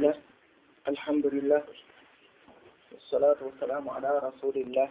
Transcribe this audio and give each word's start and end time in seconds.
الله 0.00 0.14
الحمد 0.88 1.26
لله 1.26 1.62
والصلاة 2.92 3.36
والسلام 3.42 3.88
على 3.88 4.10
رسول 4.24 4.56
الله 4.56 4.88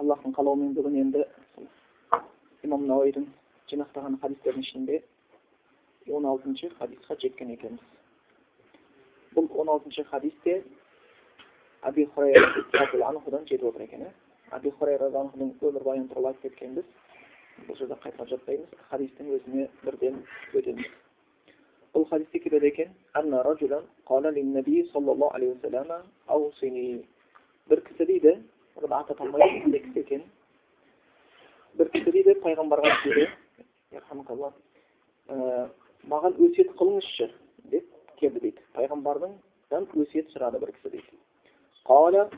аллахтың 0.00 0.32
қалауымен 0.38 0.70
бүгін 0.78 0.94
енді 1.02 1.24
имам 2.64 2.86
науидің 2.86 3.26
жинақтаған 3.72 4.20
хадистердің 4.22 4.62
ішінде 4.62 5.02
он 6.08 6.30
алтыншы 6.30 6.70
хадисқа 6.78 7.18
жеткен 7.18 7.50
екенбіз 7.50 7.84
бұл 9.34 9.50
он 9.50 9.74
алтыншы 9.74 10.06
хадис 10.14 10.38
те 10.46 10.62
әби 11.82 12.06
анхудан 12.06 13.44
жетіп 13.50 13.66
отыр 13.74 13.82
екен 13.90 14.06
иә 14.06 14.14
әби 14.56 14.70
хурайра 14.78 15.10
өмірбаяны 15.10 16.08
туралы 16.08 16.32
айтып 16.32 16.42
кеткенбіз 16.48 16.86
бұл 17.63 17.77
жерде 17.79 17.95
қайталап 18.03 18.29
жатпаймыз 18.29 18.69
хадистің 18.89 19.31
өзіне 19.37 19.65
бірден 19.83 20.21
өтеміз 20.53 20.89
бұл 21.95 22.05
хадисте 22.09 22.39
келеді 22.43 22.67
екен 22.67 22.89
бір 27.69 27.81
кісі 27.81 28.05
дейді 28.05 28.35
burada 28.75 28.99
аты 28.99 29.13
аталмайды 29.13 29.71
не 29.71 29.79
кісі 29.79 29.99
екен 29.99 30.23
бір 31.79 31.89
кісі 31.95 32.11
дейді 32.11 32.35
пайғамбарға 32.43 32.91
маған 36.11 36.37
өсиет 36.45 36.75
қылыңызшы 36.77 37.31
деп 37.71 37.85
келді 38.19 38.39
дейді 38.43 38.61
пайғамбардан 38.77 39.33
өсиет 40.03 40.29
сұрады 40.35 40.59
бір 40.59 40.75
кісі 40.75 40.89
дейді 40.97 41.11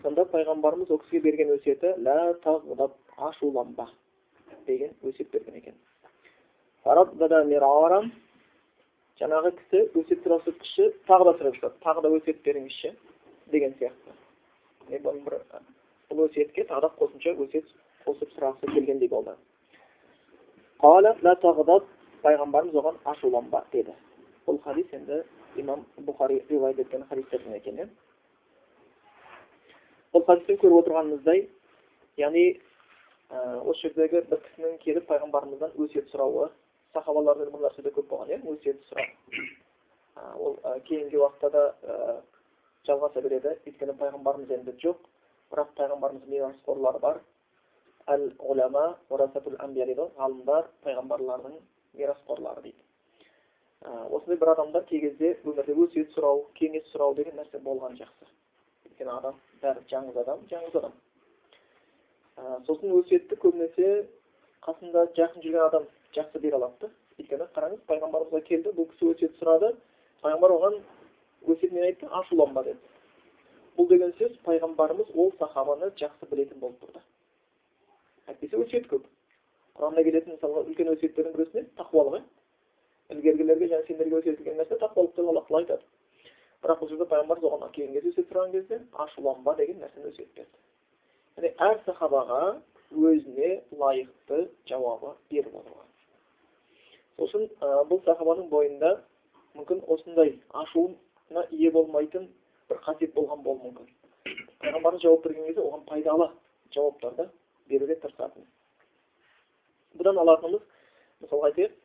сонда 0.04 0.28
пайғамбарымыз 0.32 0.92
ол 0.92 1.02
кісіге 1.04 1.32
берген 1.32 1.56
өсиеті 1.58 1.96
ашуланба 3.18 3.90
деген 4.68 4.94
өсиет 5.04 5.32
берген 5.32 5.56
екен 5.62 5.76
жаңағы 9.18 9.52
кісі 9.58 9.80
өсиет 9.98 10.24
сұрасып 10.24 10.60
кіші 10.62 10.92
тағы 11.10 11.32
да 11.32 11.34
сұрап 11.42 11.78
тағы 11.82 12.04
да 12.06 12.10
өсиет 12.20 12.44
беріңізші 12.46 12.94
деген 13.52 13.74
сияқты 13.80 14.12
бір 15.02 15.42
бұл 16.12 16.28
өсиетке 16.28 16.68
тағы 16.70 16.82
да 16.86 16.92
қосымша 17.00 17.34
өсиет 17.48 17.66
қосып 18.06 18.30
сұрағысы 18.36 18.74
келгендей 18.74 19.10
болды 19.10 19.34
пайғамбарымыз 22.24 22.78
оған 22.82 23.00
ашуланба 23.06 23.64
деді 23.72 23.94
бұл 24.48 24.62
хадис 24.64 24.94
енді 24.94 25.24
имам 25.58 25.86
бұхари 26.06 26.42
риуаят 26.50 26.80
еткен 26.80 27.06
хадистерден 27.10 27.58
екен 27.58 27.82
иә 27.82 27.88
бұл 30.14 30.26
хадистен 30.26 30.60
көріп 30.62 30.80
отырғанымыздай 30.82 31.48
яғни 32.18 32.46
осы 33.30 33.90
жердегі 33.90 34.22
бір 34.30 34.40
кісінің 34.46 34.78
келіп 34.84 35.08
пайғамбарымыздан 35.10 35.74
өсиет 35.84 36.08
сұрауы. 36.14 36.48
Сахабаларда 36.94 37.50
бұл 37.52 37.66
нәрсе 37.66 37.84
көп 37.92 38.08
болған 38.08 38.32
иә 38.32 38.40
өсиет 38.54 38.80
сұрау. 38.88 39.08
Ол 40.40 40.56
кейінгі 40.88 41.20
уақытта 41.20 41.50
да 41.52 41.64
жалғаса 42.88 43.22
береді. 43.22 43.58
Өйткені 43.68 43.98
пайғамбарымыз 44.00 44.54
енді 44.56 44.76
жоқ. 44.84 45.02
Бірақ 45.52 45.74
пайғамбарымыздың 45.76 46.32
мирасқорлары 46.32 47.00
бар. 47.04 47.22
Әл 48.08 48.30
улама 48.40 48.98
амбия 49.12 49.86
дейді 49.86 50.02
ғой 50.02 50.12
ғалымдар 50.18 50.70
пайғамбарлардың 50.86 51.58
мирасқорлары 52.00 52.62
дейді. 52.64 52.80
Осындай 53.84 54.38
бір 54.38 54.54
адамдар 54.54 54.86
кей 54.88 55.02
кезде 55.02 55.34
өмірде 55.44 55.76
өсиет 55.76 56.16
сұрау 56.16 56.46
кеңес 56.56 56.88
сұрау 56.94 57.14
деген 57.16 57.36
нәрсе 57.36 57.60
болған 57.60 58.00
жақсы. 58.00 58.32
Өйткені 58.88 59.12
адам 59.20 59.36
бәрі 59.62 59.84
жаңғыз 59.92 60.24
адам 60.24 60.48
жаңғыз 60.50 60.80
адам. 60.80 60.96
Сосын 62.68 62.94
өсиетті 63.00 63.38
көбінесе 63.42 64.06
қасында 64.66 65.08
жақын 65.18 65.44
жүрген 65.44 65.64
адам 65.66 65.88
жақсы 66.16 66.42
бере 66.44 66.58
алады 66.60 66.86
да. 66.86 66.90
Өйткені 67.18 67.48
қараңыз 67.56 67.82
пайғамбарымызға 67.90 68.42
келді 68.46 68.74
бұл 68.78 68.88
кісі 68.92 69.12
өсиет 69.14 69.40
сұрады. 69.40 69.74
Пайғамбар 70.22 70.54
оған 70.54 70.80
өсиет 71.48 71.74
не 71.74 71.82
айтты? 71.88 72.10
Ашуланба 72.20 72.64
деді. 72.68 72.78
Бұл 73.78 73.90
деген 73.90 74.14
сөз 74.20 74.38
пайғамбарымыз 74.46 75.10
ол 75.16 75.32
сахабаны 75.40 75.90
жақсы 75.98 76.30
білетін 76.30 76.62
болып 76.62 76.78
тұрды. 76.84 77.02
Әйтпесе 78.28 78.62
өсиет 78.62 78.88
көп. 78.92 79.06
Құранда 79.78 80.04
келетін 80.06 80.38
мысалға 80.38 80.66
үлкен 80.68 80.94
өсиеттердің 80.94 81.34
біреусі 81.38 81.58
не 81.58 81.66
тақуалық 81.82 82.20
иә 82.20 82.24
ілгергілерге 83.16 83.70
және 83.74 83.86
сендерге 83.88 84.22
өсиет 84.22 84.46
нәрсе 84.46 84.78
тақуалық 84.82 85.14
деп 85.16 85.28
алла 85.28 85.42
тағала 85.42 85.62
айтады? 85.64 85.84
Бірақ 86.64 86.82
бұл 86.82 86.90
жерде 86.90 87.10
пайғамбарымыз 87.12 87.50
оған 87.50 87.72
келген 87.76 87.94
кезде 87.94 88.10
өсиет 88.14 88.32
сұраған 88.32 88.52
кезде 88.52 88.82
ашуланба 89.06 89.56
деген 89.56 89.82
нәрсені 89.82 90.10
өсиет 90.12 90.34
берді. 90.36 90.58
Яғни 91.38 91.54
әр 91.62 91.80
сахабаға 91.86 92.58
өзіне 92.92 93.50
лайықты 93.78 94.48
жауабы 94.70 95.14
беріп 95.30 95.54
отырған 95.60 95.88
сосын 97.18 97.44
бұл 97.90 98.02
сахабаның 98.06 98.50
бойында 98.50 98.92
мүмкін 99.58 99.84
осындай 99.96 100.34
ашуына 100.62 101.44
ие 101.52 101.72
болмайтын 101.72 102.28
бір 102.70 102.82
қасиет 102.88 103.14
болған 103.14 103.44
болуы 103.44 103.70
мүмкін 103.70 103.88
пайғамбарымыз 104.64 105.04
жауап 105.04 105.24
берген 105.28 105.46
кезде 105.46 105.62
оған 105.62 105.86
пайдалы 105.86 106.30
жауаптарды 106.74 107.30
беруге 107.70 108.00
тырысатын 108.02 108.48
бұдан 110.02 110.18
алатынымыз 110.24 110.66
мысалға 111.22 111.52
айтайық 111.52 111.78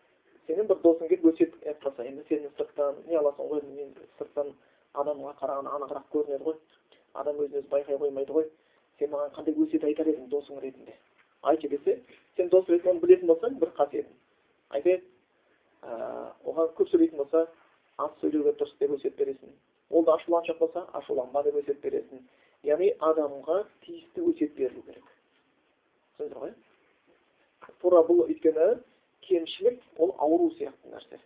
сенің 0.49 0.73
бір 0.73 0.83
досың 0.87 1.13
келіп 1.13 1.29
өсиет 1.35 1.61
айтып 1.67 1.85
қалса 1.85 2.09
енді 2.09 2.25
сен 2.29 2.49
сырттан 2.57 3.05
не 3.07 3.21
аласың 3.21 3.53
ғой 3.53 3.63
мен 3.69 3.93
сырттан 4.19 4.57
адамға 4.95 5.37
қарағанда 5.45 5.77
анығырақ 5.77 6.11
көрінеді 6.17 6.45
ғой 6.49 6.59
адам 7.21 7.41
өзін 7.45 7.61
өзі 7.61 7.69
байқай 7.73 8.01
қоймайды 8.01 8.33
ғой 8.33 8.49
сен 9.03 9.11
маған 9.11 9.35
қандай 9.37 9.57
өсиет 9.67 9.85
айтар 9.89 10.07
едің 10.13 10.29
досың 10.31 10.61
ретінде 10.63 10.95
айтшы 11.51 11.69
десе 11.73 11.99
сен 12.37 12.49
дос 12.55 12.69
ретінде 12.71 13.01
білетін 13.03 13.31
болсаң 13.33 13.59
бір 13.63 13.73
қасиетін 13.79 14.15
айтайық 14.79 15.09
оған 16.47 16.71
көп 16.79 16.93
сөйлейтін 16.93 17.19
болса 17.19 17.47
аз 17.99 18.15
сөйлеуге 18.21 18.55
тырыс 18.61 18.77
деп 18.79 18.95
өсиет 18.97 19.19
бересің 19.19 19.57
ол 19.91 20.05
да 20.05 20.15
ашуланшақ 20.15 20.59
болса 20.59 20.87
ашуланба 21.01 21.43
деп 21.49 21.59
өсиет 21.63 21.83
бересің 21.83 22.23
яғни 22.69 22.93
адамға 23.11 23.59
тиісті 23.87 24.27
өсиет 24.31 24.55
берілу 24.55 24.87
керек 24.87 25.11
түсіндіңіздер 26.19 26.39
ғой 26.45 26.55
тура 27.83 28.03
бұл 28.07 28.25
өйткені 28.29 28.69
кемшілік 29.27 29.83
ол 29.99 30.15
ауру 30.19 30.51
сияқты 30.59 30.95
нәрсе 30.95 31.19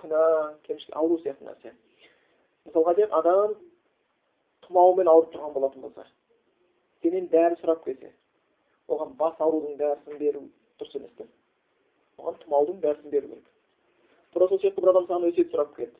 күнә 0.00 0.22
кемшілік 0.68 0.96
ауру 1.02 1.18
сияқты 1.24 1.50
нәрсе 1.50 1.74
мысалға 2.68 2.94
айтайық 2.94 3.16
адам 3.20 3.56
тұмаумен 4.66 5.10
ауырып 5.10 5.34
тұрған 5.34 5.56
болатын 5.58 5.88
болса 5.88 6.06
сенен 7.04 7.28
дәрі 7.32 7.60
сұрап 7.60 7.84
келсе 7.84 8.10
оған 8.88 9.12
бас 9.20 9.36
аурудың 9.44 9.76
дәрісін 9.80 10.18
беру 10.20 10.46
дұрыс 10.80 10.96
емес 10.96 11.12
те 11.18 11.28
оған 12.18 12.40
тұмаудың 12.44 12.80
дәрісін 12.80 13.12
беру 13.12 13.28
керек. 13.28 13.48
Тура 14.32 14.48
сол 14.48 14.58
сияқты 14.62 14.80
бір 14.80 14.90
адам 14.94 15.06
саған 15.10 15.28
өсиет 15.28 15.52
сұрап 15.52 15.76
келді 15.76 15.98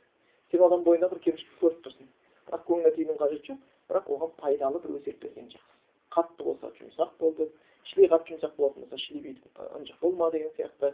сен 0.51 0.65
адам 0.65 0.85
бойында 0.87 1.09
бір 1.13 1.21
кемшілік 1.27 1.61
көріп 1.61 1.81
тұрсың. 1.87 2.09
Бірақ 2.49 2.67
көңіліне 2.69 2.95
тиюдің 2.97 3.21
қажеті 3.21 3.51
жоқ 3.51 3.61
бірақ 3.91 4.11
оған 4.17 4.35
пайдалы 4.41 4.81
бір 4.85 4.97
өсиет 4.99 5.19
берген 5.23 5.49
жақсы. 5.53 5.73
Қатты 6.15 6.45
болса 6.49 6.71
жұмсақ 6.79 7.15
болды 7.21 7.49
шіли 7.91 8.09
қатты 8.13 8.35
жұмсақ 8.35 8.57
болатын 8.59 8.85
болса 8.85 8.99
шіли 9.05 9.23
бүйтіп 9.25 9.63
ынжық 9.79 10.01
болма 10.01 10.31
деген 10.31 10.53
сияқты. 10.59 10.93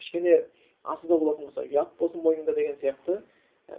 Кішкене 0.00 0.36
асыздау 0.84 1.18
болатын 1.18 1.48
болса 1.48 1.66
ұят 1.66 1.96
болсын 1.98 2.22
мойныңда 2.22 2.54
деген 2.54 2.78
сияқты. 2.82 3.20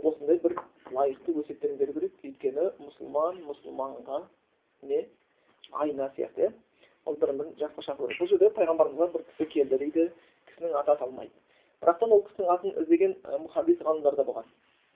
Осындай 0.03 0.39
бір 0.43 0.57
лайықты 0.91 1.35
өсиеттерін 1.39 1.77
беру 1.79 1.93
керек. 1.95 2.13
Өйткені 2.23 2.71
мұсылман 2.83 3.39
мұсылманға 3.47 4.25
не 4.81 5.07
айна 5.71 6.11
сияқты 6.15 6.47
иә 6.47 6.53
ол 7.05 7.17
бірін 7.21 7.41
бірін 7.41 7.57
жақсы 7.61 7.87
шақыру 7.89 8.07
керек 8.07 8.21
бұл 8.21 8.31
жерде 8.33 8.53
пайғамбарымызға 8.59 9.11
бір 9.15 9.27
кісі 9.31 9.51
келді 9.53 9.81
дейді 9.83 10.09
кісінің 10.51 10.79
аты 10.81 10.95
аталмайды 10.95 11.33
бірақтан 11.81 12.13
ол 12.13 12.23
кісінің 12.25 12.51
атын 12.53 12.77
іздеген 12.81 13.15
мұхаддис 13.43 13.81
ғалымдар 13.85 14.15
да 14.17 14.25
болған. 14.25 14.45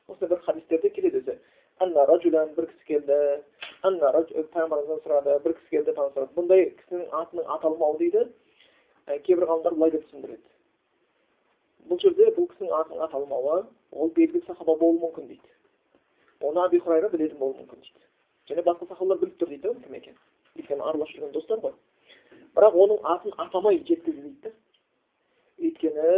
Осы 0.09 0.27
бір 0.27 0.41
хадистерде 0.45 0.89
келеді 0.89 1.21
өзі. 1.21 1.35
Анна 1.79 2.05
бір 2.07 2.67
кісі 2.71 2.85
келді. 2.87 3.17
Анна 3.83 4.11
пайғамбарымыздан 4.11 5.03
сұрады. 5.05 5.37
Бір 5.43 5.53
кісі 5.59 5.69
келді 5.75 5.95
сұрады 5.97 6.27
бұндай 6.37 6.69
кісінің 6.81 7.07
атының 7.21 7.51
аталмауы 7.57 7.97
дейді 7.99 8.25
кейбір 9.27 9.47
ғалымдар 9.49 9.77
былай 9.77 9.91
деп 9.91 10.05
түсіндіреді. 10.07 10.43
Бұл 11.89 12.01
жерде 12.01 12.29
бұл 12.37 12.49
кісінің 12.49 12.75
атының 12.79 13.05
аталмауы 13.07 13.63
ол 13.91 14.13
белгілі 14.15 14.43
сахаба 14.47 14.75
болуы 14.75 15.01
мүмкін 15.05 15.27
дейді. 15.27 15.53
Оны 16.41 16.65
аби 16.65 16.79
хурайра 16.79 17.09
білетін 17.09 17.37
болуы 17.37 17.61
мүмкін 17.61 17.81
дейді. 17.81 18.10
Және 18.49 18.63
басқа 18.65 18.87
сахабалар 18.87 19.21
біліп 19.21 19.37
тұр 19.41 19.53
дейді 19.53 19.73
кім 19.85 19.95
екенін 19.99 20.17
өйткені 20.57 20.81
араласып 20.81 21.15
жүрген 21.15 21.31
достар 21.35 21.61
ғой. 21.63 21.73
Бірақ 22.55 22.75
оның 22.83 23.05
атын 23.13 23.35
атамай 23.45 23.79
жеткізді 23.87 24.21
дейді 24.21 24.53
өйткені 25.61 26.11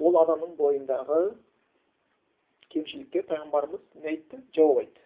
ол 0.00 0.18
адамның 0.22 0.56
бойындағы 0.58 1.20
кемшілікке 2.72 3.22
пайғамбарымыз 3.28 3.80
не 4.02 4.08
айтты? 4.14 4.40
Жауап 4.56 4.82
айтты. 4.82 5.00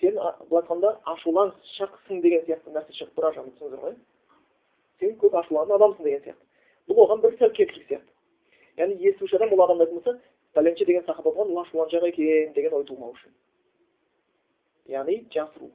Сен 0.00 0.16
былай 0.16 0.62
айтқанда 0.62 0.92
ашуланшақсың 1.14 2.22
деген 2.24 2.44
сияқты 2.48 2.72
нәрсе 2.74 2.96
шығып 2.98 3.14
тұр 3.16 3.28
жағынан 3.30 3.54
түсіндіңіздер 3.56 3.84
ғой? 3.84 3.96
Сен 5.00 5.16
көп 5.22 5.36
ашуланатын 5.42 5.76
адамсың 5.76 6.08
деген 6.08 6.22
сияқты. 6.24 6.44
Бұл 6.88 7.02
оған 7.06 7.22
бір 7.22 7.36
сәл 7.38 7.52
кемшілік 7.56 7.88
сияқты. 7.90 8.12
Яғни 8.80 9.10
естуші 9.10 9.36
адам 9.36 9.52
бұл 9.52 9.64
адамды 9.64 9.86
айтатын 9.86 10.00
болса 10.00 10.18
пәленше 10.56 10.86
деген 10.88 11.04
сахаба 11.06 11.30
болған 11.30 11.52
ол 11.52 11.62
ашуланшақ 11.64 12.08
екен 12.10 12.52
деген 12.56 12.74
ой 12.74 12.84
тумау 12.84 13.12
үшін. 13.12 13.32
Яғни 14.90 15.20
жасыру 15.34 15.70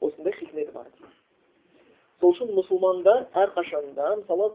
осындай 0.00 0.34
хикметі 0.38 0.72
бар 0.74 0.90
сол 2.20 2.34
үшін 2.34 2.52
мұсылмандар 2.56 3.26
әрқашанда 3.44 4.10
мысалы 4.22 4.50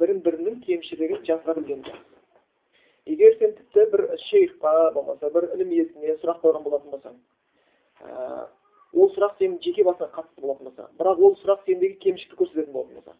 бірін 0.00 0.20
бірінің 0.26 0.60
кемшілігін 0.66 1.22
жасыра 1.28 1.54
білген 1.58 1.84
жақсы 1.86 3.12
егер 3.14 3.38
сен 3.38 3.54
тіпті 3.58 3.86
бір 3.92 4.04
шейхқа 4.26 4.74
болмаса 4.94 5.30
бір 5.34 5.50
ілім 5.54 5.72
иесіне 5.76 6.16
сұрақ 6.22 6.40
қойған 6.42 6.64
болатын 6.66 6.94
болсаң 6.94 7.16
ә, 8.00 8.46
ол 8.92 9.12
сұрақ 9.14 9.38
сенің 9.38 9.60
жеке 9.64 9.84
басыңа 9.86 10.10
қатысты 10.16 10.40
болатын 10.40 10.70
болса 10.70 10.88
бірақ 10.98 11.22
ол 11.28 11.38
сұрақ 11.42 11.64
сендегі 11.68 12.00
кемшілікті 12.06 12.40
көрсететін 12.40 12.72
болатын 12.72 13.00
болса 13.00 13.16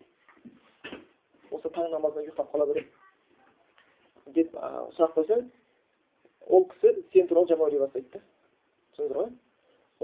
осы 1.54 1.72
таң 1.76 1.90
намазына 1.92 2.26
ұйықтап 2.26 2.50
қала 2.54 2.68
беремін 2.72 2.90
деп 4.38 4.56
сұрақ 4.96 5.16
қойсаң 5.18 5.48
ол 6.48 6.68
кісі 6.72 6.96
сен 7.12 7.28
туралы 7.28 7.48
жаман 7.52 7.68
ойлай 7.68 7.86
бастайды 7.86 8.18
да. 8.18 8.24
Түсіндіңіздер 8.94 9.20
ғой? 9.20 9.32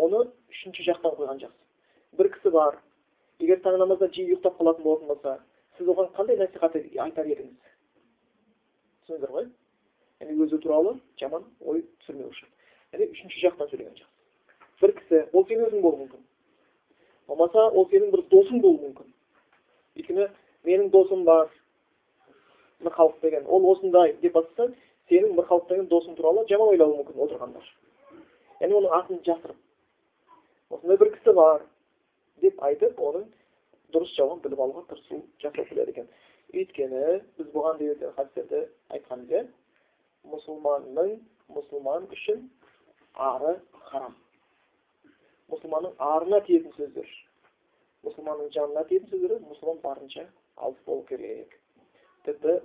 Оны 0.06 0.22
үшінші 0.52 0.86
жақтан 0.88 1.16
қойған 1.18 1.42
жақсы 1.44 2.18
бір 2.18 2.30
кісі 2.36 2.52
бар 2.54 2.78
егер 3.40 3.60
таң 3.64 3.78
намазда 3.80 4.08
жиі 4.14 4.34
ұйықтап 4.34 4.58
қалатын 4.58 4.84
болатын 4.84 5.10
болса 5.12 5.36
сіз 5.78 5.88
оған 5.88 6.10
қандай 6.16 6.38
насихат 6.40 6.76
айтар 6.76 7.28
едіңіз 7.30 7.70
түсіндіңіздер 9.06 9.34
ғой 9.36 9.46
яғни 10.20 10.44
өзі 10.44 10.58
туралы 10.64 10.96
жаман 11.20 11.46
ой 11.60 11.84
түсірмеу 12.02 12.32
үшін 12.32 12.50
яғни 12.92 13.08
үшінші 13.14 13.44
жақтан 13.46 13.70
сөйлеген 13.70 13.96
жақсы 14.00 14.84
бір 14.84 14.94
кісі 14.98 15.22
ол 15.32 15.46
сен 15.48 15.64
өзің 15.68 15.84
болуы 15.84 16.02
мүмкін 16.04 16.26
болмаса 17.30 17.66
ол 17.70 17.88
сенің 17.92 18.12
бір 18.14 18.26
досың 18.34 18.60
болуы 18.60 18.90
мүмкін 18.90 19.10
өйткені 20.00 20.28
менің 20.68 20.90
досым 20.94 21.24
бар 21.24 21.48
мырхалық 22.84 23.20
деген 23.22 23.46
ол 23.46 23.70
осындай 23.72 24.16
деп 24.22 24.36
бастаса 24.36 24.72
сенің 25.10 25.34
мырхалық 25.38 25.68
деген 25.68 25.88
досың 25.92 26.16
туралы 26.16 26.46
жаман 26.48 26.74
ойлауы 26.74 27.00
мүмкін 27.00 27.24
отырғандар 27.26 27.72
яғни 28.60 28.78
оның 28.80 28.96
атын 29.00 29.22
жасырып 29.26 29.56
осындай 30.70 30.96
бір 31.02 31.12
кісі 31.16 31.34
бар 31.36 31.64
деп 32.42 32.62
айтып 32.66 33.00
оның 33.10 33.26
дұрыс 33.94 34.14
жауабын 34.16 34.42
біліп 34.44 34.62
алуға 34.64 34.84
тырысу 34.90 35.20
жасау 35.42 35.66
келеді 35.70 35.94
екен 35.94 36.08
өйткені 36.54 37.02
біз 37.38 37.50
бұған 37.54 37.80
дейін 37.80 38.14
хадистерде 38.16 38.62
айтқанбыз 38.96 39.34
иә 39.34 39.42
мұсылманның 40.34 41.16
мұсылман 41.56 42.06
үшін 42.14 42.44
ары 43.28 43.56
харам 43.90 44.14
мұсылманның 45.50 45.96
арына 46.10 46.40
тиетін 46.46 46.74
сөздер 46.78 47.08
мұсылманның 48.06 48.52
жанына 48.56 48.84
тиетін 48.90 49.10
сөздер 49.12 49.40
мұсылман 49.48 49.82
барынша 49.84 50.26
алыс 50.56 50.78
болу 50.86 51.04
керек 51.10 51.56
тіпті 52.26 52.60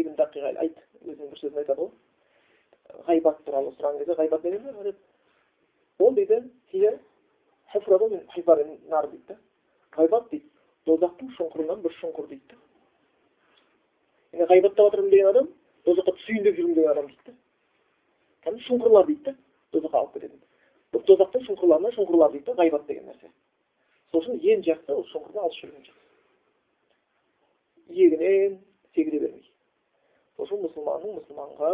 ибн 0.00 0.16
дақиға 0.18 0.54
айт 0.64 0.78
өзінің 1.04 1.32
бір 1.32 1.40
сөзін 1.40 1.62
айтады 1.62 1.86
ғой 1.86 3.04
ғайбат 3.08 3.42
туралы 3.46 3.72
сұраған 3.76 4.02
кезде 4.02 4.18
ғайбат 4.20 4.44
не 4.44 4.94
дейді 6.10 6.34
ол 6.34 8.08
дейді 8.10 8.78
нар 8.88 9.06
дейді 9.10 9.24
да 9.28 9.36
ғайбат 9.96 10.24
дейді 10.30 10.48
дозақтың 10.86 11.28
шұңқырынан 11.36 11.82
бір 11.84 11.92
шұңқыр 12.00 12.26
дейді 12.30 12.56
яғни 14.32 14.46
ғайбаттап 14.50 14.84
жатырмын 14.86 15.10
деген 15.12 15.28
адам 15.30 15.46
дозаққа 15.86 16.12
түсейін 16.18 16.42
деп 16.46 16.56
жүрмін 16.58 16.74
деген 16.74 16.90
адам 16.92 17.06
дейді 17.10 17.32
кәдімгі 18.42 18.64
шұңқырлар 18.68 19.06
дейді 19.06 19.22
да 19.28 19.32
дозаққа 19.76 19.98
алып 20.00 20.12
кететін 20.16 20.40
бұл 20.92 21.02
дозақтың 21.10 21.40
шұңқырларына 21.48 21.90
шұңқырлар 21.96 22.30
дейді 22.32 22.46
да 22.48 22.52
ғайбат 22.62 22.84
деген 22.88 23.06
нәрсе 23.10 23.28
сол 24.10 24.20
үшін 24.22 24.34
ең 24.42 24.58
жақсы 24.66 24.90
ол 24.96 25.04
шұңқырдан 25.12 25.42
алыс 25.46 25.58
жүрген 25.60 25.84
жақсы 25.86 26.04
иегінен 27.92 28.52
секіре 28.94 29.18
бермей 29.20 29.46
сол 30.36 30.44
үшін 30.48 30.58
мұсылманның 30.66 31.10
мұсылманға 31.20 31.70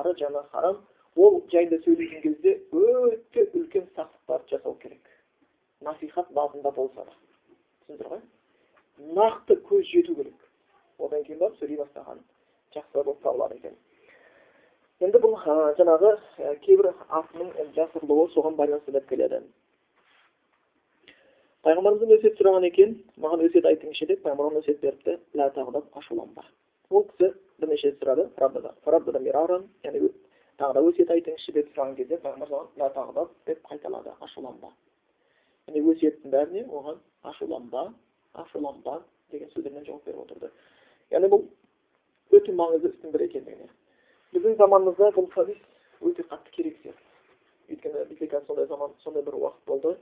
ары 0.00 0.12
жаны 0.18 0.40
харам 0.52 0.76
ол 1.16 1.42
жайында 1.52 1.78
сөйлеген 1.84 2.22
кезде 2.22 2.54
өте 2.72 3.46
үлкен 3.54 3.86
сақтықтарды 3.96 4.56
жасау 4.56 4.74
керек. 4.82 5.00
Насихат 5.80 6.30
бабында 6.34 6.70
болса 6.74 7.04
да. 7.04 7.12
Түсіндіңіздер 7.84 8.08
ғой? 8.12 8.22
Нақты 9.18 9.58
көз 9.68 9.84
жету 9.90 10.14
керек. 10.18 10.38
Одан 10.98 11.24
кейін 11.26 11.40
барып 11.42 11.58
сөйлей 11.60 11.78
бастаған 11.82 12.22
жақсы 12.74 12.94
болып 12.94 13.20
табылады 13.22 13.58
екен. 13.60 13.76
Енді 15.02 15.20
бұл 15.22 15.36
жаңағы 15.78 16.14
кейбір 16.64 16.90
атының 17.08 17.52
жасырылуы 17.76 18.28
соған 18.34 18.58
байланысты 18.58 18.94
деп 18.94 19.08
келеді. 19.08 19.42
Пайғамбарымыздан 21.64 22.14
өсиет 22.18 22.38
сұраған 22.38 22.66
екен. 22.68 22.98
Маған 23.20 23.46
өсиет 23.46 23.66
айтыңызшы 23.70 24.06
деп 24.10 24.22
пайғамбар 24.26 24.60
өсиет 24.60 24.80
беріпті. 24.82 25.18
Ашуланба. 25.94 26.44
Ол 26.90 27.06
кісі 27.10 27.32
бірнеше 27.58 27.90
рет 27.90 28.02
сұрады. 28.02 28.28
Тағы 30.60 30.74
да 30.76 30.82
өсиет 30.88 31.10
айтыңызшы 31.10 31.52
деп 31.56 31.70
сұраған 31.72 31.96
кезде 31.98 32.18
пайғамбар 32.22 32.94
саған 32.94 33.30
деп 33.46 33.62
қайталады 33.70 34.14
ашуланба 34.26 34.70
яғни 35.68 35.82
өсиеттің 35.92 36.34
бәріне 36.34 36.64
оған 36.68 37.00
ашуланба 37.30 37.84
ашуланба 38.44 39.00
деген 39.32 39.50
сөздермен 39.54 39.86
жауап 39.88 40.04
беріп 40.06 40.20
отырды 40.24 40.50
яғни 41.14 41.30
бұл 41.32 41.46
өте 42.38 42.54
маңызды 42.60 42.92
істің 42.92 43.14
бірі 43.14 43.28
екендігіне 43.30 43.68
біздің 44.36 44.56
заманымызда 44.60 45.10
бұл 45.16 45.30
хадис 45.34 45.60
өте 46.00 46.26
қатты 46.30 46.54
керек 46.56 46.78
сияқты 46.82 47.74
өйткені 47.74 48.06
бізде 48.10 48.30
қазір 48.30 48.46
сондай 48.46 48.66
заман 48.70 48.94
сондай 49.04 49.22
бір 49.26 49.38
уақыт 49.40 49.66
болды 49.66 49.96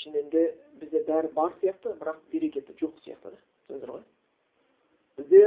шынымен 0.00 0.30
де 0.30 0.44
бізде 0.80 1.04
бәрі 1.08 1.32
бар 1.36 1.54
сияқты 1.60 1.94
бірақ 2.00 2.20
берекеті 2.32 2.76
жоқ 2.80 3.00
сияқты 3.04 3.32
да 3.32 3.38
түсіндіңіздер 3.66 3.94
ғой 3.94 4.04
бізде 5.20 5.42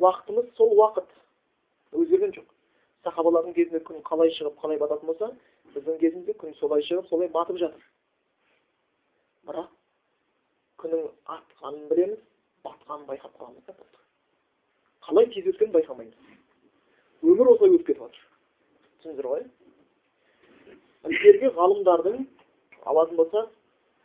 уақытымыз 0.00 0.52
сол 0.56 0.76
уақыт 0.76 1.08
өзгерген 1.92 2.36
жоқ 2.36 2.55
сахабалардың 3.06 3.56
кезінде 3.56 3.82
күн 3.88 4.02
қалай 4.06 4.32
шығып 4.36 4.60
қалай 4.62 4.80
бататын 4.82 5.10
болса 5.10 5.32
біздің 5.74 5.98
кезімізде 6.02 6.36
күн 6.42 6.54
солай 6.60 6.84
шығып 6.88 7.08
солай 7.10 7.30
батып 7.32 7.60
жатыр. 7.62 7.82
Бірақ 9.48 9.68
күннің 10.82 11.06
атқанын 11.36 11.84
білеміз 11.90 12.22
батқанын 12.66 13.06
байқап 13.10 13.36
қаламыз 13.38 13.66
да 13.66 13.76
қалай 15.06 15.28
тез 15.30 15.46
өткенін 15.52 15.74
байқамаймыз. 15.76 16.16
Өмір 17.22 17.52
осылай 17.52 17.76
өтіп 17.76 17.92
кетіп 17.92 18.02
жатыр. 18.02 18.24
Түсіндіңіздер 18.98 19.28
ғой? 19.30 19.44
Ілгергі 21.06 21.52
ғалымдардың 21.60 22.24
алатын 22.90 23.20
болсақ 23.20 23.52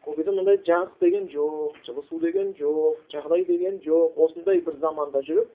ол 0.05 0.15
кезде 0.17 0.35
мындай 0.35 0.59
жарық 0.67 0.93
деген 1.01 1.25
жоқ 1.33 1.79
жылысу 1.87 2.19
деген 2.21 2.53
жоқ 2.59 3.01
жағдай 3.13 3.45
деген 3.49 3.79
жоқ 3.85 4.19
осындай 4.25 4.61
бір 4.67 4.77
заманда 4.83 5.23
жүріп 5.25 5.49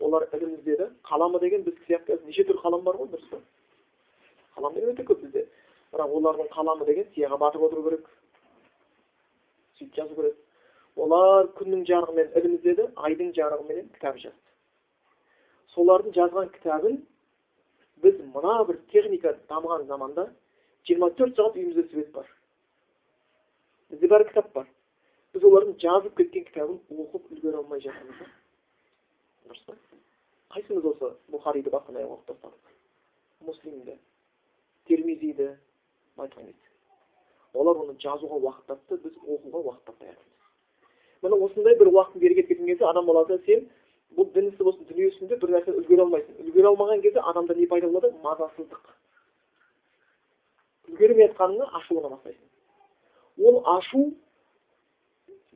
олар 0.00 0.28
ілім 0.32 0.54
іздеді 0.58 0.90
қаламы 1.08 1.40
деген 1.40 1.62
біз 1.64 1.74
сияқты 1.86 2.12
қазір 2.12 2.26
неше 2.26 2.44
түрлі 2.48 2.62
қалам 2.62 2.84
бар 2.84 2.98
ғой 3.00 3.08
дұрыс 3.12 3.28
па 3.30 3.40
қалам 4.56 4.74
деген 4.74 4.92
өте 4.92 5.06
көп 5.08 5.22
бізде 5.24 5.46
бірақ 5.94 6.16
олардың 6.20 6.50
қаламы 6.52 6.86
деген 6.86 7.08
сияға 7.14 7.38
батып 7.40 7.62
отыру 7.68 7.84
керек 7.88 8.08
сөйтіп 9.78 9.96
жазу 9.96 10.14
керек 10.20 10.36
олар 10.96 11.50
күннің 11.58 11.84
жарығымен 11.88 12.32
ілім 12.40 12.56
іздеді 12.58 12.88
айдың 13.08 13.32
жарығыменен 13.40 13.88
кітап 13.96 14.20
жазды 14.20 14.40
солардың 15.74 16.16
жазған 16.16 16.48
кітабын 16.56 17.02
біз 18.04 18.20
мына 18.34 18.62
бір 18.68 18.80
техника 18.92 19.36
дамыған 19.50 19.86
заманда 19.90 20.30
жиырма 20.88 21.10
төрт 21.18 21.36
сағат 21.36 21.56
үйімізде 21.56 21.88
свет 21.90 22.10
бар 22.12 22.28
бізде 23.90 24.08
бәрі 24.12 24.28
кітап 24.30 24.52
бар 24.54 24.66
біз 25.34 25.44
олардың 25.50 25.78
жазып 25.84 26.16
кеткен 26.20 26.44
кітабын 26.50 26.80
оқып 27.04 27.32
үлгере 27.32 27.60
алмай 27.62 27.80
жатырмыз 27.84 28.28
дұрыс 29.48 29.64
па 29.66 29.76
қайсымыз 30.54 30.86
осы 30.92 31.12
бұхариді 31.32 31.72
бастан 31.74 31.96
аяқ 32.00 32.16
оқып 32.16 32.32
тастадық 32.32 33.46
муслимді 33.48 33.98
термизиді 34.88 35.50
олар 37.56 37.78
оны 37.82 37.96
жазуға 38.02 38.38
уақыт 38.40 38.66
тапты 38.70 38.98
біз 39.02 39.16
оқуға 39.22 39.62
уақыт 39.70 39.84
таппай 39.88 40.10
жатырмыз 40.10 40.36
міне 41.22 41.38
осындай 41.46 41.78
бір 41.80 41.90
уақыттың 41.92 42.20
бері 42.20 42.34
кеткен 42.40 42.66
кезде 42.66 42.86
адам 42.88 43.06
баласы 43.06 43.38
сен 43.46 43.64
бұл 44.16 44.28
дін 44.34 44.50
ісі 44.50 44.66
болсын 44.66 44.88
дүние 44.90 45.08
ісінде 45.10 45.38
бір 45.40 45.54
нәрсені 45.56 45.80
үлгере 45.80 46.04
алмайсың 46.04 46.42
үлгере 46.44 46.70
алмаған 46.70 47.02
кезде 47.04 47.24
адамда 47.32 47.56
не 47.56 47.66
пайда 47.70 47.88
болады 47.88 48.12
мазасыздық 48.24 48.92
үлгермей 50.92 51.30
жатқаныңа 51.30 51.70
ашулана 51.80 52.12
бастайсың 52.16 53.48
ол 53.48 53.62
ашу 53.76 54.04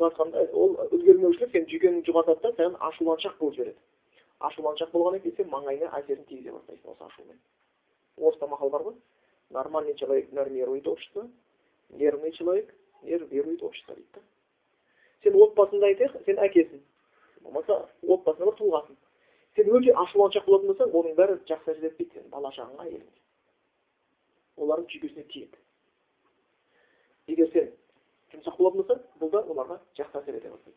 айтқанда 0.09 0.45
ол 0.53 0.77
үлгермеушілік 0.97 1.53
сенің 1.55 1.69
жүйкеңді 1.71 2.07
жұбатады 2.09 2.43
да 2.43 2.53
саған 2.57 2.77
ашуланшақ 2.89 3.39
болып 3.41 3.57
жібереді 3.57 3.79
ашуланшақ 4.49 4.93
болғаннан 4.95 5.23
кейін 5.25 5.37
сен 5.37 5.51
маңайына 5.53 5.91
әсерін 5.99 6.27
тигізе 6.29 6.53
бастайсың 6.57 6.93
осы 6.95 7.05
ашумен 7.05 7.39
орыста 8.17 8.49
мақал 8.49 8.71
бар 8.71 8.87
ғой 8.89 8.97
нормальный 9.51 9.95
человек 9.95 10.33
нормирует 10.33 10.89
общество 10.89 11.29
нервный 11.91 12.33
человек 12.33 12.75
нервирует 13.03 13.63
общество 13.63 13.95
дейді 13.95 14.09
да 14.15 14.21
сен 15.23 15.43
отбасында 15.43 15.93
айтайық 15.93 16.25
сен 16.25 16.43
әкесің 16.49 16.85
болмаса 17.45 17.81
отбасында 18.03 18.51
бір 18.51 18.59
тұлғасың 18.61 18.97
сен 19.57 19.73
өте 19.77 19.97
ашуланшақ 20.05 20.47
болатын 20.47 20.73
болсаң 20.73 20.95
оның 21.01 21.19
бәрі 21.19 21.39
жақсы 21.51 21.75
әсер 21.75 21.91
етпейді 21.91 22.15
сенің 22.15 22.31
бала 22.33 22.53
шағаңа 22.57 22.87
әйеліңе 22.87 23.21
олардың 24.65 24.89
жүйкесіне 24.95 25.25
тиеді 25.35 25.59
егер 27.35 27.53
сен 27.53 27.71
болатын 28.31 28.81
болсаң 28.81 29.01
бұл 29.21 29.31
да 29.31 29.41
оларға 29.53 29.79
жақсы 29.99 30.19
әсер 30.21 30.37
ете 30.39 30.51
бастайды 30.51 30.77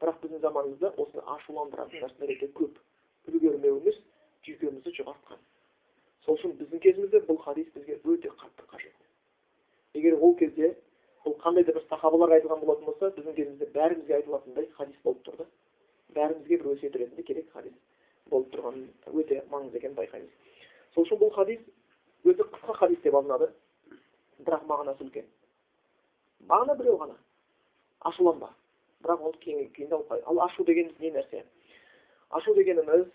бірақ 0.00 0.20
біздің 0.22 0.40
заманымызда 0.40 0.90
осыны 0.98 1.22
ашуландыратын 1.36 2.00
нәрселер 2.02 2.32
өте 2.34 2.48
көп 2.58 2.78
үлгермеуіміз 3.30 4.00
жүйкемізді 4.46 4.94
жұғартқан 4.98 5.42
сол 6.24 6.38
үшін 6.38 6.56
біздің 6.58 6.82
кезімізде 6.86 7.20
бұл 7.28 7.38
хадис 7.44 7.68
бізге 7.74 8.00
өте 8.04 8.32
қатты 8.40 8.66
қажет 8.72 9.98
егер 10.00 10.18
ол 10.18 10.34
кезде 10.36 10.74
бұл 11.24 11.36
қандай 11.44 11.64
да 11.64 11.76
бір 11.76 11.86
сахабаларға 11.88 12.40
айтылған 12.40 12.64
болатын 12.64 12.90
болса 12.90 13.12
біздің 13.18 13.36
кезімізде 13.38 13.70
бәрімізге 13.76 14.16
айтылатындай 14.18 14.68
хадис 14.78 14.98
болып 15.04 15.22
тұр 15.28 15.38
да 15.42 15.46
бәрімізге 16.18 16.58
бір 16.58 16.72
өсиет 16.74 16.96
ретінде 16.96 17.22
керек 17.22 17.52
хадис 17.52 17.78
болып 18.30 18.50
тұрғанын 18.54 18.88
өте 19.22 19.42
маңызды 19.52 19.78
екенін 19.78 19.96
байқаймыз 20.00 20.30
сол 20.94 21.06
үшін 21.06 21.22
бұл 21.22 21.32
хадис 21.38 21.60
өте 22.24 22.42
қысқа 22.42 22.76
хадис 22.82 23.00
деп 23.04 23.14
алынады 23.14 23.52
бірақ 24.44 24.68
мағынасы 24.68 25.06
үлкен 25.06 25.28
мағына 26.48 26.74
біреу 26.78 26.96
ғана. 27.00 27.16
Ашуланба. 28.10 28.50
Бірақ 29.04 29.20
оны 29.28 29.38
кейін 29.44 29.92
алып 29.92 30.12
ал 30.12 30.40
ашу 30.46 30.64
дегеніміз 30.64 31.00
не 31.00 31.10
нәрсе? 31.16 31.44
Ашу 32.30 32.54
дегеніміз 32.54 33.06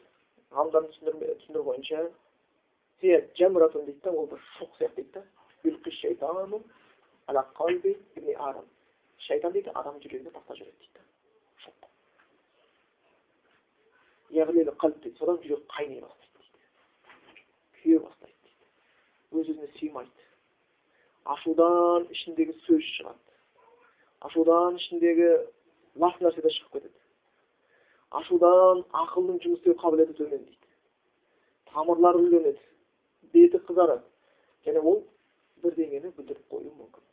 ғалымдардың 0.53 0.91
түсіндіру 0.93 1.63
бойынша 1.63 2.09
дейді 3.86 4.01
да 4.03 4.12
ол 4.12 4.27
бір 4.27 4.39
шоқ 4.57 4.71
сияқты 4.77 4.95
дейді 4.95 5.12
да 5.13 5.24
шайтан 9.27 9.51
дейді 9.53 9.71
адам 9.75 10.00
жүрегіне 10.00 10.31
тастап 10.31 10.57
жібереді 10.57 10.77
дейді 10.79 10.93
дейді. 15.03 15.17
Содан 15.19 15.38
жүрек 15.43 15.65
қайнай 15.74 16.01
бастайды 16.01 16.39
дейді 16.39 16.59
күйе 17.81 18.00
бастайды 18.05 18.38
дейді 18.45 18.65
өз 19.41 19.45
өзіне 19.53 19.67
сыймайды. 19.79 20.28
Ашудан 21.36 22.07
ішіндегі 22.15 22.55
сөз 22.65 22.83
шығады 22.95 23.19
ашудан 24.29 24.79
ішіндегі 24.81 25.29
лас 26.03 26.15
нәрсе 26.24 26.41
де 26.45 26.51
шығып 26.55 26.77
кетеді 26.77 26.98
ашудан 28.21 28.83
ақылдың 29.03 29.38
жұмыс 29.43 29.59
істеу 29.62 29.77
қабілеті 29.83 30.17
төмендейді 30.17 30.57
тамырлары 31.74 32.24
үрленеді 32.24 32.63
беті 33.33 33.62
қызарады 33.67 34.05
және 34.65 34.81
ол 34.81 35.03
бірдеңені 35.63 36.12
бүлдіріп 36.17 36.55
қоюы 36.55 36.74
мүмкін 36.79 37.05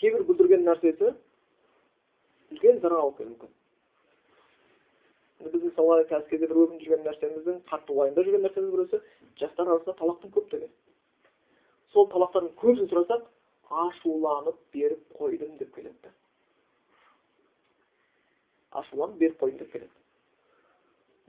кейбір 0.00 0.24
бүлдірген 0.30 0.64
нәрсесі 0.68 1.12
үлкен 2.54 2.80
зарар 2.84 3.00
алып 3.02 3.18
келуі 3.18 3.34
мүмкін 3.34 3.52
біз 5.44 5.62
мысалға 5.66 6.04
қазіргі 6.08 6.30
кезде 6.30 6.46
бір 6.48 6.62
өкініп 6.64 6.82
жүрген 6.86 7.06
нәрсеміздің 7.08 7.56
қатты 7.70 7.98
уайымдап 7.98 8.24
жүрген 8.28 8.44
нәрсеміздің 8.46 8.74
біреусі 8.76 8.98
жастар 9.40 9.66
арасында 9.68 9.98
талақтың 9.98 10.32
көптігі 10.38 10.68
сол 11.94 12.08
талақтардың 12.12 12.52
көбісін 12.60 12.90
сұрасақ 12.90 13.24
ашуланып 13.86 14.58
беріп 14.74 15.18
қойдым 15.18 15.56
деп 15.58 15.74
келеді. 15.74 16.12
Ашуланып 18.82 19.18
беріп 19.22 19.40
қойдым 19.40 19.58
деп 19.62 19.72
келеді. 19.72 19.90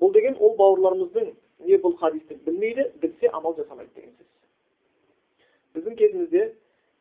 Бұл 0.02 0.14
деген 0.14 0.38
ол 0.40 0.56
бауырларымыздың 0.60 1.34
не 1.70 1.78
бұл 1.82 1.98
хадисті 2.00 2.40
білмейді 2.46 2.90
білсе 3.02 3.30
амал 3.32 3.56
жасамайды 3.58 3.94
деген 3.96 4.16
сөз. 4.18 4.28
Біздің 5.76 6.00
кезімізде 6.02 6.48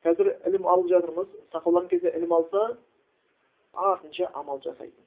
қазір 0.05 0.35
ілім 0.49 0.69
алып 0.69 0.91
жатырмыз 0.93 1.33
сахабалардың 1.53 1.91
кезінде 1.91 2.19
ілім 2.19 2.37
алса 2.37 2.67
артынша 3.73 4.31
амал 4.35 4.61
жасайтын. 4.63 5.01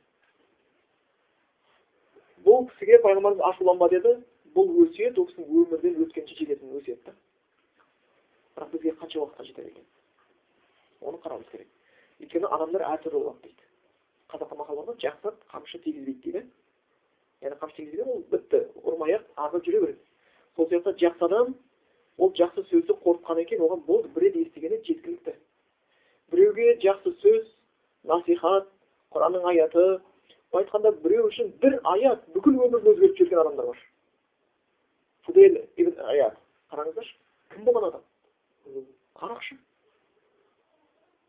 Бұл 2.46 2.68
кісіге 2.72 3.00
пайғамбарымыз 3.06 3.46
ашуланба 3.54 3.90
деді 3.94 4.18
бұл 4.56 4.74
өсиет 4.84 5.18
ол 5.20 5.30
кісінің 5.30 5.64
өмірден 5.64 6.04
өткенше 6.04 6.36
жететін 6.40 6.76
өсиет 6.82 7.14
бірақ 8.58 8.72
бізге 8.74 8.94
қанша 8.98 9.20
уақытқа 9.22 9.46
жетер 9.46 9.68
екен? 9.70 9.86
Оны 11.02 11.18
қарауымыз 11.22 11.50
керек. 11.52 11.68
Өйткені 12.20 12.50
адамдар 12.50 12.82
әртүрлі 12.90 13.22
болады 13.22 13.42
дейді. 13.46 13.64
Қазақта 14.32 14.58
мақал 14.58 14.80
бар 14.80 14.88
ғой 14.90 14.98
жақсы 15.04 15.34
қамшы 15.52 15.82
тигізбейді 15.84 16.22
дейді. 16.24 16.42
Яғни 17.46 17.60
қамшы 17.62 17.76
тигізбейді 17.78 18.10
ол 18.10 18.24
бітті 18.32 18.64
ұрмай 18.82 19.18
ақ 19.20 19.28
ағып 19.46 19.68
жүре 19.68 19.82
береді. 19.86 20.02
Сол 20.56 20.70
сияқты 20.72 20.96
жақсы 20.98 21.26
адам 21.30 21.54
ол 22.18 22.34
жақсы 22.34 22.66
сөзді 22.72 22.98
қорытқан 23.06 23.42
екен 23.44 23.62
оған 23.62 23.86
болды 23.86 24.10
бір 24.16 24.26
рет 24.26 24.36
естігені 24.42 24.82
жеткілікті. 24.90 25.36
Біреуге 26.32 26.80
жақсы 26.82 27.14
сөз 27.22 27.46
насихат 28.04 28.68
құранның 29.14 29.46
аяты 29.54 29.86
айтқанда 30.58 30.92
біреу 31.04 31.30
үшін 31.30 31.54
бір 31.62 31.80
аят 31.84 32.26
бүкіл 32.34 32.58
өмірін 32.58 32.90
өзгертіп 32.94 33.18
жіберген 33.22 33.40
адамдар 33.44 33.70
бар. 33.70 33.80
Фудель 35.28 35.62
аят 36.10 36.38
қараңыздаршы 36.72 37.16
кім 37.54 37.68
болған 37.68 37.92
адам? 37.92 38.06
Қарақшы. 39.18 39.58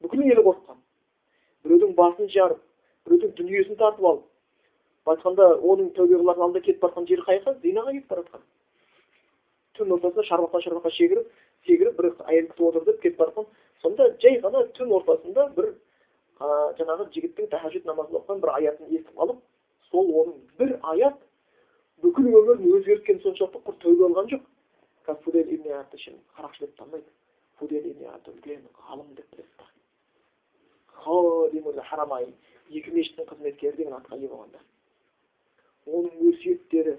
Бүкіл 0.02 0.22
елі 0.26 0.44
қорыққан. 0.46 0.78
Біреудің 1.64 1.94
басын 1.98 2.28
жарып 2.32 2.60
біреудің 3.08 3.34
дүниесін 3.38 3.78
тартып 3.80 4.04
алып 4.04 4.24
былай 5.06 5.16
айтқанда 5.16 5.44
оның 5.64 5.90
тәубе 5.96 6.18
қылардың 6.20 6.44
алдында 6.44 6.62
кетіп 6.66 6.82
бара 6.82 6.92
жатқан 6.92 7.08
жері 7.08 7.24
қай 7.26 7.40
жаққа 7.40 7.54
зинаға 7.62 7.92
кетіп 7.96 8.10
бара 8.12 8.22
жатқан. 8.22 8.42
Түн 9.78 9.92
ортасында 9.96 10.24
шарбақтан 10.28 10.64
шарбаққа 10.66 10.92
шегіріп 10.98 11.30
секіріп 11.66 12.00
бір 12.00 12.10
әйел 12.28 12.48
күтіп 12.50 12.66
отыр 12.68 12.84
деп 12.88 13.00
кетіп 13.02 13.18
бара 13.18 13.30
жатқан. 13.30 13.46
Сонда 13.82 14.08
жай 14.22 14.40
ғана 14.44 14.64
түн 14.76 14.92
ортасында 14.98 15.48
бір 15.56 15.72
жаңағы 16.78 17.08
жігіттің 17.14 17.48
тәхажүд 17.54 17.88
намазын 17.88 18.20
оқыған 18.20 18.42
бір 18.44 18.52
аятын 18.58 18.92
естіп 18.98 19.24
алып 19.24 19.40
сол 19.90 20.12
оның 20.22 20.36
бір 20.60 20.76
аят 20.92 21.18
бүкіл 22.02 22.28
өмірін 22.28 22.76
өзгерткен 22.78 23.22
соншалықты 23.24 23.64
құр 23.64 23.78
тәубе 23.82 24.04
қылған 24.04 24.30
жоқ. 24.34 24.44
Қарақшы 25.08 26.60
деп 26.60 26.76
танымайды. 26.76 27.08
Ибн 27.62 28.04
үлкен 28.32 28.62
ғалым 28.88 29.14
деп 29.16 29.26
біледі 29.32 29.52
да 31.74 31.82
харамай 31.90 32.24
екі 32.70 32.90
мешіттің 32.92 33.24
қызметкері 33.30 33.76
деген 33.76 33.94
атқа 33.98 34.14
ие 34.16 34.28
болғанда 34.28 34.58
оның 35.88 36.12
өсиеттері 36.30 36.94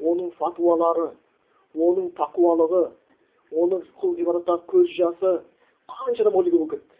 оның 0.00 0.28
фатуалары 0.38 1.08
оның 1.74 2.06
тақуалығы 2.18 2.84
оның 3.62 3.80
құл 4.00 4.10
ғибадаттағы 4.20 4.62
көз 4.72 4.86
жасы 4.96 5.30
қанша 5.88 6.20
адам 6.22 6.32
болып 6.32 6.70
кетті 6.72 6.94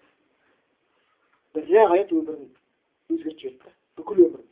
бір 1.54 1.62
ақ 1.84 1.90
аят 1.96 2.10
өмірін 2.12 2.44
өзгертіп 3.12 3.40
жіберді 3.42 3.70
бүкіл 3.98 4.18
өмірін 4.28 4.46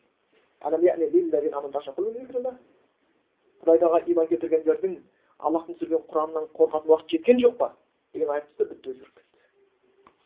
құдай 3.67 3.81
тағала 3.81 4.05
иман 4.07 4.27
келтіргендердің 4.31 4.93
аллахтың 5.49 5.75
түсірген 5.79 6.03
құранынан 6.11 6.45
қорқатын 6.59 6.91
уақыт 6.93 7.13
жеткен 7.15 7.41
жоқ 7.43 7.55
па 7.59 7.69
деген 8.17 8.43
түсті 8.49 8.65
бітті 8.71 8.95
кетті 8.95 9.23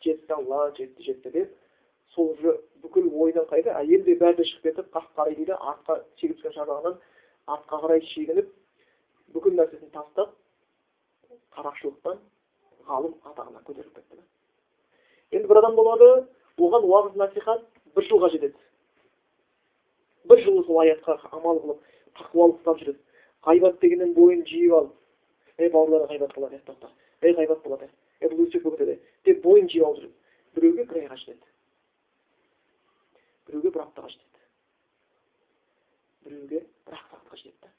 жетті 0.04 0.32
алла 0.32 0.70
жетті 0.76 1.02
жетті 1.02 1.30
деп 1.30 1.56
сол 2.14 2.32
уже 2.32 2.56
бүкіл 2.82 3.10
ойдан 3.22 3.46
қайда 3.50 3.74
әйел 3.80 4.04
де 4.04 4.16
бәрі 4.18 4.36
де 4.38 4.44
шығып 4.48 4.62
кетіп 4.62 4.92
қақ 4.94 5.06
қарай 5.16 5.34
дейді 5.36 5.56
артқа 5.58 6.00
шегіп 6.20 6.38
түскен 6.38 6.54
шабағынан 6.56 6.96
артқа 7.46 7.80
қарай 7.84 8.02
шегініп 8.12 8.48
бүкіл 9.34 9.58
нәрсесін 9.58 9.90
тастап 9.94 10.32
қарақшылықтан 11.56 12.18
ғалым 12.88 13.14
атағына 13.30 13.62
көтеріліп 13.66 13.94
кетті 13.98 14.22
енді 15.36 15.52
бір 15.52 15.62
адам 15.62 15.76
болады 15.78 16.10
оған 16.58 16.86
уағыз 16.88 17.18
насихат 17.20 17.66
бір 17.96 18.08
жылға 18.08 18.32
жетеді 18.34 18.56
бір 20.30 20.42
жыл 20.46 20.64
сол 20.66 20.82
аятқа 20.82 21.18
амал 21.30 21.60
қылып 21.62 21.84
тақуалық 22.18 22.58
ұстап 22.58 22.82
жүреді 22.82 22.98
ғайбат 23.46 23.78
дегеннен 23.84 24.14
бойын 24.14 24.42
жиып 24.48 24.74
алып 24.80 25.62
ей 25.62 25.70
бауырлар 25.70 26.08
ғайбат 26.10 26.34
ей 27.22 27.34
ғайбат 27.36 27.62
болады 27.64 27.88
өсек 28.46 28.62
кетеді 28.62 28.96
деп 29.24 29.42
бойын 29.44 29.68
жиып 29.68 29.86
алып 29.86 30.00
жүреді 30.00 30.14
біреуге 30.56 30.84
бір 30.90 30.96
айға 31.02 31.16
жетеді 31.20 31.46
біреуге 33.48 33.70
бір 33.74 33.82
аптаға 33.84 34.08
жетеді 34.14 34.40
біреуге 36.24 36.60
бір 36.86 36.94
ақ 36.96 37.04
сағатқа 37.10 37.36
жетеді 37.42 37.72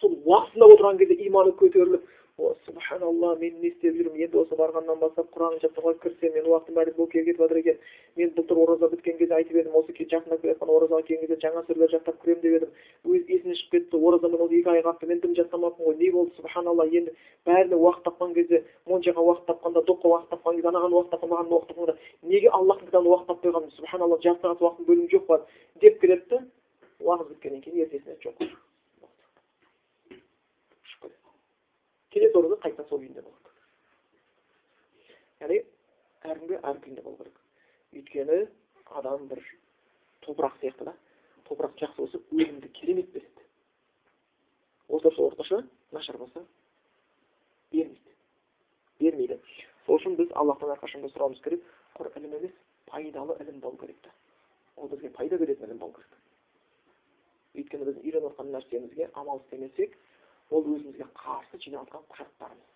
сол 0.00 0.12
уақытында 0.24 0.70
отырған 0.74 1.00
кезде 1.02 1.14
иманы 1.28 1.54
көтеріліп 1.60 2.02
субханалла 2.36 3.36
мен 3.38 3.60
не 3.62 3.68
істеп 3.68 3.94
жүрмін 3.94 4.24
енді 4.26 4.38
осы 4.40 4.56
барғаннан 4.58 4.98
бастап 4.98 5.28
құран 5.36 5.60
жаттауға 5.62 5.92
кірсем 6.02 6.32
мен 6.34 6.48
уақытым 6.50 6.74
бәрі 6.74 6.94
болып 6.96 7.12
кетіп 7.12 7.38
жатыр 7.38 7.60
екен 7.60 7.76
мен 8.16 8.32
былтыр 8.34 8.58
ораза 8.58 8.88
біткен 8.90 9.18
кезде 9.18 9.36
айтып 9.36 9.58
едім 9.60 9.76
осы 9.78 9.94
жақындап 9.94 10.40
келе 10.42 10.54
жатқан 10.54 10.72
оразаға 10.74 11.06
келген 11.06 11.28
кезде 11.28 11.38
жаңа 11.46 11.62
сүрелер 11.68 11.92
жаттап 11.94 12.18
кіремін 12.24 12.42
деп 12.42 12.56
едім. 12.58 12.72
Өз 13.06 13.30
есіне 13.30 13.54
шығып 13.60 13.70
кетті 13.76 14.00
оразамен 14.08 14.42
ол 14.42 14.50
екі 14.50 14.68
ай 14.72 14.82
қалыпты 14.82 15.06
мен 15.06 15.20
дым 15.22 15.36
жаттамаппын 15.38 15.86
ғой. 15.86 15.96
Не 16.02 16.10
болды 16.10 16.34
субханалла 16.40 16.88
енді 16.90 17.14
бәріне 17.46 17.78
уақыт 17.78 18.04
тапқан 18.10 18.34
кезде 18.34 18.64
моншаға 18.90 19.22
уақыт 19.22 19.46
тапқанда 19.52 19.84
допқа 19.86 20.10
уақыт 20.10 20.34
тапқан 20.34 20.58
кезде 20.58 20.74
анаған 20.74 20.98
уақыт 20.98 21.14
тапқан 21.14 21.30
маған 21.30 21.54
уақыт 21.54 21.70
тапқанда 21.70 21.96
неге 22.22 22.50
аллахтың 22.50 22.90
кітабына 22.90 23.14
уақыт 23.14 23.30
таппай 23.30 23.52
қалдым 23.54 23.72
субханалла 23.78 24.20
жарты 24.26 24.42
сағат 24.42 24.66
уақытым 24.66 24.90
бөлім 24.90 25.08
жоқ 25.14 25.26
па 25.30 25.40
деп 25.80 26.00
келеді 26.00 26.28
да 26.30 26.44
уағыз 27.00 27.34
біткеннен 27.34 27.60
кейін 27.62 27.86
ертесіне 27.86 28.18
жоқ. 28.24 28.63
Келесі 32.14 32.38
ораза 32.38 32.60
қайтадан 32.62 32.88
сол 32.88 33.02
күйінде 33.02 33.22
болады 33.22 33.50
яғни 35.44 35.60
әркімге 36.32 36.60
әр 36.62 36.80
күйінде 36.84 37.02
болу 37.04 37.16
керек 37.20 37.40
өйткені 37.92 38.40
адам 39.00 39.28
бір 39.28 39.42
топырақ 40.26 40.58
сияқты 40.62 40.88
да 40.90 40.94
топырақ 41.48 41.76
жақсы 41.80 41.98
болса 42.00 42.20
өнімді 42.30 42.70
керемет 42.78 43.10
береді 43.12 43.48
орташа 44.88 45.22
орташа 45.22 45.62
нашар 45.92 46.18
болса 46.18 46.44
бермейді 47.72 48.14
бермейді 49.00 49.40
сол 49.86 49.98
үшін 49.98 50.16
біз 50.20 50.32
аллахтан 50.40 50.74
әрқашан 50.76 51.04
да 51.04 51.12
сұрауымыз 51.12 51.42
керек 51.44 51.64
құр 51.98 52.10
ілім 52.18 52.38
емес 52.40 52.54
пайдалы 52.90 53.36
ілім 53.42 53.60
болу 53.60 53.76
керек 53.80 54.00
та 54.06 54.12
ол 54.76 54.88
бізге 54.88 55.10
пайда 55.10 55.38
беретін 55.38 55.68
ілім 55.68 55.82
болу 55.82 55.98
керек 55.98 56.20
өйткені 57.54 57.90
біз 57.90 58.00
үйреніп 58.02 58.30
жатқан 58.30 58.52
нәрсемізге 58.54 59.10
амал 59.14 59.42
істемесек 59.44 59.98
ол 60.50 60.62
өзімізге 60.74 61.08
қарсы 61.24 61.60
жинап 61.64 61.88
жатқан 61.88 62.08
құжаттарымыз 62.12 62.74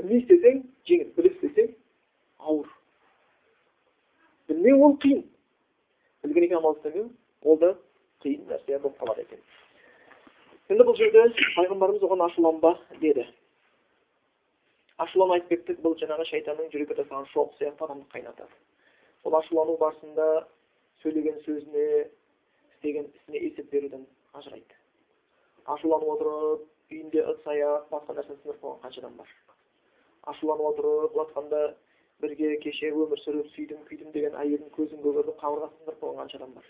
білмей 0.00 0.22
істесең 0.22 0.62
жеңіл. 0.88 1.10
Біліп 1.16 1.36
істесең 1.36 1.74
ауыр. 2.38 2.68
Білмеу 4.48 4.84
ол 4.86 4.96
қиын. 5.02 5.24
Білгеннен 6.24 6.48
кейін 6.48 6.58
амал 6.58 6.76
істемеу 6.78 7.10
ол 7.42 7.58
да 7.58 7.74
қиын 8.24 8.46
нәрсе 8.48 8.78
болып 8.78 8.98
қалады 9.00 9.26
екен. 9.26 9.42
Енді 10.70 10.86
бұл 10.86 10.96
жерде 10.96 11.26
пайғамбарымыз 11.56 12.06
оған 12.06 12.24
ашуланба 12.28 12.74
деді. 13.00 13.26
Айтып 15.00 15.48
кеттік 15.48 15.80
бұл 15.84 15.96
жаңағы 16.00 16.26
шайтанның 16.28 16.72
жүрекке 16.72 16.98
тастаған 16.98 17.26
шоқ 17.32 17.54
сияқты 17.58 17.86
адамды 17.86 18.06
қайнатады. 18.12 18.52
Сол 19.22 19.36
ашулану 19.38 19.78
барысында 19.80 20.46
сөйлеген 21.02 21.40
сөзіне 21.46 21.86
істеген 22.74 23.08
ісіне 23.08 23.46
есеп 23.48 23.72
беруден 23.72 24.06
ажырайды. 24.34 24.79
Ашуланып 25.74 26.08
отырып 26.14 26.66
үйінде 26.90 27.22
ыдыс 27.32 27.46
аяқ 27.54 27.86
басқа 27.92 28.16
нәрсе 28.18 28.36
сындырып 28.36 28.62
қойған 28.64 28.82
қанша 28.84 29.10
бар? 29.18 29.30
Ашуланып 30.32 30.66
отырып 30.70 31.16
жатқанда 31.20 31.60
бірге 32.22 32.56
кеше 32.64 32.90
өмір 32.92 33.22
сүріп 33.24 33.48
сүйдім 33.54 33.84
күйдім 33.88 34.12
деген 34.16 34.34
әйелін 34.42 34.72
көзін 34.76 35.02
көгертіп 35.04 35.38
қабырғасын 35.44 35.78
сындырып 35.78 36.02
қойған 36.02 36.20
қанша 36.22 36.40
адам 36.40 36.52
бар? 36.58 36.66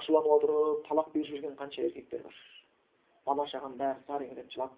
Ашуланып 0.00 0.34
отырып 0.36 0.84
талақ 0.88 1.12
беріп 1.14 1.30
жүрген 1.32 1.56
қанша 1.62 1.86
еркектер 1.86 2.22
бар? 2.26 2.36
Бала 3.26 3.46
шағаның 3.52 3.78
бәрі 3.80 4.06
зар 4.08 4.24
еңіреп 4.26 4.52
жылап 4.52 4.76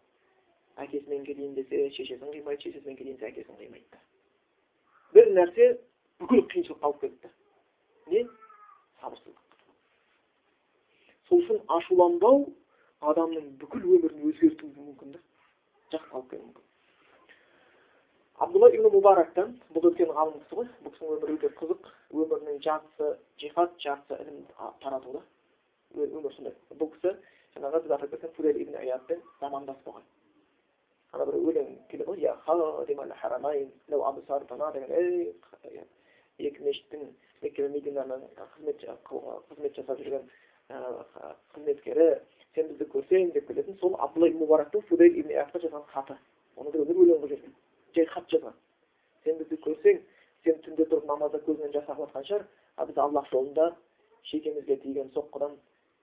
әкесімен 0.84 1.24
келейін 1.26 1.54
десе 1.58 1.88
шешесін 1.96 2.32
қимайды 2.34 2.68
шешесімен 2.68 2.96
келейін 3.00 3.18
десе 3.18 3.30
әкесін 3.32 3.58
қимайды. 3.58 4.00
Бір 5.14 5.32
нәрсе 5.36 5.70
бүкіл 6.22 6.44
қиыншылыққа 6.52 6.86
алып 6.88 7.00
кетті. 7.04 7.32
Не? 8.12 8.26
Сабырсыздық. 9.00 9.49
Сол 11.30 11.38
үшін 11.44 11.60
ашуланбау 11.76 12.40
адамның 13.10 13.44
бүкіл 13.60 13.84
өмірін 13.96 14.26
өзгертуі 14.30 14.70
мүмкін 14.74 15.14
да. 15.14 15.20
Жақсы 15.94 16.10
алып 16.10 16.30
келуі 16.32 16.46
мүмкін. 16.48 16.64
Абдулла 18.44 18.70
ибн 18.74 18.90
мубарактан 18.90 19.52
бұл 19.74 19.90
үлкен 19.90 20.10
ғалым 20.16 20.40
кісі 20.42 20.58
ғой. 20.58 20.68
Бұл 20.82 20.94
кісінің 20.96 21.16
өмірі 21.16 21.36
өте 21.38 21.52
қызық. 21.60 21.90
Өмірінің 22.10 22.62
жартысы 22.66 23.12
жихад 23.42 23.76
жартысы 23.84 24.18
ілім 24.24 24.40
таратуда 24.82 25.22
өмір 25.94 26.34
сондай. 26.34 26.56
Бұл 26.74 26.90
кісі 26.96 27.14
жаңағы 27.54 27.84
біз 27.86 27.94
атап 27.96 28.10
кеткен 28.16 28.34
фудел 28.34 28.56
ибн 28.64 28.74
аядпен 28.82 29.22
замандас 29.40 29.78
болған 29.86 30.04
ана 31.12 31.26
бір 31.26 31.36
өлең 31.50 31.70
келеді 31.90 32.06
ғой 32.06 32.18
екі 36.40 36.62
мешіттің 36.64 37.02
мекке 37.42 37.66
мединаның 37.68 38.22
қызмет 38.38 38.84
жасап 39.76 39.98
жүрген 39.98 40.22
қызметкері 40.70 42.08
сен 42.54 42.70
бізді 42.70 42.86
көрсең 42.94 43.32
деп 43.34 43.48
келетін 43.48 43.76
сол 43.80 43.96
абдулла 43.98 44.28
ибн 44.30 44.44
мубарактың 44.44 44.86
фудейл 44.88 45.18
ибн 45.22 45.34
иясқа 45.34 45.62
жазған 45.64 45.84
хаты. 45.92 46.16
Оны 46.56 46.70
біреулер 46.70 46.96
өлең 46.96 47.20
қылып 47.22 47.30
жіберген. 47.34 47.54
Жай 47.96 48.06
хат 48.14 48.30
жазған. 48.30 48.56
Сен 49.24 49.38
бізді 49.38 49.58
көрсең 49.66 50.00
сен 50.44 50.60
түнде 50.64 50.86
тұрып 50.88 51.06
намазда 51.08 51.40
көзіңнен 51.44 51.74
жас 51.74 51.88
ағып 51.92 52.06
жатқан 52.06 52.26
шығар 52.28 52.46
а 52.76 52.86
біз 52.88 52.98
аллах 53.04 53.28
жолында 53.32 53.66
шекемізге 54.30 54.76
тиген 54.84 55.10
соққыдан 55.16 55.56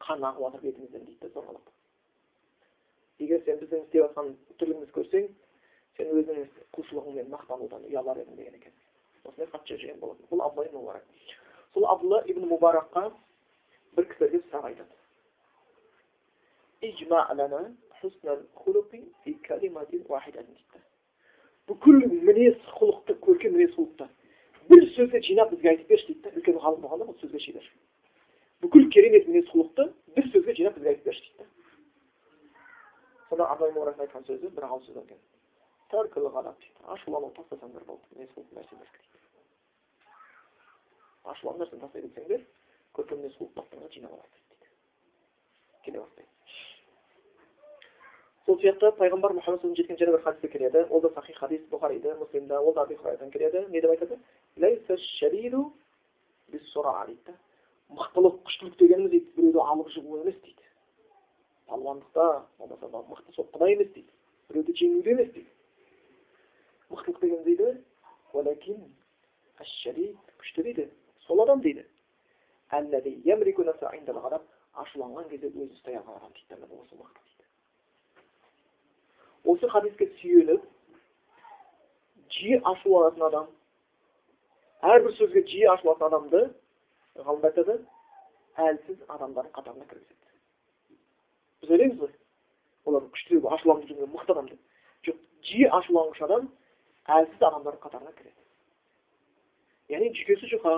қан 0.05 0.25
ағып 0.29 0.43
жатыр 0.45 0.65
бетімізден 0.67 1.05
дейді 1.05 1.19
да 1.23 1.29
зорлап 1.33 1.71
егер 3.19 3.41
сен 3.45 3.61
біздің 3.63 3.85
істеп 3.87 4.03
жатқан 4.03 4.33
тірлігімізді 4.59 4.97
көрсең 4.99 5.29
сен 5.97 6.13
өзің 6.19 6.43
құлшылығыңмен 6.77 7.31
мақтанудан 7.33 7.87
ұялар 7.89 8.21
едің 8.21 8.37
деген 8.37 8.59
екен 8.59 8.75
осындай 9.27 9.49
хат 9.51 9.65
жүрген 9.67 9.99
болатын. 9.99 10.25
Бұл 10.29 10.43
абдулла 10.45 10.71
мубарак. 10.73 11.05
Сол 11.73 11.85
абдулла 11.89 12.21
ибн 12.27 12.47
мубаракқа 12.47 13.11
айтады 14.69 14.93
бүкіл 21.67 21.97
мінез 22.27 22.57
құлықты 22.77 23.17
көркем 23.25 23.57
мінез 23.57 23.73
құлықты 23.75 24.05
бір 24.69 24.83
сөзде 24.95 25.21
жинап 25.25 25.51
бізге 25.51 25.69
айтып 25.73 25.87
берші 25.91 26.13
дейді 26.13 26.21
да 26.23 26.29
үлкен 26.39 26.59
ғалым 26.63 26.81
болғанда 26.83 27.07
бұл 27.09 27.17
сөзге 27.23 27.39
шебер 27.43 27.65
бүкіл 28.63 28.85
керемет 28.93 29.27
мінез 29.27 29.49
құлықты 29.51 29.83
бір 30.15 30.29
сөзге 30.35 30.55
жинап 30.59 30.77
бізге 30.77 30.89
айтып 30.93 31.07
абай 33.51 33.73
мұрат 33.75 33.99
айтқан 34.05 34.23
бір 34.55 34.63
ауыз 34.69 34.87
сөз 34.87 34.97
екен 35.01 35.19
тәркіл 35.91 36.29
ғадап 36.37 36.57
дейді 36.61 36.79
болды 37.89 38.05
мінез 38.15 38.31
кетсеңдер 42.97 43.05
көркем 43.05 43.17
мінез 43.21 43.35
құлықтарды 43.37 43.93
жинап 43.93 44.11
алады 44.11 44.27
дейді 44.49 44.67
келе 45.85 45.99
бастайды 45.99 46.27
сол 48.45 48.59
сияқты 48.61 48.91
пайғамбар 48.97 49.33
мұхаммад 49.37 49.61
жеткен 49.75 49.97
және 49.97 50.11
бір 50.15 50.23
хадисте 50.23 50.47
келеді 50.47 50.85
ол 50.89 51.01
да 51.01 51.09
сахи 51.13 51.33
хадис 51.33 51.61
бұхариде 51.71 52.17
муслимда 52.19 52.61
ол 52.61 52.73
да 52.73 52.81
аби 52.81 52.95
келеді 53.31 53.65
не 53.69 53.81
деп 53.81 53.91
айтады 53.91 54.19
дейді 56.51 57.21
да 57.25 57.33
мықтылық 57.89 58.41
күштілік 58.47 58.77
дегеніміз 58.79 59.11
дейді 59.11 59.31
біреуді 59.35 59.59
алып 59.63 59.89
жығу 59.95 60.21
емес 60.21 60.35
дейді 60.43 60.63
палуандықта 61.67 62.45
болмаса 62.59 62.87
мықты 63.11 63.35
соққыда 63.37 63.69
емес 63.71 63.93
дейді 63.93 64.11
біреуді 64.49 64.73
жеңуде 64.81 65.11
емес 65.11 65.29
дейді 65.33 65.51
мықтылық 66.91 67.21
деген 67.21 67.43
дейді 67.43 67.67
күшті 70.41 70.63
дейді 70.67 70.89
сол 71.27 71.41
адам 71.43 71.61
дейді 71.61 71.85
ашуланған 74.77 75.29
кезде 75.31 75.49
өзі 75.49 75.73
ұстай 75.73 75.95
алған 75.97 76.33
дейді 76.35 76.67
осы 76.77 76.95
осы 79.47 79.69
хадиске 79.71 80.05
сүйеніп 80.19 80.65
жиі 82.35 82.59
ашуланатын 82.71 83.23
адам 83.29 83.47
әрбір 84.91 85.15
сөзге 85.17 85.43
жиі 85.49 85.69
ашуланатын 85.73 86.07
адамды 86.09 86.41
ғалымдар 87.23 87.51
айтады 87.53 87.77
әлсіз 88.67 88.99
адамдардың 89.15 89.53
қатарына 89.55 89.85
кіргізеді. 89.87 90.25
біз 91.61 91.69
ойлаймыз 91.71 91.99
ғой 92.03 92.11
олар 92.85 93.07
күшті 93.15 93.41
ашуланып 93.55 93.89
жүрген 93.89 94.13
мықты 94.13 94.35
адам 94.35 94.51
деп 94.51 94.61
жоқ 95.07 95.17
жиі 95.49 95.71
ашуланғыш 95.79 96.21
адам 96.27 96.51
әлсіз 97.17 97.41
адамдардың 97.49 97.81
қатарына 97.87 98.13
кіреді. 98.19 98.41
яғни 99.95 100.13
жүйкесі 100.19 100.53
жұқа 100.53 100.77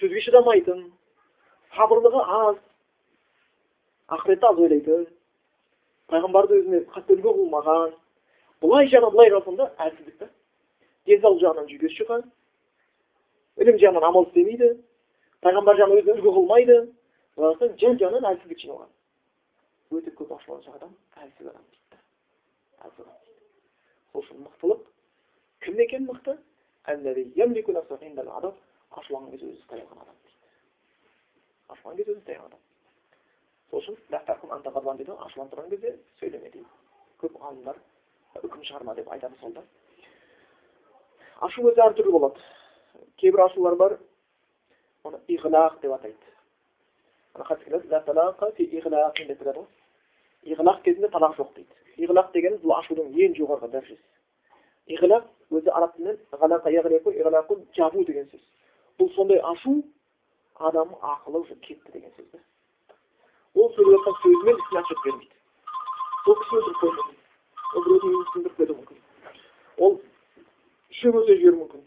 сөзге 0.00 0.22
шыдамайтын 0.26 0.82
сабырлығы 1.76 2.22
аз 2.38 2.58
ақыретті 4.16 4.48
аз 4.50 4.58
ойлайды. 4.58 4.98
Пайғамбарды 6.10 6.60
өзіне 6.60 6.82
қатты 6.94 7.16
үлгі 7.16 7.32
қылмаған 7.38 7.94
былай 8.62 8.90
жағынан 8.92 9.14
былай 9.14 9.30
қарасаң 9.32 9.56
да 9.58 9.70
әлсіздік 9.86 10.18
та. 10.20 10.28
Денсаулық 11.06 11.42
жағынан 11.42 11.70
жүйкесі 11.70 12.02
жұқа 12.02 12.20
ілім 13.64 13.80
жағынан 13.82 14.06
амал 14.10 14.28
істемейді 14.28 14.70
пайғамбар 15.42 15.80
жағынан 15.80 15.98
өзіне 16.02 16.18
үлгі 16.20 16.36
қылмайды. 16.36 16.78
Былай 17.36 17.56
қарасаң 17.56 17.80
жан 17.82 17.98
жағынан 18.04 18.30
әлсіздік 18.32 18.62
жиналған. 18.62 18.92
Өте 19.90 20.14
көп 20.14 20.36
ашуланшақ 20.38 20.78
адам 20.78 20.94
әлсіз 21.24 21.50
адам 21.50 21.64
дейді 21.72 21.86
сол 24.12 24.22
үшін 24.22 24.46
мықтылық 24.46 24.80
кім 25.64 25.80
екен 25.80 26.06
мықты? 26.06 26.36
Ашуланған 28.90 29.30
кезде 29.32 29.46
өзі 29.50 29.60
ұстай 29.62 29.80
алған 29.80 29.98
адам 30.04 30.16
дейді 30.22 30.38
ашуланған 31.74 31.96
кезде 31.98 32.12
өзі 32.12 32.20
ұстай 32.20 32.36
алған 32.36 32.52
адам 32.52 32.62
сол 33.70 33.80
үшін 33.80 33.94
дейді 34.98 35.12
ашуланып 35.26 35.52
тұрған 35.54 35.70
кезде 35.70 35.90
сөйлеме 36.20 36.50
дейді 36.50 36.66
көп 37.22 37.32
ғалымдар 37.42 37.76
үкім 38.42 38.62
шығарма 38.68 38.94
деп 38.94 39.08
айтады 39.12 39.36
сол 39.40 39.52
да 39.56 39.62
ашу 41.48 41.66
өзі 41.70 41.80
әртүрлі 41.86 42.12
болады 42.16 42.40
кейбір 43.20 43.40
ашулар 43.46 43.74
бар 43.76 43.98
оны 45.04 45.18
иғлақ 45.36 45.80
деп 45.82 45.92
атайды 45.98 46.26
иғлақ 50.46 50.82
кезінде 50.86 51.08
талақ 51.12 51.36
жоқ 51.36 51.50
дейді 51.56 51.72
иғлақ 52.06 52.32
дегеніміз 52.32 52.62
бұл 52.62 52.76
ашудың 52.78 53.06
ең 53.24 53.34
жоғарғы 53.38 53.68
дәрежесі 53.74 54.06
иғлақ 54.96 55.24
өзі 55.50 55.70
араб 55.74 55.96
тілінен 55.96 56.16
жабу 57.76 58.04
деген 58.04 58.26
сөз 58.30 58.42
бұл 59.00 59.12
сондай 59.14 59.40
ашу 59.52 59.76
адамның 60.70 61.00
ақылы 61.14 61.42
уже 61.44 61.56
кетті 61.66 61.92
деген 61.92 62.12
сөз 62.16 62.30
да 62.32 62.40
ол 63.54 63.70
сөйлеп 63.76 64.00
жатқан 64.00 64.18
сөзімен 64.22 64.58
ісіне 64.62 64.80
отчет 64.80 65.04
бермейді. 65.04 65.36
Ол 66.26 66.34
кісі 66.40 66.56
өлтіріп 66.56 66.80
қоюы 66.80 66.96
мүмкін 66.96 67.16
ол 67.74 67.84
біреудің 67.84 68.10
үйін 68.10 68.26
сындырып 68.32 68.56
кетуі 68.56 68.76
мүмкін. 68.76 68.98
Ол 69.78 69.96
шөп 70.98 71.18
өте 71.20 71.36
жіберуі 71.36 71.60
мүмкін. 71.60 71.82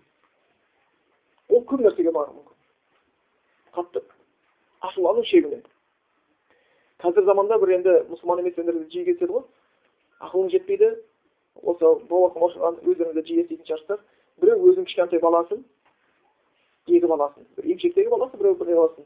Ол 1.49 1.63
көп 1.69 1.83
нәрсеге 1.85 2.13
баруы 2.13 2.35
мүмкін. 2.35 2.57
Қатты 3.77 4.03
ашулану 4.85 5.23
шегіне. 5.25 5.61
Қазір 6.99 7.25
заманда 7.25 7.57
бір 7.61 7.75
енді 7.77 7.95
мұсылман 8.11 8.43
еместер 8.43 8.69
жиі 8.91 9.05
кездеседі 9.07 9.33
ғой. 9.33 9.45
Ақылың 10.19 10.51
жетпейді. 10.53 10.91
Осы 11.63 11.85
оқыған 11.85 12.81
өздеріңіз 12.83 13.15
де 13.15 13.25
жиі 13.27 13.43
еститін 13.45 13.65
шығарсыздар. 13.65 14.03
Біреу 14.41 14.69
өзінің 14.69 14.89
кішкентай 14.89 15.23
баласын 15.23 15.63
екі 16.97 17.07
баласын. 17.07 17.45
Бір 17.57 17.71
емшектегі 17.73 18.09
баласы 18.09 18.37
біреу 18.37 18.55
бір 18.59 18.75
баласын. 18.75 19.05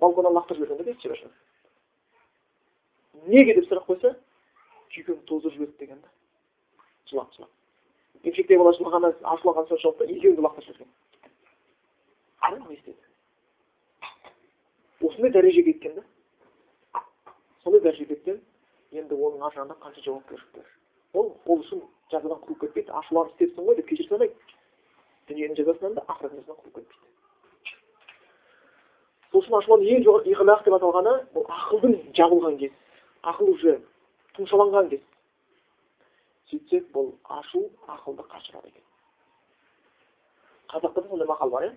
Балконнан 0.00 0.36
лақтырып 0.36 0.64
жіберген 0.64 0.78
да 0.78 0.92
бесік 0.92 1.30
неге 3.26 3.54
деп 3.56 3.66
сұрақ 3.70 3.86
қойса 3.88 4.12
жүйкем 4.94 5.22
тоздырып 5.26 5.56
жіберді 5.56 5.78
деген 5.80 6.00
да. 6.00 6.10
Жылап 7.10 7.32
жылап. 7.34 7.50
Емшектей 8.22 8.58
бала 8.58 8.74
жылағаны 8.76 9.12
ашуланған 9.22 9.68
соншалықты 9.70 10.08
екеуін 10.16 10.36
де 10.36 10.44
лақтырып 10.46 10.66
жіберген. 10.66 10.92
Қараңыз 12.44 12.68
не 12.70 12.94
осындай 15.08 15.30
дәрежеге 15.30 15.72
жеткен 15.72 15.94
да. 15.96 17.02
Сондай 17.64 17.80
дәрежеге 17.80 18.14
жеткен 18.14 18.40
енді 18.92 19.14
оның 19.14 19.42
ар 19.46 19.54
жағында 19.56 19.78
қанша 19.82 20.04
жауапкершілік 20.04 20.56
бар 20.56 20.72
ол 21.16 21.32
ол 21.46 21.60
үшін 21.60 21.82
жазадан 22.12 22.38
құтылып 22.42 22.60
кетпейді. 22.66 22.92
Ашуланып 22.92 23.34
істепсің 23.34 23.66
ғой 23.66 23.76
деп 23.76 23.88
кешіре 23.88 24.08
салмайды 24.08 24.34
дүниенің 25.28 25.56
жазасынан 25.60 25.94
да 25.98 26.06
ақырет 26.06 26.32
жазасынан 26.32 26.58
құтылып 26.64 26.90
сол 29.30 29.40
үшін 29.42 29.58
ашулану 29.60 29.92
ең 29.96 30.04
жоғары 30.06 30.32
иғлақ 30.32 30.64
деп 30.64 30.78
аталғаны 30.78 31.14
бұл 31.34 31.46
ақылдың 31.60 31.96
жабылған 32.16 32.58
кез 32.62 32.74
ақыл 33.26 33.50
уже 33.52 33.76
тұмшаланған 34.36 34.90
кез. 34.92 35.02
Сөйтсек 36.50 36.90
бұл 36.94 37.12
ашу 37.24 37.64
ақылды 37.90 38.22
қашырады 38.30 38.70
екен. 38.70 38.84
Қазақта 40.70 41.02
да 41.02 41.08
сондай 41.08 41.28
мақал 41.28 41.50
бар 41.50 41.66
иә? 41.66 41.72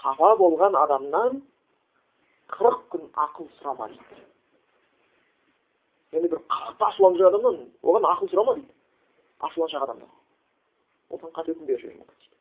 Қапа 0.00 0.34
болған 0.40 0.76
адамнан 0.80 1.42
қырық 2.50 2.82
күн 2.90 3.06
ақыл 3.14 3.48
сұрама 3.60 3.88
дейді. 3.92 4.24
Яғни 6.16 6.32
бір 6.34 6.42
қатты 6.50 6.88
ашуланып 6.88 7.20
жүрген 7.20 7.34
адамнан 7.34 7.62
оған 7.82 8.10
ақыл 8.10 8.32
сұрама 8.32 8.56
дейді? 8.58 8.72
Ашуланшақ 9.40 9.86
адамнан. 9.86 10.10
Қате 11.22 11.54
үкім 11.54 11.66
беріп 11.66 11.80
жіберуі 11.80 11.98
мүмкін 12.00 12.18
дейді. 12.20 12.36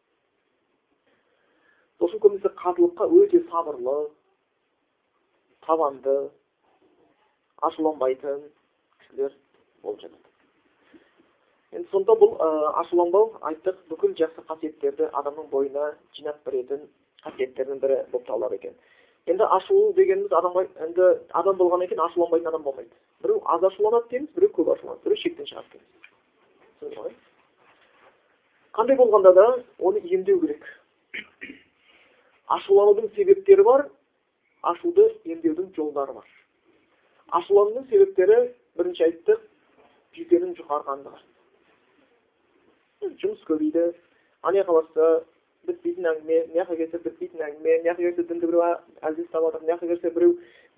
Үшін 2.03 2.19
көбінесе 2.23 2.49
қатылыққа 2.59 3.07
өте 3.19 3.39
сабырлы 3.49 3.97
табанды 5.67 6.15
ашуланбайтын 7.61 8.43
кісілер 8.99 9.35
болып 9.83 10.01
жатады. 10.01 10.29
Енді 11.73 11.89
сонда 11.91 12.13
бұл 12.19 12.35
ашуланбау 12.81 13.31
айттық 13.49 13.79
бүкіл 13.89 14.13
жақсы 14.19 14.43
қасиеттерді 14.49 15.07
адамның 15.19 15.47
бойына 15.49 15.93
жинап 16.17 16.43
беретін 16.45 16.83
қасиеттердің 17.23 17.79
бірі 17.81 18.01
болып 18.11 18.27
табылады 18.27 18.59
екен. 18.59 18.75
Енді 19.31 19.47
ашулы 19.55 19.93
дегеніміз 19.97 20.33
адамға 20.35 20.65
енді 20.85 21.09
адам 21.39 21.57
болғаннан 21.57 21.87
кейін 21.87 22.03
ашуланбайтын 22.05 22.51
адам 22.51 22.63
болмайды. 22.67 22.91
Біреу 23.23 23.41
аз 23.45 23.63
ашуланады 23.63 24.09
дейміз 24.11 24.35
біреу 24.35 24.51
көп 24.57 24.73
ашуланады 24.75 25.07
біреу 25.07 25.21
шектен 25.23 25.47
шығады 25.47 25.79
дейміз. 26.81 27.15
Қандай 28.73 28.97
болғанда 28.97 29.33
да 29.33 29.47
оны 29.79 30.01
емдеу 30.03 30.39
керек. 30.41 30.63
Ашуланудың 32.47 33.11
себептері 33.15 33.63
бар 33.63 33.89
ашуды 34.61 35.09
емдеудің 35.25 35.73
жолдары 35.75 36.13
бар. 36.13 36.25
Ашуланудың 37.31 37.89
себептері 37.89 38.39
бірінші 38.77 39.03
айттық 39.09 39.45
жүйкенің 40.17 40.57
жұқарғандығы 40.61 41.23
жұмыс 43.21 43.43
көбейді 43.47 43.91
анаяққа 44.47 44.75
барса 44.77 45.07
бітпейтін 45.67 46.07
әңгіме 46.11 46.39
мына 46.49 46.63
жаққа 46.63 46.77
келсе 46.79 46.99
бітпейтін 47.03 47.43
әңгіме 47.47 47.75
мына 47.79 47.89
жаққа 47.89 48.03
келсе 48.03 48.25
дінді 48.29 48.49
біреу 48.49 48.63
әлсіз 49.09 49.25
ұстап 49.25 49.45
жатыр 49.47 49.63
мына 49.63 49.73
жаққа 49.73 49.89
келсе 49.91 50.11
біреу 50.17 50.35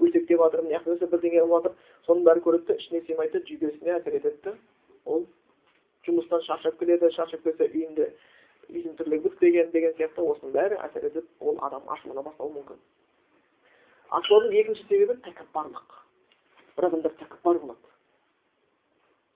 өсектеп 0.08 0.44
жатыр 0.44 0.64
мына 0.66 0.78
жаққа 0.78 0.92
келсе 0.92 1.10
бірдеңе 1.14 1.42
қылып 1.42 1.56
жатыр. 1.56 1.74
Соның 2.08 2.26
бәрі 2.30 2.44
көреді 2.46 2.68
да 2.70 2.78
ішіне 2.82 3.02
сыймайды 3.06 3.42
жүйкесіне 3.50 3.96
әсер 3.98 4.18
етеді. 4.20 4.56
Ол 5.06 5.26
жұмыстан 6.08 6.46
шаршап 6.48 6.80
келеді 6.80 7.12
шаршап 7.16 7.44
келсе 7.44 7.68
үйінде 7.72 8.10
үйдің 8.70 8.96
тірлігі 9.00 9.30
бітпеген 9.30 9.72
деген 9.74 9.98
сияқты 10.00 10.26
осының 10.26 10.56
бәрі 10.56 10.80
әсер 10.88 11.10
етіп 11.10 11.28
ол 11.42 11.60
адам 11.68 11.84
ашулана 11.96 12.24
бастауы 12.26 12.54
мүмкін. 12.56 12.80
Ашулаудың 14.20 14.58
екінші 14.62 14.88
себебі 14.90 15.20
тәкаппарлық. 15.28 16.00
Бір 16.78 16.90
адамдар 16.90 17.14
тәкаппар 17.20 17.62
болады. 17.62 17.94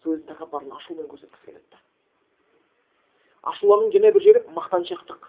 Сол 0.03 0.15
өзінің 0.15 0.31
тәкаппарлығын 0.33 0.81
ашумен 0.81 1.11
көрсеткісі 1.11 1.45
келеді 1.45 1.65
да 1.71 1.83
ашуланудың 3.47 3.93
және 3.95 4.11
бір 4.13 4.23
жері 4.23 4.41
мақтаншақтық. 4.55 5.27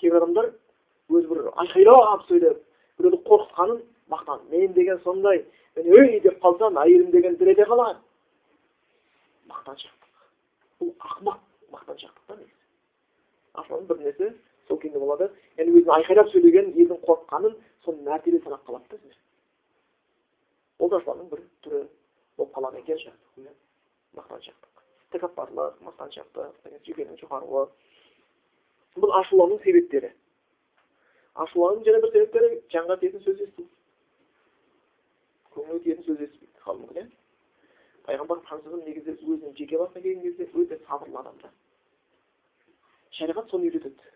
Кейбір 0.00 0.22
адамдар 0.22 0.50
өзі 1.10 1.30
бір 1.30 1.48
айқайлап 1.62 2.26
сөйлеп 2.28 2.60
біреуді 2.98 3.22
қорқытқанын 3.26 3.80
мақтан 4.12 4.44
мен 4.50 4.72
деген 4.74 5.00
сондай 5.04 5.44
мен 5.76 5.90
өй! 5.90 6.20
деп 6.20 6.38
қалсам 6.42 6.78
әйелім 6.84 7.10
деген 7.10 7.36
дір 7.40 7.52
ете 7.54 7.66
қалады. 7.66 7.98
Мақтаншақтық 9.50 9.99
бұл 10.80 10.92
ақымақ 11.10 11.40
мақтаншақтық 11.74 12.26
та 12.26 12.36
негізі 12.40 12.56
ашулану 13.62 13.88
бір 13.90 14.00
нәрсе 14.04 14.30
сол 14.68 14.80
күйінде 14.82 15.02
болады 15.02 15.30
яғни 15.58 15.76
өзін 15.80 15.94
айқайлап 15.96 16.30
сөйлеген 16.32 16.72
елдің 16.74 17.02
қорыққанын 17.06 17.56
соны 17.84 18.06
мәртебе 18.08 18.40
санап 18.44 18.64
қалады 18.68 18.96
да 18.96 19.16
ол 20.78 20.88
да 20.88 21.00
ашуланудың 21.02 21.30
бір 21.34 21.44
түрі 21.66 21.82
болып 22.38 22.54
қалады 22.56 22.80
екен 22.80 23.52
мақтаншақтық 24.16 24.84
тәкаппарлық 25.14 25.80
мақтаншақтық 25.86 26.80
жүйкенің 26.86 27.20
жұқаруы 27.20 27.66
бұл 28.96 29.14
ашуланудың 29.20 29.62
себептері 29.64 30.10
ашуланудың 31.44 31.86
және 31.88 32.02
бір 32.04 32.12
себептері 32.16 32.50
жанға 32.74 32.98
тиетін 33.02 33.24
сөз 33.26 33.44
есту 33.46 33.66
көңілге 35.54 35.82
тиетін 35.84 36.06
сөз 36.08 36.24
естімейді 36.26 36.64
халқымыз 36.66 37.00
иә 37.02 37.06
пайғамбар 38.10 38.40
пайғамбарымыз 38.48 38.86
негізі 38.88 39.12
өзінің 39.22 39.52
жеке 39.58 39.78
басына 39.78 40.02
келген 40.02 40.22
кезде 40.24 40.48
өте 40.58 40.78
сабырлы 40.86 41.18
адам 41.20 41.36
да 41.42 41.50
шариғат 43.18 43.50
соны 43.52 43.68
үйретеді 43.70 44.10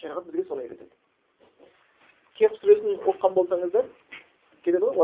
шариғат 0.00 0.28
бізге 0.30 0.44
соны 0.50 0.66
үйретеді 0.66 0.94
кехф 2.38 2.60
сүресін 2.60 3.00
оқыған 3.02 3.34
болсаңыздар 3.38 3.90
кетеді 4.66 4.84
ғой 4.84 4.94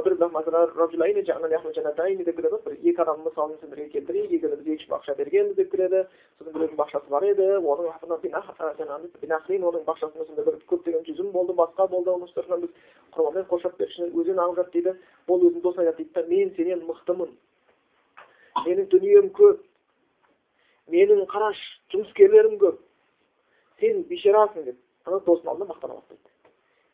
деп 2.27 2.37
келеді 2.37 2.53
ғой 2.53 2.63
бір 2.67 2.75
екі 2.91 3.01
адамның 3.03 3.25
мысалын 3.29 3.59
сендерге 3.63 3.89
келтірейік 3.95 4.33
екеуміз 4.37 4.61
екі 4.63 4.75
үш 4.83 4.89
бақша 4.91 5.15
бергенбіз 5.19 5.57
деп 5.57 5.71
келеді 5.73 6.01
сосын 6.39 6.53
біреудің 6.57 6.79
бақшасы 6.83 7.09
бар 7.13 7.23
еді 7.31 7.47
оның 7.63 7.85
жаңағы 9.23 9.59
оның 9.71 9.87
бақшасында 9.87 10.27
сондай 10.27 10.45
бір 10.47 10.59
көптеген 10.73 11.07
жүзім 11.07 11.31
болды 11.33 11.53
басқа 11.57 11.89
болды 11.89 12.11
оның 12.11 12.29
үстінен 12.29 12.61
біз 12.67 12.71
құрбанмен 13.15 13.47
қоршап 13.51 13.79
берші 13.79 14.09
өзен 14.11 14.43
ағып 14.43 14.57
жатыр 14.61 14.73
дейді 14.73 14.93
ол 15.29 15.47
өзінің 15.47 15.63
досына 15.63 15.87
айтады 15.87 16.03
дейді 16.03 16.13
да 16.15 16.23
мен 16.29 16.55
сенен 16.57 16.81
мықтымын 16.89 17.31
менің 18.67 18.89
дүнием 18.93 19.31
көп 19.39 19.63
менің 20.93 21.25
қараш 21.31 21.61
жұмыскерлерім 21.95 22.59
көп 22.63 22.83
сен 23.81 24.05
бейшарасың 24.11 24.67
деп 24.69 25.09
ана 25.09 25.23
досының 25.27 25.53
алдында 25.53 25.73
мақтана 25.73 25.99
бастайды 26.01 26.29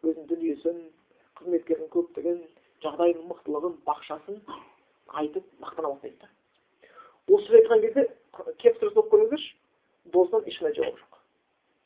өзінің 0.08 0.28
дүниесін 0.32 0.78
қызметкердің 1.38 1.90
көптігін 1.94 2.38
жағдайының 2.84 3.28
мықтылығын 3.32 3.78
бақшасын 3.88 4.40
айтып 5.20 5.44
мақтана 5.62 5.92
бастайды. 5.92 6.16
Да 6.20 7.34
осы 7.34 7.46
сөз 7.46 7.60
айтқан 7.60 7.82
кезде 7.84 8.06
келіп 8.62 8.82
дұрыс 8.82 8.96
оқып 8.96 9.12
көріңіздерші 9.14 9.50
досынан 10.14 10.50
ешқандай 10.50 10.76
жауап 10.78 11.00
жоқ. 11.00 11.18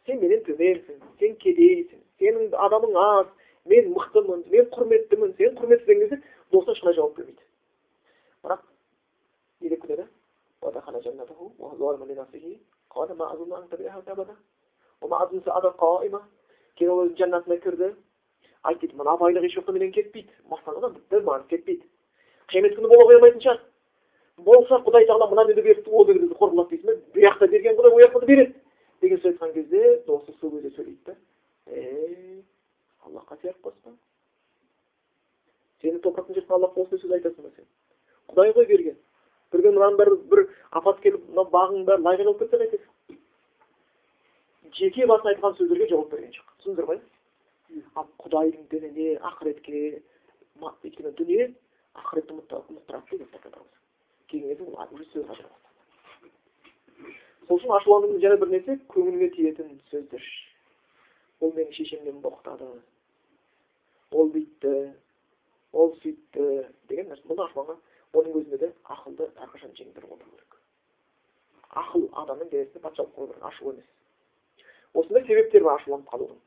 Сен 0.07 0.21
менен 0.23 0.43
төменсің 0.49 1.01
сен 1.21 1.37
кедейсің 1.43 2.03
сенің 2.23 2.57
адамың 2.67 2.99
аз 3.03 3.27
мен 3.71 3.93
мықтымын 3.97 4.45
мен 4.51 4.69
құрметтімін. 4.75 5.37
Сен 5.39 5.57
құрметсіз 5.59 5.87
деген 5.87 6.09
кезде 6.09 6.23
досына 6.53 6.77
ешқандай 6.77 6.99
жауап 6.99 7.17
бермейді 7.17 7.43
бірақ 8.43 8.61
не 9.61 9.69
деп 9.71 9.83
кетеді 9.87 10.07
кейін 16.79 16.91
ол 16.91 17.09
жәннатына 17.19 17.59
кірді 17.63 17.89
айтты 18.63 18.87
дейді 18.87 18.99
мына 18.99 19.17
байлық 19.19 19.45
еш 19.47 19.57
уақытта 19.57 19.73
менен 19.73 19.93
кетпейді 19.93 20.33
мақтанған 20.51 20.95
бітті 20.97 21.23
маған 21.27 21.47
кетпейді 21.51 21.87
қиямет 22.53 22.77
күні 22.77 22.89
бола 22.93 23.07
қоймайтын 23.11 23.43
шығар 23.43 23.61
болса 24.39 24.79
құдай 24.87 25.07
тағала 25.09 25.31
мына 25.31 25.47
дүниеде 25.49 25.63
беріпті 25.69 25.91
ол 25.91 26.07
жерде 26.07 26.35
қор 26.39 26.51
дейсің 26.71 26.87
ба 26.87 26.95
бұл 27.15 27.27
жақта 27.27 27.49
берген 27.51 27.77
құдай 27.77 27.93
ол 27.93 28.01
жақта 28.05 28.21
да 28.21 28.27
береді 28.27 28.55
деген 29.03 29.19
сөз 29.19 29.33
айтқан 29.33 29.53
кезде 29.55 30.03
досы 30.07 30.33
сол 30.41 30.51
кезде 30.51 30.71
сөйлейді 30.77 31.03
да 31.07 31.15
е 31.67 32.43
аллахқа 33.07 33.37
серік 33.43 33.59
қоспа 33.63 33.91
сені 35.83 35.99
топырақтан 35.99 36.35
жерткен 36.35 36.57
аллах 36.57 36.77
осындай 36.77 37.01
сөз 37.03 37.13
айтасың 37.19 37.43
ба 37.43 37.51
сен 37.57 37.67
құдай 38.31 38.55
ғой 38.57 38.67
берген 38.67 38.97
бірден 39.53 39.75
мынаның 39.77 39.99
бәрі 40.01 40.19
бір 40.31 40.47
апат 40.71 41.01
келіп 41.03 41.23
мына 41.31 41.45
бағың 41.51 41.85
бәрі 41.89 42.03
лай 42.07 42.17
болып 42.23 42.39
кетсе 42.43 42.57
қайтесің 42.63 43.19
жеке 44.79 45.07
басына 45.07 45.35
айтқан 45.35 45.59
сөздерге 45.59 45.89
жауап 45.91 46.11
берген 46.15 46.33
жоқ 46.37 46.47
түсіндіңдер 46.59 46.87
ма 46.89 46.97
ал 47.95 48.09
құдайдың 48.25 48.69
дініне 48.73 49.09
ақыретке 49.33 49.83
өйткені 50.63 51.17
дүние 51.21 51.51
ақыретті 52.03 52.39
ұмыттырады 52.39 53.19
деген 53.19 53.69
кейін 54.29 54.49
кезде 54.49 54.65
ол 54.65 54.89
уже 54.97 55.05
сөз 55.13 55.27
сол 57.53 57.59
үшін 57.59 57.75
ашуланудың 57.77 58.21
және 58.23 58.37
бір 58.41 58.51
нәрсе 58.53 58.79
көңіліңе 58.93 59.29
тиетін 59.35 59.73
сөздер. 59.91 60.23
Ол 61.41 61.53
менің 61.57 61.73
шешемнен 61.77 62.21
боқтады. 62.25 62.69
Ол 64.13 64.31
бүйтті 64.33 64.73
ол 65.73 65.93
сөйтті 66.03 66.47
деген 66.89 67.11
нәрсе. 67.11 67.27
Бұл 67.29 67.43
ашуланған 67.47 67.81
оның 68.17 68.39
өзінде 68.41 68.61
де 68.63 68.71
ақылды 68.95 69.29
әрқашан 69.37 69.75
жеңдіріп 69.77 70.15
отыру 70.17 70.31
керек. 70.31 70.57
Ақыл 71.83 72.09
адамның 72.23 72.53
денесіне 72.53 72.85
патшалық 72.87 73.13
қылу 73.17 73.37
ашу 73.51 73.73
емес. 73.73 73.89
Осындай 74.95 75.27
себептер 75.27 75.65
бар 75.65 75.81
ашуланып 75.81 76.09
қалудың. 76.13 76.39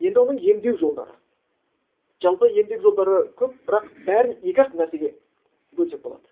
Енді 0.00 0.20
оның 0.22 0.38
емдеу 0.52 0.78
жолдары. 0.78 1.14
Жалпы 2.22 2.48
емдеу 2.50 2.80
жолдары 2.82 3.18
көп 3.38 3.54
бірақ 3.66 3.90
бәрін 4.06 4.36
екі 4.42 4.62
ақ 4.64 4.74
нәрсеге 4.78 5.12
бөлсек 5.78 6.02
болады. 6.02 6.24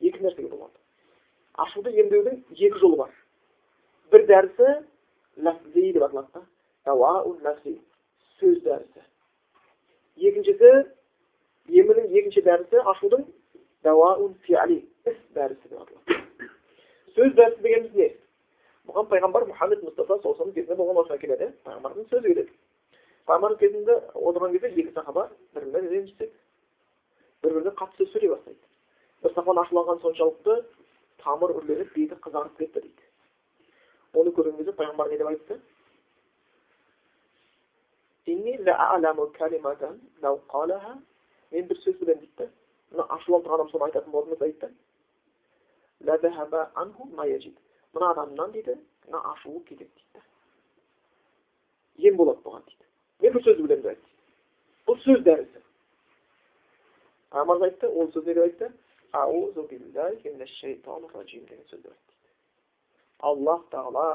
Екі 0.00 0.20
нәрсеге 0.24 0.50
болады. 0.50 0.76
Ашуды 1.56 1.92
емдеудің 1.96 2.42
екі 2.52 2.80
жолы 2.82 3.00
бар. 3.00 3.14
Бір 4.12 4.26
дәрісі 4.28 4.74
ләфзи 5.44 5.92
деп 5.96 6.04
аталады 6.08 6.28
да. 6.34 6.42
Сөз 8.36 8.60
дәрісі. 8.64 9.02
Екіншісі 10.16 10.72
емінің 11.80 12.12
екінші 12.12 12.44
дәрісі 12.44 12.84
ашудың 12.92 13.24
дауаун 13.84 14.34
фиали 14.46 14.82
іс 15.08 15.16
дәрісі 15.34 15.72
деп 15.72 15.80
аталады. 15.80 16.20
Сөз 17.16 17.34
дәрісі 17.38 17.62
дегеніміз 17.64 17.94
не? 17.96 18.10
Бұған 18.86 19.08
пайғамбар 19.10 19.46
мұхаммед 19.50 19.82
мұстафа 19.82 20.18
саллаллаху 20.22 20.52
кезінде 20.54 20.76
болған 20.78 21.00
оқиға 21.02 21.18
келеді 21.22 21.46
пайғамбардың 21.66 22.08
сөзі 22.10 22.28
келеді 22.32 22.52
пайғамбардың 23.26 23.58
кезінде 23.62 23.94
отырған 24.14 24.52
кезде 24.54 24.68
екі 24.82 24.92
сахаба 24.94 25.28
бір 25.54 25.64
бірімен 25.72 25.90
ренжіседі 25.94 26.32
бір 27.44 27.56
біріне 27.56 27.72
қатты 27.80 28.04
сөз 28.04 28.12
сөйлей 28.14 28.30
бастайды 28.34 28.62
бір 29.24 29.34
сахабаның 29.34 29.62
ашуланғаны 29.66 30.04
соншалықты 30.06 30.54
тамыр 31.24 31.56
үрленіп 31.58 31.90
беті 31.96 32.20
қызарып 32.26 32.54
кетті 32.60 32.84
дейді 32.86 33.02
оны 34.14 34.30
көрген 34.38 34.56
кезде 34.60 34.76
пайғамбар 34.78 35.10
не 35.10 35.18
деп 35.18 35.28
айтты 35.32 35.60
мен 41.52 41.68
бір 41.68 41.78
сөз 41.82 41.98
білемін 42.00 42.22
дейді 42.22 42.50
мына 42.92 43.04
ашуланып 43.16 43.46
тұрған 43.46 43.60
адам 43.60 43.68
соны 43.70 43.84
айтатын 43.86 44.12
болатын 44.12 44.30
болса 44.32 44.44
айтты 44.44 44.68
мына 47.96 48.06
адамнан 48.14 48.50
дейді 48.52 48.74
мына 49.06 49.18
ашуы 49.32 49.60
кетеді 49.68 49.90
дейді 49.96 50.20
ем 52.08 52.14
болады 52.20 52.40
бұған 52.46 52.62
дейді 52.70 52.84
мен 53.24 53.30
бір 53.36 53.42
сөз 53.46 53.56
білемін 53.62 53.82
деп 53.82 53.90
айтты 53.92 54.10
бұл 54.88 54.96
сөз 55.04 55.18
дәрісі 55.28 55.60
пайғамбарымыз 57.34 57.66
айтты 57.70 57.86
ол 57.88 58.06
сөз 58.16 58.24
деп 58.28 58.38
айтты 58.46 58.66
деген 61.52 61.66
сөзді 61.70 61.90
аллах 63.30 63.62
тағала 63.72 64.06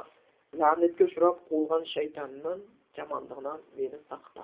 ләнетке 0.54 1.04
ұшырап 1.08 1.38
қуылған 1.50 1.84
шайтаннан 1.94 2.60
жамандығынан 2.98 3.60
мені 3.78 3.98
сақта 4.12 4.44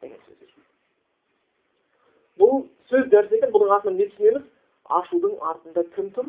деген 0.00 0.20
сөз 0.26 0.36
бұл 2.40 2.54
сөз 2.88 3.04
дәріс 3.12 3.32
екен 3.38 3.50
бұның 3.56 3.70
артынан 3.76 3.96
не 4.00 4.06
түсінеміз 4.12 4.44
ашудың 5.00 5.34
артында 5.52 5.82
кім 5.96 6.06
тұр 6.16 6.26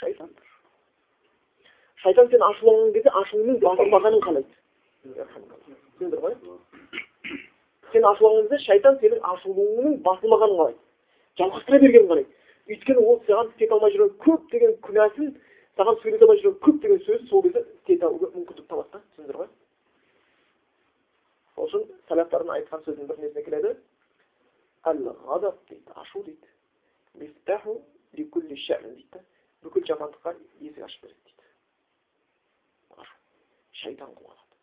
шайтан 0.00 0.30
тұр 0.38 0.51
шайтан 2.02 2.28
сен 2.30 2.42
ашуланған 2.50 2.92
кезде 2.96 3.10
ашуыңның 3.22 3.58
басылмағанын 3.62 4.22
қалайды 4.26 4.52
түсіндір 5.02 6.22
ғой 6.24 6.34
сен 7.92 8.06
ашуланған 8.10 8.48
кезде 8.48 8.58
шайтан 8.66 8.98
сенің 9.02 9.20
ашулуыңның 9.32 9.98
басылмағанын 10.08 10.58
қалайды 10.60 10.80
жалғастыра 11.40 11.80
бергенін 11.84 12.08
қалайды 12.12 12.74
өйткені 12.74 13.06
ол 13.12 13.20
саған 13.28 13.52
істете 13.52 13.76
алмай 13.76 13.94
жүрген 13.94 14.12
көптеген 14.26 14.76
күнәсін 14.86 15.32
саған 15.78 16.00
сөйлете 16.02 16.26
алмай 16.26 16.42
жүрген 16.42 16.58
көптеген 16.66 17.02
сөз 17.06 17.26
сол 17.30 17.44
кезде 17.46 17.64
істете 17.76 18.08
алуға 18.08 18.32
мүмкіндік 18.36 18.66
табады 18.72 18.90
да 18.92 19.02
түсіндіңдер 19.02 19.40
ғой 19.42 19.50
сол 21.54 21.68
үшін 21.68 21.86
сәләфтардың 22.10 22.54
айтқан 22.56 22.86
сөзінің 22.86 23.10
бір 23.12 23.22
несіне 23.26 23.46
келеді 23.48 23.74
ғадап 24.84 25.60
дейді 25.70 25.98
ашу 26.04 26.24
дейді 26.26 26.46
мифтаху 27.22 27.80
дейді 28.16 29.26
бүкіл 29.62 29.84
жамандыққа 29.86 30.34
есік 30.60 30.82
ашып 30.88 31.06
береді 31.06 31.31
шайтан 33.82 34.10
қуанады 34.18 34.56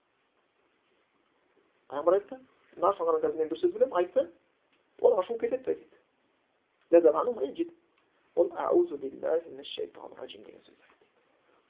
пайғамбар 1.89 2.19
айтты 2.19 2.35
мына 2.75 2.87
ашылғаннан 2.93 3.23
қазір 3.25 3.49
бір 3.53 3.61
сөз 3.63 3.71
білемін 3.75 3.97
айтса 4.01 4.21
ол 5.01 5.19
ашу 5.19 5.37
кетеді 5.37 5.63
дейді 5.63 7.01
биллахи 8.97 9.49
деген 10.45 10.61
сөз 10.67 10.77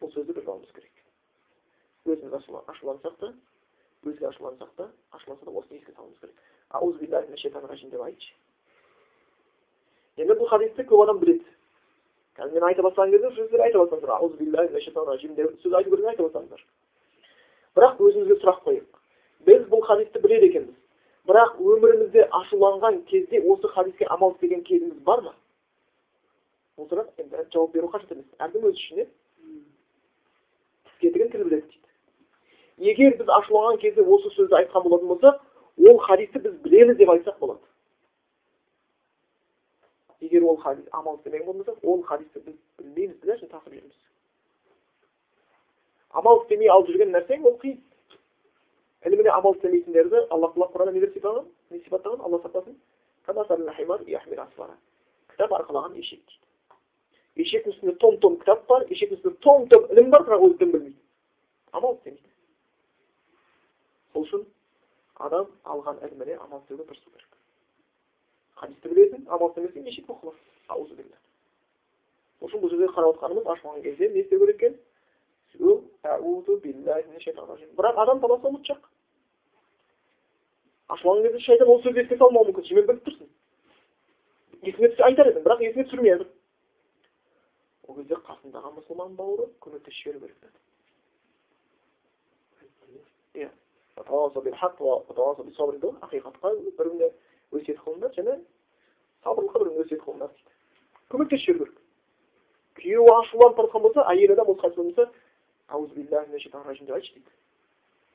бұл 0.01 0.09
сөзді 0.15 0.31
біліп 0.33 0.49
керек 0.75 0.95
өзіміз 2.05 2.33
ашулансақ 2.73 3.15
та 3.19 3.33
өзге 4.05 4.25
ашулансақ 4.29 4.71
та 4.77 4.91
ашуланса 5.11 5.45
да 5.45 5.51
осыны 5.51 5.77
еске 5.77 5.93
салуымыз 5.93 6.19
керек 6.19 6.35
деп 7.91 8.01
айтшы 8.01 8.33
енді 10.17 10.33
бұл 10.39 10.49
хадисті 10.49 10.85
көп 10.91 11.03
адам 11.03 11.19
біледі 11.19 11.45
қазір 12.37 12.53
мен 12.53 12.67
айта 12.69 12.81
бастаған 12.85 13.11
кезде 13.11 13.33
сөздер 13.35 13.65
айта 13.65 13.77
бастаңыздар 13.83 14.11
деп 15.35 15.49
сөз 15.63 15.73
айту 15.79 15.89
керек 15.95 16.07
айта 16.13 16.23
бастаңыздар 16.23 16.61
бірақ 17.79 18.01
өзімізге 18.03 18.35
сұрақ 18.41 18.63
қояйық. 18.65 18.99
Біз 19.47 19.61
бұл 19.71 19.81
хадисті 19.87 20.19
біледі 20.19 20.49
екенбіз. 20.51 20.75
Бірақ 21.29 21.59
өмірімізде 21.63 22.25
ашуланған 22.35 23.03
кезде 23.07 23.39
осы 23.39 23.67
хадиске 23.71 24.05
амал 24.11 24.33
істеген 24.35 24.63
кезіміз 24.67 24.99
бар 25.07 25.21
ма? 25.23 25.33
Бұл 26.77 26.89
сұрақ 26.91 27.07
енді 27.23 27.45
жауап 27.53 27.71
беру 27.71 27.87
қажет 27.93 28.11
емес. 28.11 28.25
Әркім 28.39 28.67
өз 28.67 28.83
иә 28.97 29.07
тіс 30.99 30.99
тіл 30.99 31.13
біледі 31.13 31.47
дейді. 31.47 31.79
Егер 32.79 33.17
біз 33.17 33.31
ашуланған 33.39 33.79
кезде 33.79 34.03
осы 34.03 34.33
сөзді 34.35 34.59
айтқан 34.59 34.83
болатын 34.83 35.13
болсақ 35.13 35.39
ол 35.87 35.97
хадисті 36.03 36.39
біз 36.39 36.59
білеміз 36.63 36.97
деп 36.97 37.09
айтсақ 37.15 37.39
болады. 37.39 37.63
Егер 40.19 40.43
ол 40.43 40.57
хадис 40.57 40.85
амал 40.91 41.15
істемеген 41.15 41.47
болмасақ 41.47 41.77
ол 41.83 42.03
хадисті 42.03 42.39
біз 42.39 42.55
білмейміз. 42.77 44.08
Амал 46.09 46.41
істемей 46.43 46.69
алып 46.69 46.89
жүрген 46.89 47.11
нәрсең 47.13 47.45
ол 47.45 47.57
қиын. 47.61 47.79
Іліміне 49.05 49.31
амал 49.33 49.55
істемейтіндерді 49.55 50.25
алла 50.29 50.51
тағала 50.53 50.71
құранда 50.73 50.93
не 50.93 51.03
деп 51.05 51.13
сипаттаған 51.13 51.45
не 51.71 51.79
сипаттаған? 51.79 52.21
Алла 52.21 52.39
сақтасын 52.43 52.75
кітап 55.29 55.51
арқалаған 55.59 55.95
ешек 55.97 56.19
дейді. 56.25 56.39
Ешектің 57.39 57.75
үстінде 57.75 57.95
том 58.01 58.17
том 58.17 58.37
кітап 58.41 58.65
бар 58.67 58.87
ешектің 58.89 59.15
үстінде 59.19 59.37
том 59.45 59.67
том 59.69 59.85
ілім 59.93 60.09
бар 60.09 60.25
бірақ 60.27 60.43
ол 60.43 60.57
дін 60.57 60.71
білмейді. 60.71 60.97
Амал 61.71 61.95
істемейді 61.95 62.29
сол 64.13 64.25
үшін 64.25 64.45
адам 65.15 65.47
алған 65.63 65.99
іліміне 66.05 66.37
амал 66.43 66.59
істеуге 66.61 66.83
тырысу 66.89 67.09
керек 67.13 67.37
хадисті 68.59 68.91
білесің 68.91 69.27
амал 69.29 69.51
істемесең 69.51 69.85
неше 69.85 70.03
құлақ 70.07 70.37
сол 70.67 72.47
үшін 72.47 72.63
бұл 72.63 72.71
жерде 72.73 72.89
қарап 72.95 73.15
отқанымыз 73.15 73.47
ашылған 73.53 73.83
кезде 73.83 74.09
не 74.09 74.23
істеу 74.23 74.39
керек 74.39 74.63
екен? 74.63 74.77
Бірақ 77.77 77.95
адам 78.03 78.19
баласы 78.23 78.45
ұмытшақ 78.49 78.81
ашуланған 80.95 81.23
кезде 81.25 81.39
шайтан 81.45 81.69
ол 81.69 81.81
сөзді 81.83 82.03
еске 82.03 82.17
салмауы 82.17 82.49
мүмкін 82.49 82.67
сен 82.67 82.75
біліп 82.79 83.03
тұрсың 83.07 83.27
есіңе 84.69 84.87
түссе 84.93 85.03
айтар 85.09 85.25
едің 85.31 85.43
бірақ 85.45 85.59
есіңе 85.65 85.85
түсірмей 85.89 86.13
жатыр 86.15 86.29
ол 87.87 87.95
кезде 87.99 88.15
қасындағы 88.29 88.69
мұсылман 88.77 89.11
бауыры 89.17 89.45
көмектесіп 89.65 89.99
жіберу 90.03 90.19
керек 90.25 90.59
ақиқатқа 96.05 96.47
бір 96.55 96.73
біріне 96.79 97.07
өсиет 97.51 97.77
қылыңдар 97.83 98.11
және 98.17 98.33
сабырлыққа 99.23 99.57
бір 99.59 99.67
біріне 99.69 99.83
өсиет 99.85 100.01
қылыңдар 100.05 100.29
дейді 100.33 100.51
көмектесіп 101.13 101.45
жіберу 101.45 101.65
керек 101.69 101.79
күйеуі 102.79 103.11
ашуланып 103.19 103.57
бара 103.57 103.67
жатқан 103.67 103.81
болса 103.85 104.01
әйел 104.13 104.31
адам 104.33 104.47
осы 104.53 104.75
болса 104.75 105.09
деп 106.87 106.95
айтшы 106.97 107.13
дейді 107.13 107.31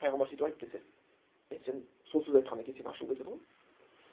пайғамбар 0.01 0.29
сөйтіп 0.29 0.45
айтты 0.49 0.65
десе 0.67 1.59
сен 1.65 1.83
сол 2.11 2.23
сөз 2.25 2.35
айтқаннан 2.41 2.65
кейін 2.65 2.77
сен 2.81 2.91
ашуың 2.91 3.09
кетеді 3.11 3.29
ғой 3.29 3.39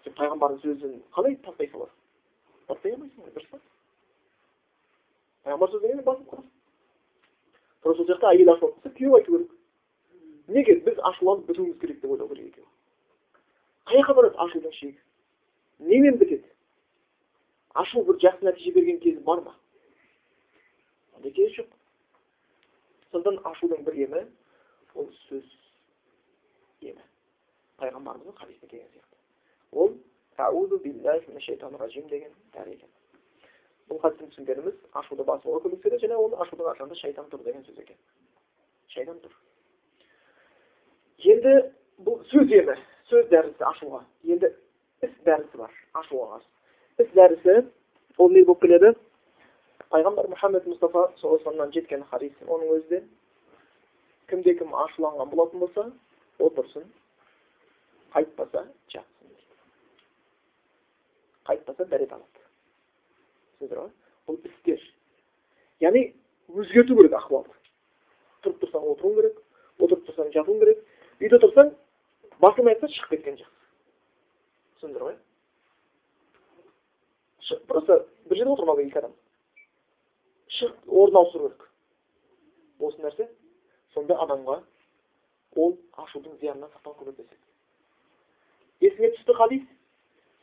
сен 0.05 0.17
пайғамбардың 0.21 0.61
сөзін 0.63 0.99
қалай 1.17 1.37
тастай 1.47 1.71
саласың 1.73 1.99
тастай 2.69 2.95
алмайсың 2.95 3.27
ғой 3.27 3.35
дұрыс 3.37 3.51
па 3.51 3.59
пайғамбар 5.47 5.75
сөзінен 5.75 6.05
басып 6.07 6.29
қаласың 6.33 6.51
тура 7.83 7.97
сол 7.99 8.07
сияқты 8.07 8.31
әйел 8.31 8.55
ашуланып 8.55 8.79
қалса 8.79 8.95
күйеуі 8.99 9.19
айту 9.19 9.33
керек 9.33 9.51
неге 10.57 10.79
біз 10.87 11.03
ашуланып 11.11 11.51
бітуіміз 11.51 11.79
керек 11.83 12.01
деп 12.01 12.11
ойлау 12.15 12.29
керек 12.29 12.47
екен 12.47 12.65
қай 13.91 14.01
жаққа 14.01 14.15
барады 14.21 14.43
ашудың 14.47 14.79
шегі 14.79 14.99
немен 15.91 16.19
бітеді 16.23 16.49
ашу 17.75 18.05
бір 18.07 18.21
жақсы 18.23 18.47
нәтиже 18.47 18.75
берген 18.79 19.01
кезі 19.03 19.21
бар 19.27 19.43
ма 19.43 19.55
ондай 21.17 21.33
кез 21.33 21.55
жоқ 21.59 21.71
сондықтан 23.13 23.37
ашудың 23.53 23.85
бір 23.87 23.95
емі 24.07 24.23
ол 24.95 25.09
сөз 25.29 25.45
емі 26.81 27.05
пайғамбарымыздың 27.83 28.37
хадисінде 28.41 28.69
келген 28.73 28.91
сияқты 28.95 29.17
ол 29.73 29.91
деген 32.09 32.33
дәрі 32.57 32.79
бұл 33.91 34.01
хадистен 34.01 34.31
түсінгеніміз 34.33 34.77
ашуды 35.01 35.25
басуға 35.29 35.61
көмектеседі 35.65 36.07
және 36.07 36.17
ол 36.17 36.35
ашудың 36.45 36.69
артында 36.71 36.97
шайтан 37.01 37.27
тұр 37.33 37.43
деген 37.45 37.65
сөз 37.67 37.79
екен 37.83 37.99
шайтан 38.95 39.19
тұр 39.25 39.33
енді 41.35 41.55
бұл 42.07 42.23
сөз 42.33 42.55
емі 42.61 42.77
сөз 43.11 43.29
дәрісі 43.33 43.67
ашуға 43.73 44.03
енді 44.25 44.53
іс 45.07 45.15
дәрісі 45.27 45.61
бар 45.61 45.73
ашуға 46.01 46.27
қарсы 46.33 47.05
іс 47.05 47.15
дәрісі 47.19 47.57
ол 48.19 48.33
не 48.33 48.45
болып 48.45 48.63
келеді 48.63 48.95
пайғамбар 49.93 50.29
мұхаммед 50.33 50.67
мұстафа 50.71 51.05
саллаллаху 51.21 51.73
жеткен 51.75 52.05
хадис. 52.09 52.33
Оның 52.49 52.73
өзі 52.79 52.89
де 52.89 53.01
кімде 54.31 54.55
кім 54.57 54.73
ашуланған 54.87 55.31
болатын 55.31 55.61
болса 55.61 55.85
отырсын 56.41 56.87
қайтпаса 58.15 58.65
жатсын 58.93 59.35
қайтпаса 61.49 61.89
дәрет 61.91 62.13
алады. 62.17 62.41
Түсіндіңіздер 63.61 63.83
ғой 63.83 63.91
бұл 64.29 64.37
істер. 64.49 64.81
Яғни 65.85 66.07
өзгерту 66.49 66.97
керек 66.97 67.19
ахуалды 67.19 67.57
тұрып 68.47 68.63
тұрсаң 68.65 68.87
отыруың 68.95 69.19
керек 69.21 69.43
отырып 69.79 70.07
тұрсаң 70.09 70.33
жатуың 70.39 70.63
керек. 70.63 70.79
Үйде 71.21 71.43
тұрсаң 71.43 71.75
басың 72.41 72.73
айтса 72.73 72.89
шығып 72.97 73.19
кеткен 73.19 73.37
жақсы 73.43 73.59
түсіндіңдер 74.81 75.05
ғой 75.11 75.17
просто 77.69 78.07
бір 78.31 78.37
жерде 78.41 78.53
отырмау 78.55 78.77
керек 78.77 78.91
екі 78.91 79.03
адам. 79.05 79.15
Шығып 80.59 80.93
орын 81.03 81.19
ауыстыру 81.21 81.49
керек 81.51 81.69
осы 82.89 83.03
нәрсе 83.05 83.29
сонда 83.95 84.19
адамға 84.25 84.59
ол 85.65 85.77
ашудың 86.05 86.39
зиянынан 86.41 86.71
сақтауға 86.75 87.05
көмектеседі 87.05 88.89
есіңе 88.89 89.13
түсті 89.17 89.37
хадис 89.39 89.65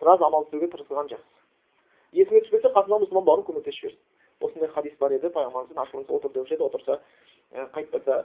біраз 0.02 0.22
амал 0.28 0.48
істеуге 0.48 0.70
тырысқан 0.74 1.12
жақсы 1.14 2.22
есіңе 2.24 2.44
түспесе 2.46 2.74
қасыңдағы 2.76 3.06
мұсылман 3.06 3.28
бауырың 3.30 3.48
көмектесіп 3.50 3.82
жіберсін 3.84 4.48
осындай 4.48 4.70
хадис 4.76 4.98
бар 5.00 5.16
еді 5.18 5.32
пайғамбарымыз 5.36 5.82
ашуыңыз 5.86 6.14
отыр 6.18 6.34
деуші 6.38 6.56
еді 6.56 6.64
отырса 6.70 7.00
қайтпаса 7.76 8.22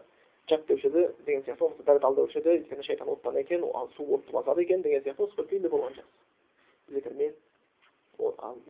жат 0.49 0.67
деуші 0.69 0.89
еді 0.89 1.07
деген 1.27 1.43
сияқты 1.43 1.61
болмаса 1.65 1.83
дәрет 1.89 2.05
ал 2.05 2.15
деуші 2.15 2.39
еді 2.39 2.55
өйткені 2.59 2.87
шайтан 2.87 3.09
оттан 3.09 3.37
екен 3.41 3.65
су 3.97 4.07
отты 4.15 4.33
басады 4.33 4.63
екен 4.63 4.83
деген 4.83 5.03
сияқты 5.03 5.27
осы 5.27 5.37
бір 5.37 5.49
күйінде 5.51 5.73
болған 5.73 5.97
жақсы 5.99 6.95
зікірмен 6.95 7.35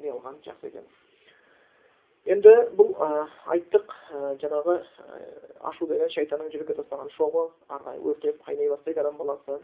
не 0.03 0.11
алған 0.11 0.41
жақсы 0.47 0.71
екен 0.73 0.87
енді 2.25 2.53
бұл 2.79 2.95
ә, 3.05 3.09
айттық 3.53 3.91
ә, 3.93 4.21
жаңағы 4.41 4.75
ә, 4.81 5.19
ашу 5.69 5.87
деген 5.91 6.09
шайтанның 6.15 6.49
жүрекке 6.55 6.77
тастаған 6.79 7.11
шоғы 7.19 7.43
ары 7.69 7.85
қарай 7.85 8.01
өртеп 8.01 8.39
қайнай 8.47 8.71
бастайды 8.73 9.03
адам 9.03 9.19
баласы 9.21 9.59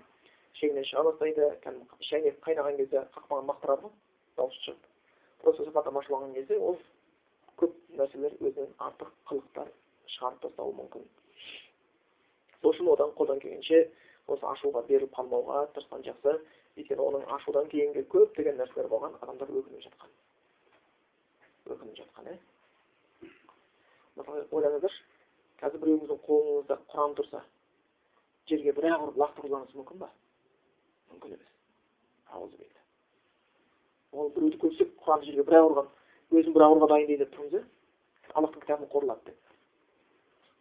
шегінен 0.61 0.85
шыға 0.91 1.07
бастайды 1.09 1.49
кәдімгі 1.65 2.09
шайнек 2.11 2.37
қайнаған 2.45 2.77
кезде 2.83 3.07
қақпаған 3.17 3.49
мақтырады 3.49 3.89
ғой 3.89 3.95
дауысы 4.37 4.61
шығып 4.67 4.91
просто 5.47 5.65
сапатам 5.71 6.03
ашуланған 6.03 6.37
кезде 6.37 6.61
ол 6.61 6.77
көп 7.63 7.81
нәрселер 7.97 8.37
өзінен 8.45 8.77
артық 8.91 9.17
қылықтар 9.31 9.73
шығарып 10.19 10.45
тастауы 10.45 10.77
мүмкін 10.83 11.09
сол 12.61 12.75
үшін 12.75 12.93
одан 12.93 13.17
қолдан 13.17 13.41
келгенше 13.41 13.87
осы 14.29 14.51
ашуға 14.53 14.85
беріліп 14.91 15.17
қалмауға 15.17 15.65
тырысқан 15.79 16.05
жақсы 16.13 16.37
өйткені 16.77 17.09
оның 17.09 17.31
ашудан 17.39 17.73
кейінгі 17.73 18.05
көптеген 18.13 18.61
нәрселер 18.61 18.93
болған 18.93 19.17
адамдар 19.25 19.49
өкініп 19.49 19.89
жатқан 19.89 20.20
өкініп 21.77 21.97
жатқан 22.01 22.31
иә 22.31 22.39
мысалы 24.17 24.45
ойлаңыздаршы 24.51 25.03
қазір 25.61 25.83
біреуіңіздің 25.85 26.21
қолыңызда 26.27 26.79
құран 26.93 27.17
тұрса 27.19 27.43
жерге 28.51 28.75
бір 28.77 28.89
ақ 28.95 29.07
ұрып 29.07 29.21
лақтыруларыңыз 29.23 29.77
мүмкін 29.79 30.01
ба? 30.03 30.09
Мүмкін 31.13 31.37
емес. 31.37 31.51
Ол 34.13 34.31
біреуді 34.35 34.59
көрсе 34.63 34.89
құран 35.05 35.25
жерге 35.27 35.45
бір 35.47 35.59
ақ 35.61 35.69
ұрған 35.71 35.91
өзін 36.41 36.57
бір 36.57 36.65
ақ 36.67 36.77
ұруға 36.77 36.89
дайын 36.95 37.21
деп 37.21 37.35
тұрыңыз 37.35 37.59
иә 37.59 37.65
аллахтың 38.35 38.65
кітабын 38.65 38.91
қорлады 38.91 39.31
деп. 39.31 39.39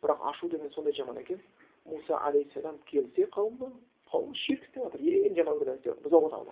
Бірақ 0.04 0.26
ашу 0.32 0.50
деген 0.50 0.69
сондай 0.74 0.93
жаман 0.93 1.17
екен. 1.17 1.41
Муса 1.86 2.17
алейхисалам 2.28 2.78
келсе 2.86 3.26
қауымы 3.34 3.72
қауым 4.12 4.36
ширк 4.45 4.63
істеп 4.67 4.84
жатыр 4.84 5.02
ең 5.02 5.36
жаман 5.38 5.60
күнә 5.62 5.78
істеп 5.80 6.04
бұзауға 6.06 6.43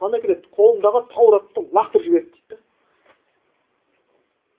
қандай 0.00 0.22
келеді 0.22 0.48
қолындағы 0.56 1.04
тауратты 1.12 1.64
лақтырып 1.76 2.06
жіберді 2.06 2.30
дейді 2.38 2.62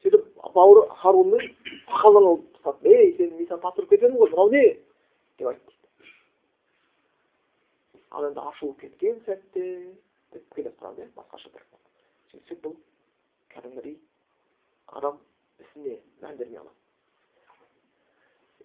сөйтіп 0.04 0.54
бауыры 0.56 0.86
харунның 1.02 1.47
сақалынан 1.88 2.30
алып 2.30 2.45
тастады. 2.63 2.89
Ей 2.89 3.15
сен 3.17 3.34
сені 3.36 3.47
тапсырып 3.49 3.89
кетемін 3.89 4.19
ғой 4.19 4.32
мынау 4.32 4.49
не? 4.54 4.65
деп 5.39 5.47
айтты 5.47 5.73
ал 8.12 8.25
енді 8.25 8.41
ашуы 8.52 8.73
кеткен 8.82 9.19
сәтте 9.25 9.65
деп 10.34 10.54
келеді 10.56 10.75
құранда 10.80 11.06
иә 11.06 11.12
басқаша 11.15 11.52
бір. 11.54 11.65
Сөйтсек 12.32 12.62
бұл 12.63 12.75
кәдімгідей 13.54 13.97
адам 14.88 15.19
ісіне 15.62 15.99
мән 16.21 16.38
бермей 16.38 16.62
алады 16.63 16.80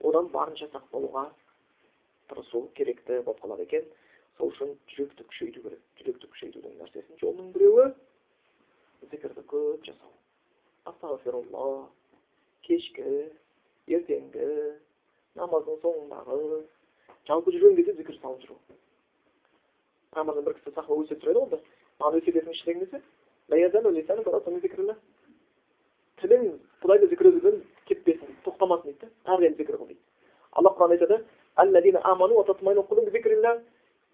одан 0.04 0.30
барынша 0.32 0.68
сақ 0.72 0.88
болуға 0.92 1.28
тырысу 2.28 2.66
керекті 2.74 3.20
болып 3.22 3.40
қалады 3.44 3.62
екен. 3.68 3.84
Сол 4.38 4.50
үшін 4.50 4.74
жүректі 4.92 5.22
күшейту 5.30 5.62
керек. 5.64 5.80
Жүректі 6.00 6.26
күшейтудің 6.32 6.72
нәрсесінің 6.80 7.20
жолының 7.22 7.52
біреуі 7.54 7.86
зікірді 9.10 9.42
көп 9.50 9.80
жасау. 9.86 10.12
Астағфирулла 10.90 11.88
кешкі 12.66 13.30
ертеңгі 13.88 14.48
намаздың 15.38 15.76
соңындағы 15.84 16.62
жалпы 17.28 17.54
жүрген 17.54 17.76
кезде 17.78 17.92
зікір 18.00 18.16
салып 18.20 18.40
жүру. 18.44 18.56
Рамазан 20.14 20.44
бір 20.46 20.54
кісі 20.60 20.70
сахба 20.74 20.94
өсиет 21.02 21.20
сұрайды 21.22 21.40
ғой 21.40 21.60
маған 22.00 22.18
өсиет 22.20 22.36
етіңізші 22.42 22.64
деген 22.66 22.80
кезде 22.84 23.00
тілің 26.24 26.44
құдайды 26.80 27.08
зікір 27.10 27.26
етуден 27.28 27.56
кетпесін 27.88 28.36
тоқтамасын 28.46 28.86
дейді 28.88 29.00
да 29.04 29.34
әрдайым 29.34 29.56
зікір 29.58 29.76
қыл 29.76 29.88
дейді. 29.90 30.02
Алла 30.56 30.70
құранда 30.78 30.94
айтады 30.96 31.16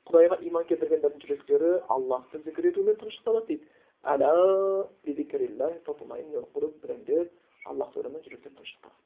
құдайға 0.09 0.37
иман 0.49 0.65
келтіргендердің 0.71 1.21
жүректері 1.27 1.71
аллахты 1.89 2.41
зікір 2.47 2.71
етумен 2.73 2.97
тынышталады 3.03 3.47
дейді. 3.47 3.65
Аллахты 7.69 8.01
ойлаумен 8.01 8.23
жүректер 8.25 8.53
тынышталады 8.57 9.01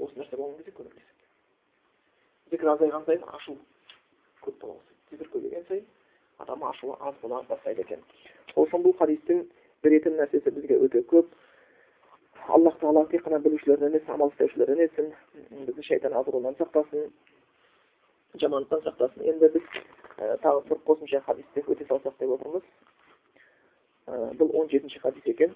осы 0.00 0.16
нәрсе 0.18 0.36
болған 0.36 0.56
кезде 0.58 0.72
көмектеседі 0.74 1.24
зікір 2.50 2.68
азайған 2.72 3.04
сайын 3.06 3.24
ашу 3.36 3.54
көп 4.42 4.56
бола 4.62 4.74
бастайды 4.74 4.98
зікір 5.12 5.28
көбейген 5.34 5.66
сайын 5.68 5.86
адам 6.40 6.64
ашуы 6.64 6.96
аз 7.00 7.14
бола 7.22 7.42
бастайды 7.48 7.84
екен. 7.84 8.02
Сол 8.54 8.66
үшін 8.66 8.82
бұл 8.84 8.96
хадистің 8.98 9.44
беретін 9.84 10.16
нәрсесі 10.18 10.50
бізге 10.56 10.78
өте 10.80 11.04
көп. 11.12 11.26
Аллах 12.48 12.78
тағала 12.80 13.06
тек 13.10 13.24
қана 13.26 13.38
білушілерден 13.44 13.92
емес 13.92 14.08
амал 14.08 14.32
істеушілерден 14.32 14.80
етсін 14.86 15.12
бізді 15.68 15.82
шайтан 15.86 16.16
азғырудан 16.18 16.56
сақтасын 16.58 17.10
жамандықтан 18.41 18.81
сақтасын 18.85 19.23
енді 19.31 19.49
біз 19.53 19.63
ә, 20.17 20.37
тағы 20.43 20.63
бір 20.69 20.81
қосымша 20.87 21.21
хадисті 21.25 21.63
өте 21.67 21.87
салсақ 21.87 22.17
деп 22.19 22.33
отырмыз 22.35 22.63
ә, 24.07 24.33
бұл 24.39 24.51
он 24.59 24.69
жетінші 24.69 24.99
хадис 24.99 25.25
екен 25.25 25.55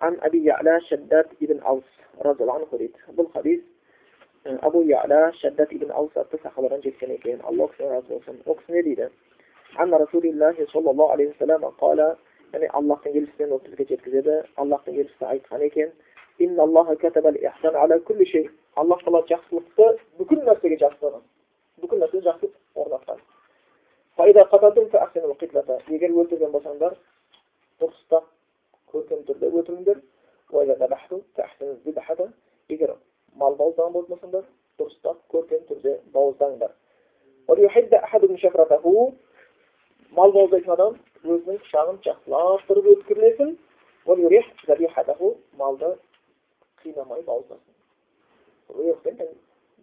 عن 0.00 0.18
أبي 0.20 0.44
يعلى 0.44 0.80
شداد 0.80 1.26
ابن 1.42 1.60
أوس 1.60 1.88
رضي 2.20 2.42
الله 2.42 2.54
عنه 2.54 2.64
قريت 2.64 2.96
بالحديث 3.08 3.60
أبو 4.44 4.82
يعلى 4.82 5.32
شداد 5.34 5.72
ابن 5.72 5.90
أوس 5.90 6.12
атты 6.16 6.38
сахабадан 6.42 6.82
жеткен 6.82 7.10
екен 7.10 7.40
алла 7.40 7.68
кісіден 7.68 7.92
разы 7.92 8.08
болсын 8.08 8.42
ол 8.44 8.56
кісі 8.56 8.72
не 8.72 8.82
дейді 8.82 9.08
عن 9.76 9.94
رسول 9.94 10.26
الله 10.26 10.66
صلى 10.72 10.90
الله 10.90 11.12
عليه 11.12 11.28
وسلم 11.32 11.64
قال 11.80 12.16
яғни 12.52 12.68
аллахтың 12.78 13.16
елшісінен 13.18 13.52
ол 13.52 13.60
бізге 13.64 13.84
жеткізеді 13.88 14.34
аллахтың 14.56 14.94
елшісі 15.00 15.24
айтқан 15.24 15.62
екен 15.64 15.90
аллах 18.79 19.01
тағала 19.03 19.25
жақсылықты 19.27 19.85
бүкіл 20.19 20.41
нәрсеге 20.47 20.77
жақсылығын 20.83 21.23
бүкіл 21.83 21.99
нәрсеге 22.03 22.23
жақсылық 22.27 22.53
орнатқан. 22.83 23.19
Егер 25.89 26.11
өлтірген 26.11 26.51
болсаңдар 26.51 26.95
дұрыстап 27.81 28.25
көркем 28.91 29.23
түрде 29.27 29.47
өлтіріңдер. 29.49 30.01
Егер 32.69 32.95
мал 33.35 33.55
бауыздаған 33.55 33.93
болатын 33.93 34.13
болсаңдар 34.15 34.45
дұрыстап 34.79 35.17
көркем 35.33 35.61
түрде 35.69 35.91
бауыздаңдар. 36.13 36.71
Мал 40.17 40.31
бауыздайтын 40.33 40.73
адам 40.73 40.95
өзінің 41.23 41.59
пышағын 41.63 41.99
жақсылап 42.05 42.63
тұрып 42.69 42.87
өткірлесін 42.95 43.57
малды 45.59 45.89
қинамай 46.81 47.21
бауыздасын 47.27 47.78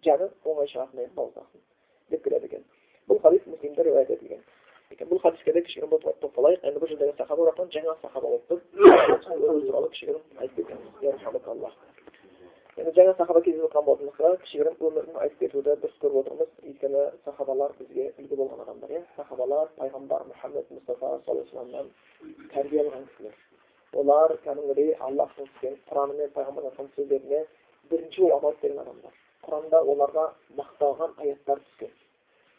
жаны 0.05 0.29
оңай 0.45 0.67
шығатындай 0.71 1.09
бауыздасын 1.15 1.61
деп 2.11 2.23
келеді 2.23 2.45
екен 2.49 2.63
бұл 3.09 3.21
хадис 3.23 3.45
муслимде 3.47 3.83
риуаят 3.83 4.11
етілген 4.11 4.41
екен 4.91 5.09
бұл 5.09 5.21
хадиске 5.21 5.53
де 5.53 5.61
кішігірім 5.67 5.89
тоқталайық 6.23 6.65
енді 6.69 6.79
бұл 6.79 6.91
жердегі 6.91 7.17
сахаба 7.17 7.51
жаңа 7.75 7.95
сахаба 8.01 8.27
өзі 8.37 8.61
туралы 9.67 9.89
кішігірім 9.89 10.21
айтып 10.37 10.67
кетеміз 10.67 11.77
енді 12.77 12.91
жаңа 12.93 13.13
сахаба 13.17 13.41
кезіп 13.41 13.63
отырған 13.65 13.85
болсақ 13.89 14.37
кішігірім 14.43 14.75
өмірін 14.87 15.15
айтып 15.23 15.39
кетуді 15.39 15.75
дұрыс 15.81 15.97
көріп 16.01 16.19
отырмыз 16.21 16.49
өйткені 16.61 17.05
сахабалар 17.25 17.71
бізге 17.79 18.11
үлгі 18.21 18.37
болған 18.37 18.61
адамдар 18.67 18.91
иә 18.93 19.01
сахабалар 19.15 19.71
пайғамбар 19.79 20.27
мұхаммед 20.29 20.69
мұстафа 20.75 21.15
саллаллаху 21.25 21.57
алейhi 21.63 22.47
тәрбие 22.53 22.83
алған 22.83 23.07
кісілер 23.09 23.33
олар 23.97 24.35
кәдімгідей 24.45 24.93
аллахтың 25.07 25.49
түскен 25.55 25.79
құраны 25.89 26.19
мен 26.19 26.29
пайғамбардың 26.37 26.91
сөздеріне 26.95 27.41
бірінші 27.91 28.29
амал 28.37 28.53
істеген 28.55 28.79
адамдар 28.83 29.15
құранда 29.47 29.81
оларға 29.93 30.25
мақталған 30.59 31.15
аяттар 31.23 31.61
түскен 31.69 31.93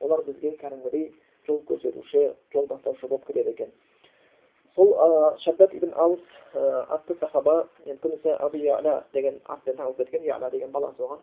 олар 0.01 0.25
бізге 0.27 0.55
кәдімгідей 0.63 1.13
жол 1.47 1.63
көрсетуші 1.69 2.25
жол 2.53 2.67
бастаушы 2.73 3.09
болып 3.09 3.27
келеді 3.27 3.55
екен 3.57 3.73
бұл 4.77 4.93
шаддат 5.45 5.75
ибн 5.75 5.95
аус 5.95 6.21
атты 6.55 7.17
сахаба 7.21 7.69
енді 7.85 8.19
деген 9.13 9.41
атпен 9.45 9.77
танылып 9.77 9.97
кеткен 9.97 10.25
яла 10.25 10.51
деген 10.51 10.71
баласы 10.71 11.03
болған 11.03 11.21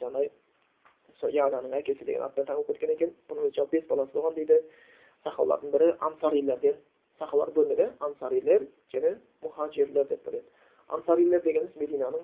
жаңағыдай 0.00 0.30
сол 1.20 1.34
яланың 1.34 1.74
әкесі 1.80 2.06
деген 2.08 2.24
атпен 2.24 2.46
танылып 2.48 2.70
кеткен 2.72 2.94
екен. 2.94 3.12
Бұның 3.28 3.50
өзі 3.50 3.66
бес 3.72 3.84
баласы 3.88 4.16
болған 4.16 4.36
дейді. 4.38 4.56
Сахабалардың 5.24 5.72
бірі 5.74 5.88
ансарилерден 6.08 6.76
сахабалар 7.18 7.52
бөлінеді 7.56 7.90
ансарилер 8.06 8.62
және 8.94 9.10
мұхажирлер 9.44 10.08
деп 10.08 10.22
бөледі 10.24 10.46
ансарилер 10.96 11.42
дегеніміз 11.44 11.76
мединаның 11.76 12.22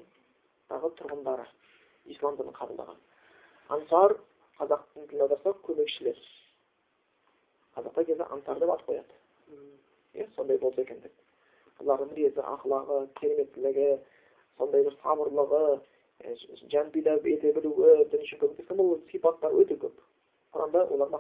тағы 0.71 0.91
тұрғындары 0.99 1.47
ислам 2.15 2.37
дінін 2.39 2.55
қабылдаған. 2.57 2.99
Ансар 3.77 4.17
қазақтың 4.59 5.09
тіліне 5.11 5.27
аударсақ 5.27 5.61
көмекшілер. 5.67 6.19
Қазақта 7.77 8.05
кезде 8.07 8.25
ансар 8.31 8.61
деп 8.61 8.71
ат 8.75 8.83
қояды. 8.87 9.15
Иә 10.15 10.29
сондай 10.37 10.59
болса 10.59 10.81
екен 10.83 11.01
деп. 11.01 11.13
Бұлардың 11.81 12.13
мінезі 12.15 12.41
ақылағы 12.41 13.01
кереметтілігі 13.21 13.89
сондай 14.59 14.85
бір 14.87 14.95
сабырлығы 15.03 15.63
жан 16.73 16.91
пида 16.91 17.19
ете 17.25 17.53
білуі 17.53 18.07
дін 18.13 18.25
үшін 18.25 18.41
көмектескен 18.41 18.81
бұл 18.81 18.97
сипаттар 19.11 19.53
өте 19.53 19.77
көп. 19.77 19.97
Құранда 20.57 20.87
олар 20.89 21.11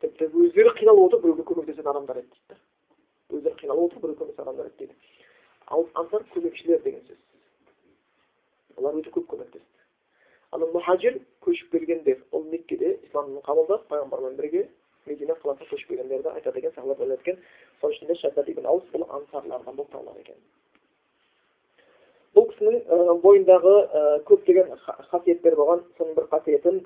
тіпті 0.00 0.26
өздері 0.28 0.72
қиналып 0.76 1.06
отырып 1.06 1.22
біреуге 1.24 1.44
көмектесетін 1.48 1.88
адамдар 1.88 2.18
еді 2.20 2.28
дейді. 2.28 2.60
Өздері 3.32 3.56
қиналып 3.62 3.84
отырып 3.86 4.02
біреуге 4.02 4.18
көмектесетін 4.20 4.44
адамдар 4.44 4.66
еді 4.68 4.76
дейді. 4.82 4.94
Ал 5.72 5.86
ансар 5.94 6.24
көмекшілер 6.34 6.82
деген 6.84 7.02
сөз. 7.06 7.16
Олар 8.76 8.98
өте 9.00 9.10
көп 9.14 9.26
көмектесті 9.32 9.84
ал 10.52 10.60
мұхажир 10.74 11.20
көшіп 11.44 11.70
келгендер 11.72 12.18
ол 12.32 12.44
меккеде 12.52 12.98
ислам 13.08 13.30
дінін 13.30 13.42
қабылдап 13.46 13.86
пайғамбармен 13.90 14.36
бірге 14.40 14.68
медина 15.06 15.34
қаласына 15.42 15.68
көшіп 15.70 15.88
келгендерді 15.88 16.28
айтады 16.34 16.58
екен 16.62 16.72
сахабалар 16.76 17.18
екен 17.18 17.36
соның 17.80 17.94
ішінде 17.96 18.14
шаддад 18.20 18.48
ибн 18.48 18.66
аус 18.66 18.84
бұл 18.92 19.06
ансарлардан 19.18 19.76
болып 19.76 19.92
табылады 19.92 20.20
екен 20.20 20.38
бұл 22.36 22.44
кісінің 22.52 23.20
бойындағы 23.24 23.74
көптеген 24.30 24.66
қасиеттер 25.12 25.56
болған 25.60 25.80
соның 25.98 26.14
бір 26.18 26.26
қасиетін 26.34 26.82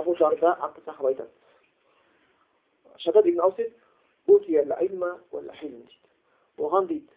абу 0.00 0.16
жарда 0.20 0.48
атты 0.60 0.80
сахаба 0.84 1.08
айтады 1.08 1.30
шаддад 2.98 3.26
ибн 3.26 3.40
аус 3.40 3.56
дейді 3.56 3.72
оған 6.58 6.86
дейді 6.86 7.08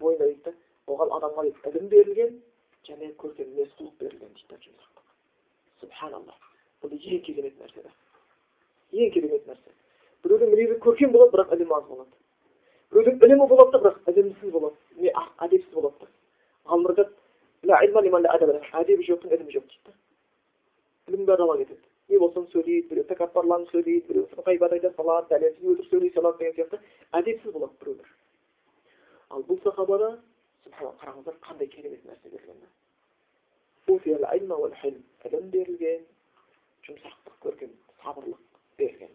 бойында 0.00 0.26
дейді 0.26 0.52
оған 0.86 1.08
адамға 1.18 1.42
дейді 1.46 1.70
ілім 1.70 1.88
берілген 1.88 2.36
көркем 2.84 3.48
мінез 3.48 3.70
құлық 3.78 3.94
берілген 4.00 4.32
дейді 4.34 4.72
субханалла 5.80 6.34
бұл 6.82 6.92
ең 6.92 7.22
керемет 7.24 7.56
нәрсе 7.60 7.80
ең 8.92 9.12
керемет 9.14 9.46
нәрсе 9.48 9.70
біреудің 10.24 10.50
мінезі 10.52 10.78
көркем 10.84 11.12
болады 11.12 11.32
бірақ 11.36 11.54
ілімі 11.56 11.74
аз 11.78 11.84
болады 11.88 12.10
біреудің 12.92 13.24
ілімі 13.24 13.48
болады 13.48 13.70
да 13.72 13.78
бірақ 13.84 14.12
ілімсіз 14.12 14.50
болады 14.52 14.76
не 15.00 15.12
әдепсіз 15.46 15.72
болады 15.72 15.96
да 16.00 16.06
ғалымдар 16.68 16.94
айтады 18.34 18.60
әдебі 18.72 19.08
жоқтың 19.08 19.32
ілімі 19.32 19.56
жоқ 19.56 19.64
дейді 19.72 19.96
ілім 21.08 21.24
бәрі 21.28 21.42
ала 21.46 21.56
кетеді 21.56 21.80
не 22.08 22.18
болсын 22.18 22.46
сөйлейді 22.52 22.88
біреу 22.90 23.08
тәкаппарланып 23.08 23.70
сөйлейді 23.72 24.06
біреу 24.08 24.44
ғайбат 24.44 24.76
айта 24.76 24.92
салады 24.96 25.32
дәлелсіз 25.32 25.64
өтірік 25.72 25.90
сөйлей 25.90 26.12
салады 26.12 26.38
деген 26.38 26.54
сияқты 26.58 26.80
әдепсіз 27.16 27.52
болады 27.52 27.72
біреулер 27.80 28.10
ал 29.30 29.44
бұл 29.48 29.60
сахабада 29.64 30.10
қараңыздар 30.78 31.36
қандай 31.46 31.68
керемет 31.70 32.04
нәрсе 32.08 32.30
берілген 32.30 32.58
ілім 35.28 35.50
берілген 35.54 36.06
жұмсақтық 36.86 37.36
көрген 37.44 37.74
сабырлық 38.02 38.40
берген 38.78 39.12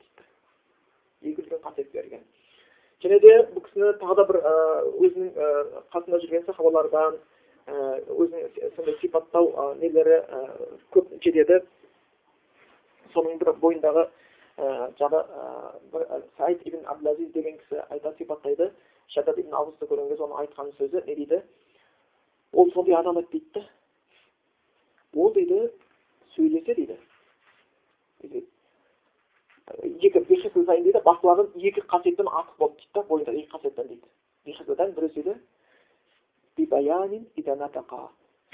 дейді 1.21 1.41
үлкен 1.43 1.61
қасиет 1.65 1.91
берген 1.93 2.23
және 3.03 3.19
де 3.23 3.33
бұл 3.53 3.65
кісіні 3.67 3.91
тағы 4.03 4.15
да 4.19 4.25
бір 4.29 4.39
өзінің 5.07 5.29
қасында 5.93 6.21
жүрген 6.23 6.45
сахабалардан 6.47 7.19
өзінің 7.69 8.73
сондай 8.75 8.97
сипаттау 9.01 9.73
нелері 9.81 10.21
көп 10.95 11.11
жетеді 11.25 11.61
соның 13.13 13.39
бір 13.43 13.53
бойындағы 13.63 14.07
жағы 14.99 15.23
саид 16.37 16.65
ибн 16.67 16.85
абдулазиз 16.85 17.31
деген 17.33 17.57
кісі 17.61 17.83
айтады 17.89 18.17
сипаттайды 18.17 18.71
шаддад 19.13 19.37
ибн 19.39 19.53
аусты 19.53 19.85
көрген 19.85 20.09
кезде 20.09 20.23
оның 20.25 20.39
айтқан 20.43 20.71
сөзі 20.79 21.03
не 21.07 21.15
дейді 21.15 21.41
ол 22.53 22.71
сондай 22.73 22.95
адам 22.99 23.17
еді 23.21 23.29
дейді 23.31 23.61
ол 25.15 25.33
дейді 25.33 25.59
сөйлесе 26.35 26.75
дейді 26.75 26.97
екі 29.69 30.19
бехис 30.29 30.53
сайын 30.65 30.83
дейді 30.83 30.99
бақылаған 31.05 31.47
екі 31.69 31.81
қасиеттен 31.93 32.27
артық 32.27 32.55
болды 32.57 32.75
дейді 32.81 32.93
да 32.93 33.01
бойында 33.11 33.31
екі 33.33 33.49
қасиеттен 33.53 33.87
дейді 33.87 34.07
біреусі 34.95 35.21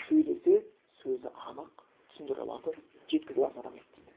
дейді 0.09 0.55
сөзі 1.01 1.29
анық 1.47 1.83
түсіндіре 2.11 2.41
алатын 2.41 2.73
жеткізе 3.11 3.41
алатын 3.41 3.59
адам 3.61 3.73
еді 3.77 3.87
дейді 3.95 4.13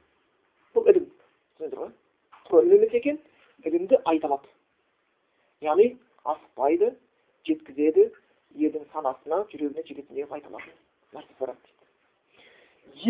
бұл 0.75 0.83
ілім 0.93 1.07
түсіндіңіздер 1.09 1.79
ғой 1.83 1.91
құран 2.49 2.75
емес 2.77 2.93
екен 3.01 3.17
ілімді 3.65 3.97
айта 4.05 4.27
алады 4.31 4.49
яғни 5.67 5.87
асықпайды 6.33 6.93
жеткізеді 7.49 8.09
елдің 8.57 8.85
санасына 8.93 9.45
жүрегіне 9.53 9.85
жететіндей 9.89 10.25
қылып 10.25 10.39
айта 10.39 10.49
алатын 10.53 10.75
нәрсесі 11.15 11.39
бар 11.41 11.55
дейді. 11.55 11.85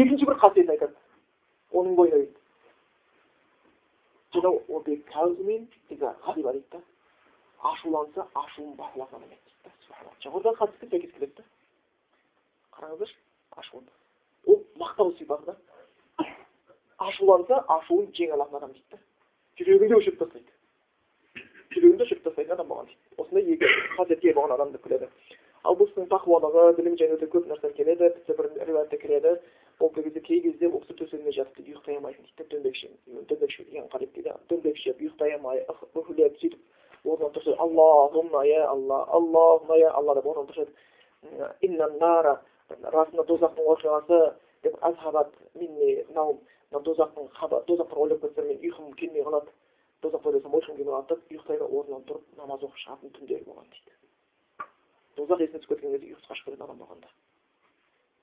Екінші 0.02 0.28
бір 0.28 0.36
қасиетін 0.42 0.74
айтады. 0.74 0.96
Оның 1.72 1.94
бойында 1.98 2.18
дейді. 2.24 2.38
Да. 6.70 6.80
Ашуланса 7.72 8.26
ашуын 8.38 8.74
бақылаған 8.78 9.16
адам 9.18 9.30
еді 9.32 9.40
дейді 9.46 9.60
да. 9.64 9.70
Сәйкес 10.90 11.12
келеді 11.14 11.34
да. 11.36 11.44
Қараңыздаршы 12.76 13.16
ашуын. 13.56 13.88
Ол 14.46 14.62
мақтау 14.78 15.16
сипаты 15.18 15.44
да. 15.46 15.56
Ашуланса 16.98 17.64
ашуын 17.78 18.12
жеңе 18.12 18.36
алатын 18.36 18.60
адам 18.60 18.72
дейді 18.76 18.88
да. 18.92 18.98
Жүрегінде 19.58 19.98
өшіріп 19.98 20.18
тастайды. 20.22 20.57
Жүрегінде 21.74 22.04
өшіріп 22.04 22.24
тастайтын 22.24 22.54
адам 22.54 22.68
болған 22.70 22.86
дейді 22.88 23.22
осындай 23.22 23.44
екі 23.54 23.66
қасиетке 23.98 24.34
болған 24.36 24.54
адамды 24.56 24.78
күледі. 24.84 25.08
Ал 25.66 25.74
бұл 25.76 25.88
кісінің 25.90 26.08
тақуалығы 26.12 26.64
білім 26.78 26.94
және 27.00 27.16
өте 27.18 27.26
көп 27.32 27.48
нәрсе 27.50 27.72
келеді 27.76 28.10
тіпті 28.16 28.32
бір 28.38 28.46
риуаятта 28.68 28.96
келеді. 28.96 29.36
Ол 29.80 29.90
кезде 29.92 30.20
кей 30.20 30.40
кезде 30.42 30.68
ол 30.68 30.80
кісі 30.84 30.94
төсегіне 31.00 31.32
жатып 31.34 31.56
дейді 31.58 31.74
ұйықтай 31.74 31.96
алмайтын 31.98 32.24
дейді 32.38 32.44
дөңбекші 33.28 33.64
деген 33.68 33.88
қарайды 33.92 34.12
дейді. 34.14 34.32
Дөңбекші 34.48 34.94
ұйықтай 34.94 35.34
алмай 35.36 35.64
үһілеп 35.94 36.38
сөйтіп 36.40 36.60
орнынан 37.04 37.32
тұрса 37.34 37.54
аллахумма 37.58 38.44
я 38.46 38.68
алла 38.70 39.04
аллахумма 39.18 39.76
я 39.78 39.90
алла 39.90 40.14
деп 40.14 40.26
орнынан 40.26 40.48
тұрса 40.52 40.66
расында 42.92 43.24
дозақтың 43.26 43.64
оқиғасы 43.74 44.18
деп 44.62 44.76
азхабат 44.84 45.30
минни 45.54 46.04
наум 46.14 46.38
дозақтың 46.72 47.28
дозақтан 47.66 47.98
ойлап 47.98 48.20
кетсем 48.22 48.46
мен 48.46 48.58
ұйқым 48.58 48.92
келмей 48.94 49.24
қалады. 49.24 49.50
Дозақта 50.02 50.30
ойласам 50.30 50.54
ұйқым 50.54 50.76
келмей 50.76 50.92
қалады 50.92 51.14
деп 51.14 51.32
ұйықтай 51.32 51.58
да 51.58 51.66
орнынан 51.66 52.04
тұрып 52.08 52.36
намаз 52.38 52.62
оқып 52.66 52.82
шығатын 52.84 53.14
түндері 53.16 53.46
болған 53.48 53.70
дейді. 53.72 53.92
Дозақ 55.18 55.42
есіне 55.42 55.62
түсіп 55.62 55.72
кеткен 55.74 55.94
кезде 55.94 56.12
ұйқысқа 56.12 56.36
шығып 56.38 56.52
кететін 56.52 56.66
адам 56.66 56.78
болғанда. 56.82 57.08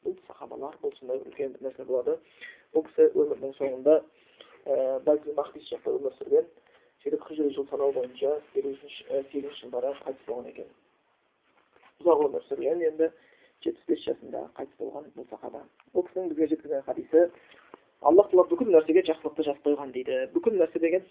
Бұл 0.06 0.16
сахабалар 0.28 0.78
бұл 0.82 0.94
сондай 1.00 1.20
үлкен 1.26 1.58
нәрсе 1.66 1.84
болады. 1.84 2.18
Бұл 2.74 2.86
кісі 2.88 3.10
өмірінің 3.12 3.56
соңында 3.60 3.98
байтул 5.06 5.36
махдис 5.36 5.68
жақта 5.74 5.92
өмір 5.98 6.16
сүрген 6.20 6.48
сөйтіп 7.04 7.28
хижри 7.28 7.52
жыл 7.54 7.68
санау 7.70 7.92
бойынша 7.94 8.40
сегізінші 8.54 9.04
сегізінші 9.32 9.66
жылдары 9.66 9.92
қайтыс 10.06 10.26
болған 10.30 10.48
екен. 10.50 10.70
Ұзақ 12.02 12.24
өмір 12.30 12.46
сүрген 12.48 12.82
енді 12.88 13.12
жетпіс 13.66 13.86
бес 13.92 14.06
жасында 14.08 14.42
қайтыс 14.58 14.80
болған 14.80 15.12
бұл 15.18 15.28
сахаба. 15.30 15.62
Бұл 15.94 16.08
кісінің 16.08 16.32
бізге 16.32 16.48
жеткізген 16.56 16.86
хадисі 16.88 17.28
аллах 18.02 18.30
тағала 18.32 18.50
бүкіл 18.50 18.72
нәрсеге 18.74 19.04
жақсылықты 19.08 19.46
жазып 19.48 19.68
қойған 19.68 19.92
дейді. 19.96 20.18
Бүкіл 20.34 20.58
нәрсе 20.60 20.80
деген 20.80 21.06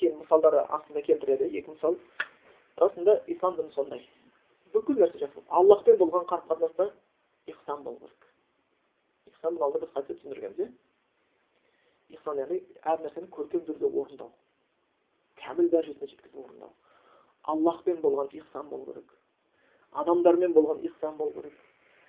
кейін 0.00 0.18
мысалдары 0.22 0.64
астында 0.66 1.02
келтіреді 1.02 1.50
екі 1.58 1.70
мысал. 1.70 1.96
Расында 2.78 3.20
ислам 3.26 3.56
діні 3.56 3.72
сондай. 3.74 4.02
Бүкіл 4.74 4.98
нәрсе 5.02 5.22
жақсылық 5.22 5.46
аллахпен 5.60 5.98
болған 6.02 6.26
қарым 6.30 6.50
қатынаста 6.50 6.90
ихсан 7.46 7.82
болу 7.82 7.98
керек. 7.98 8.28
Ихсан 9.32 9.56
алдында 9.56 9.86
біз 9.86 9.94
қайтып 9.94 10.20
түсіндіргенбіз 10.20 10.66
иә 10.66 10.72
ихсан 12.14 12.38
яғни 12.40 12.60
әр 12.88 13.02
нәрсені 13.04 13.28
көркем 13.32 13.64
түрде 13.66 13.88
орындау. 13.88 14.30
Кәміл 15.40 15.68
дәрежесіне 15.72 16.08
жеткізіп 16.12 16.38
орындау. 16.44 16.72
Аллахпен 17.52 18.00
болған 18.02 18.32
ихсан 18.32 18.68
болу 18.68 18.86
керек. 18.92 19.12
Адамдармен 19.92 20.54
болған 20.56 20.82
ихсан 20.88 21.16
болу 21.16 21.34
керек. 21.36 21.54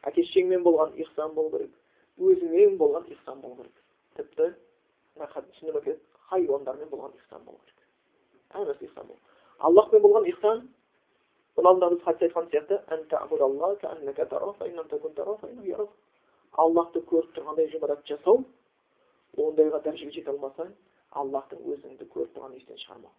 Әке 0.04 0.24
шешеңмен 0.28 0.64
болған 0.64 0.96
ихсан 1.04 1.36
болу 1.36 1.52
керек. 1.58 1.76
Өзіңмен 2.18 2.78
болған 2.80 3.08
ихсан 3.12 3.42
болу 3.42 3.62
керек. 3.62 3.84
Тіпті 4.18 4.46
мына 5.16 5.28
келеді 5.86 6.00
хайуандармен 6.30 6.90
болған 6.90 7.14
ихсан 7.20 7.42
болу 7.46 7.60
керек 7.66 8.68
нәрсе 8.68 8.86
ихсан 8.86 9.06
аллахпен 9.60 10.02
болған 10.02 10.26
ихсан 10.34 10.68
бұл 11.58 11.66
біз 11.80 12.04
хадис 12.04 12.30
айтқан 12.30 12.46
сияқты 12.52 12.76
аллахты 16.58 17.00
көріп 17.10 17.34
тұрғандай 17.36 17.68
ғибадат 17.74 18.06
жасау 18.10 18.44
ондайға 19.38 19.82
дәрежеге 19.86 20.12
жете 20.16 20.32
алмасаң 20.32 20.72
аллахтың 21.22 21.60
өзіңді 21.74 22.08
көріп 22.14 22.32
тұрғанын 22.36 22.58
естен 22.58 22.80
шығармау 22.84 23.14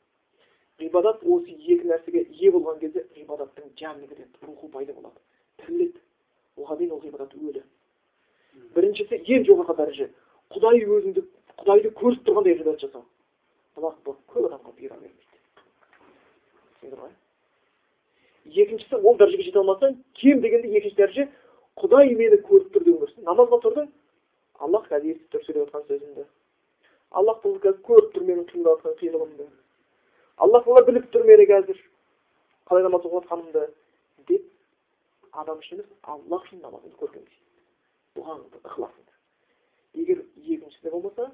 ғибадат 0.83 1.23
осы 1.23 1.55
екі 1.55 1.87
нәрсеге 1.91 2.25
ие 2.27 2.51
болған 2.55 2.81
кезде 2.83 3.05
ғибадаттың 3.17 3.71
жаны 3.81 4.09
кіреді 4.11 4.47
рухы 4.47 4.71
пайда 4.75 4.97
болады 4.97 5.21
тіріледі 5.63 6.03
оған 6.57 6.81
дейін 6.81 6.97
ол 6.97 7.03
ғибадат 7.05 7.37
өлі 7.39 7.63
біріншісі 8.75 9.23
ең 9.37 9.47
жоғарғы 9.49 9.77
дәреже 9.83 10.11
құдай 10.55 10.85
өзіңді 10.85 11.25
құдайды 11.61 11.93
көріп 12.01 12.25
тұрғандай 12.27 12.57
ғибадат 12.59 12.85
жасау 12.85 13.05
сабақ 13.77 13.99
көп 14.05 14.47
адамға 14.49 14.75
бұйыра 14.77 14.97
бермейді 14.97 15.39
түсіндіңдер 16.81 17.03
ғой 17.05 17.15
екіншісі 18.65 19.01
ол 19.01 19.19
дәрежеге 19.21 19.47
жете 19.47 19.61
алмасаң 19.63 19.97
кем 20.21 20.41
дегенде 20.45 20.73
екінші 20.81 20.97
дәреже 20.99 21.29
құдай 21.81 22.15
мені 22.19 22.41
көріп 22.49 22.73
тұр 22.75 22.87
деуің 22.89 23.01
керексің 23.05 23.29
намазға 23.29 23.61
тұрдың 23.65 23.91
аллах 24.67 24.89
қазір 24.91 25.15
естіп 25.15 25.35
тұр 25.35 25.45
сөйлеп 25.47 25.69
жатқан 25.69 25.87
сөзіңді 25.89 26.27
аллах 27.21 27.43
бұл 27.45 27.59
қазір 27.63 27.81
көріп 27.87 28.11
тұр 28.15 28.27
менің 28.31 28.49
қиындап 28.51 28.83
жатқан 28.83 28.99
қиындығымды 29.01 29.47
аллах 30.47 30.65
тағала 30.67 30.87
біліп 30.89 31.07
тұр 31.15 31.27
мені 31.31 31.47
қазір 31.51 31.79
қалай 32.71 32.87
намаз 32.87 33.07
оқып 33.07 33.17
жатқанымды 33.21 33.67
деп 34.29 34.43
адам 35.33 35.63
үшін 35.63 35.79
емес 35.79 35.91
аллах 36.03 36.45
үшін 36.49 36.63
намазыңды 36.65 36.97
көркемдейсің 37.03 38.19
дұғаңды 38.19 38.63
ықыласыңды 38.65 39.10
егер 39.95 40.25
екіншісінде 40.37 40.91
болмаса 40.91 41.31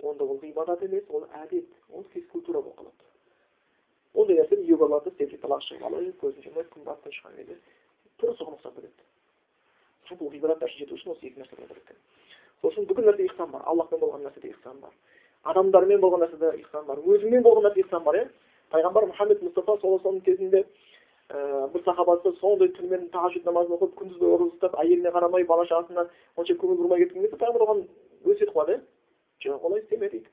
онда 0.00 0.24
ол 0.24 0.40
ғибадат 0.42 0.82
емес 0.82 1.04
ол 1.08 1.26
әдет 1.44 1.68
ол 1.90 2.04
физкультура 2.12 2.60
болып 2.60 2.78
қалады. 2.80 3.08
Ондай 4.14 4.36
нәрсені 4.40 4.66
йогаларды 4.68 5.10
істеп 5.10 5.40
далаға 5.42 5.66
шығып 5.68 5.86
алып 5.88 6.20
көзін 6.20 6.48
жұмып 6.48 6.68
күн 6.74 6.84
батыстан 6.84 7.12
шыққан 7.18 7.36
кезде 7.36 7.58
тура 8.18 8.34
соған 8.40 8.58
ұқсап 8.58 8.76
кетеді 8.76 9.10
ғибадат 10.12 10.60
дәрежеге 10.60 10.84
жету 10.84 10.98
үшін 10.98 11.14
осы 11.14 11.26
екі 11.26 11.40
нәрсе 11.40 11.56
болу 11.56 11.68
керек 11.68 11.96
үшін 12.62 12.86
бүкіл 12.86 13.08
нәрсе 13.08 13.24
ихсан 13.26 13.50
бар. 13.50 13.62
Аллахпен 13.66 14.00
болған 14.00 14.22
нәрседе 14.26 14.50
ихсан 14.52 14.78
бар. 14.80 14.92
Адамдармен 15.50 16.00
болған 16.00 16.22
нәрседе 16.24 16.52
ихсан 16.60 16.86
бар. 16.86 16.98
Өзіңмен 16.98 17.42
болған 17.42 17.66
нәрсе 17.66 17.82
ихсан 17.82 18.04
бар 18.04 18.18
иә? 18.20 18.28
Пайғамбар 18.70 19.08
мұхаммед 19.10 19.42
мұстафа 19.42 19.78
саллаллаху 19.80 20.08
алейhi 20.08 20.24
кезінде 20.24 20.64
бір 21.32 21.82
сахабасы 21.84 22.32
сондай 22.40 22.68
түнімен 22.76 23.08
тахажуд 23.12 23.44
намазын 23.48 23.76
оқып 23.76 23.94
күндіз 24.00 24.18
бойы 24.20 24.34
ораза 24.36 24.50
ұстап 24.52 24.74
әйеліне 24.82 25.10
қарамай 25.14 25.46
бала 25.48 25.64
шағасына 25.70 26.04
онша 26.36 26.54
көңіл 26.60 26.76
бұрмай 26.82 26.98
кеткен 27.04 27.22
кезде 27.24 27.38
пайғамбар 27.40 27.64
оған 27.66 27.80
өсиет 28.24 28.50
қылады 28.52 28.72
иә 28.76 28.80
жоқ 29.46 29.64
олай 29.64 29.80
істеме 29.80 30.08
дейді. 30.12 30.28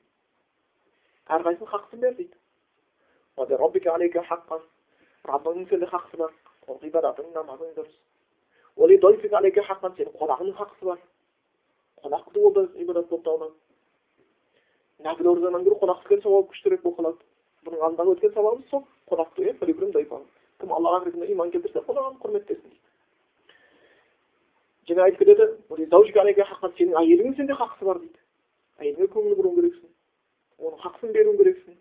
Әрқайсысының 1.30 1.70
хақысын 1.72 2.00
бер 2.04 2.14
дейді. 2.18 2.36
Раббыңның 5.30 5.68
сенде 5.68 5.86
хақысы 5.86 6.16
бар 6.16 6.32
ол 6.66 6.78
ғибадатың 6.80 7.32
намазың 7.34 7.74
дұрыс. 7.76 7.96
Сенің 8.76 10.14
қонағыңның 10.20 10.56
хақысы 10.56 10.84
бар. 10.84 10.98
Қонақ 12.00 12.24
ол 12.40 12.52
да 12.56 12.62
ғибадат 12.76 13.08
болып 13.10 13.24
табылады 13.24 13.54
нәпіл 15.04 15.28
оразадан 15.32 15.64
гөрі 15.64 15.76
қонақ 15.80 15.98
күткен 16.02 16.22
сауап 16.24 16.50
күштірек 16.52 16.80
болып 16.84 16.98
қалады 17.00 17.20
бұның 17.68 17.80
алдындағы 17.86 18.16
өткен 18.16 18.32
сабағымыз 18.36 18.66
сол. 18.72 18.82
Қонақ 19.12 19.28
күту 19.36 20.30
кім 20.60 20.72
аллаға 20.76 20.98
кім 21.10 21.22
иман 21.34 21.50
келтірсе 21.54 21.80
қонағын 21.86 22.18
құрметтесін 22.22 22.68
дейді 22.70 22.88
жаңа 24.90 25.02
айтып 25.08 25.20
кетеді 25.24 25.44
сенің 26.78 26.94
әйеліңнің 27.00 27.34
сенде 27.38 27.54
хақысы 27.60 27.84
бар 27.88 27.98
дейді 28.02 28.20
әйеліңе 28.84 29.06
көңіл 29.14 29.34
бұруың 29.40 29.54
керексің 29.60 29.90
оның 30.66 30.78
хақысын 30.84 31.10
беруің 31.16 31.36
керексің 31.40 31.74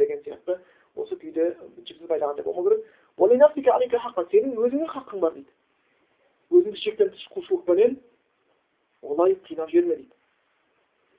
деген 0.00 0.20
сияқты 0.26 0.58
осы 0.96 1.14
күйде 1.20 1.44
жіпсіз 1.84 2.06
байлағандай 2.10 2.44
болмау 2.44 2.64
керек 2.64 2.82
сенің 4.32 4.52
өзіңнің 4.66 4.90
хақың 4.94 5.18
бар 5.24 5.32
дейді 5.36 5.52
өзіңді 6.52 6.82
шектен 6.82 7.10
тыс 7.10 7.26
құлшылықпенен 7.34 7.96
олай 9.02 9.36
қинап 9.48 9.70
жіберме 9.70 9.96
дейді 9.96 10.14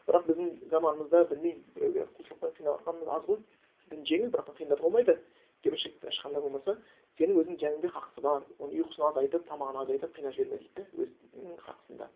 бірақ 0.08 0.28
біздің 0.30 0.52
заманымызда 0.72 1.24
білмеймін 1.32 1.64
біреуге 1.76 2.06
құлшылықпен 2.18 2.54
қинап 2.58 2.80
жатқанымыз 2.80 3.10
аз 3.18 3.24
ғой 3.28 3.40
дін 3.92 4.06
жеңіл 4.08 4.32
бірақ 4.34 4.54
қиындатып 4.60 4.86
болмайды 4.86 5.18
кемшілік 5.68 6.10
ешқандай 6.12 6.42
болмаса 6.42 6.78
сенің 7.20 7.42
өзіңнің 7.44 7.62
жаныңда 7.64 7.94
хақысы 7.96 8.26
бар 8.26 8.46
оның 8.58 8.78
ұйқысын 8.82 9.10
азайтып 9.12 9.48
тамағын 9.52 9.82
азайтып 9.84 10.18
қинап 10.18 10.38
жіберме 10.38 10.62
дейді 10.64 10.76
да 10.78 11.06
өзінің 11.06 11.60
хақысында 11.68 12.10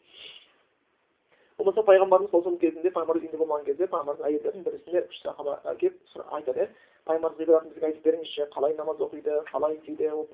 болмаса 1.61 1.83
пайғамбарымыз 1.85 2.31
сол 2.31 2.57
кезінде 2.61 2.91
пайғамбарымыз 2.95 3.25
үйінде 3.25 3.41
болмаған 3.41 3.65
кезде 3.67 3.87
пайғамбардың 3.91 4.27
әйелдерінің 4.29 4.63
бірісіне 4.65 5.03
үш 5.09 5.19
сахаба 5.21 5.59
келіп 5.81 5.99
айтады. 6.37 6.67
Пайғамбарымыз 7.05 7.41
ғибадатын 7.41 7.73
бізге 7.73 7.87
айтып 7.87 8.03
беріңізші 8.07 8.47
қалай 8.55 8.75
намаз 8.77 8.99
оқиды 9.05 9.37
қалай 9.51 9.77
істейді 9.77 10.09
ол 10.13 10.27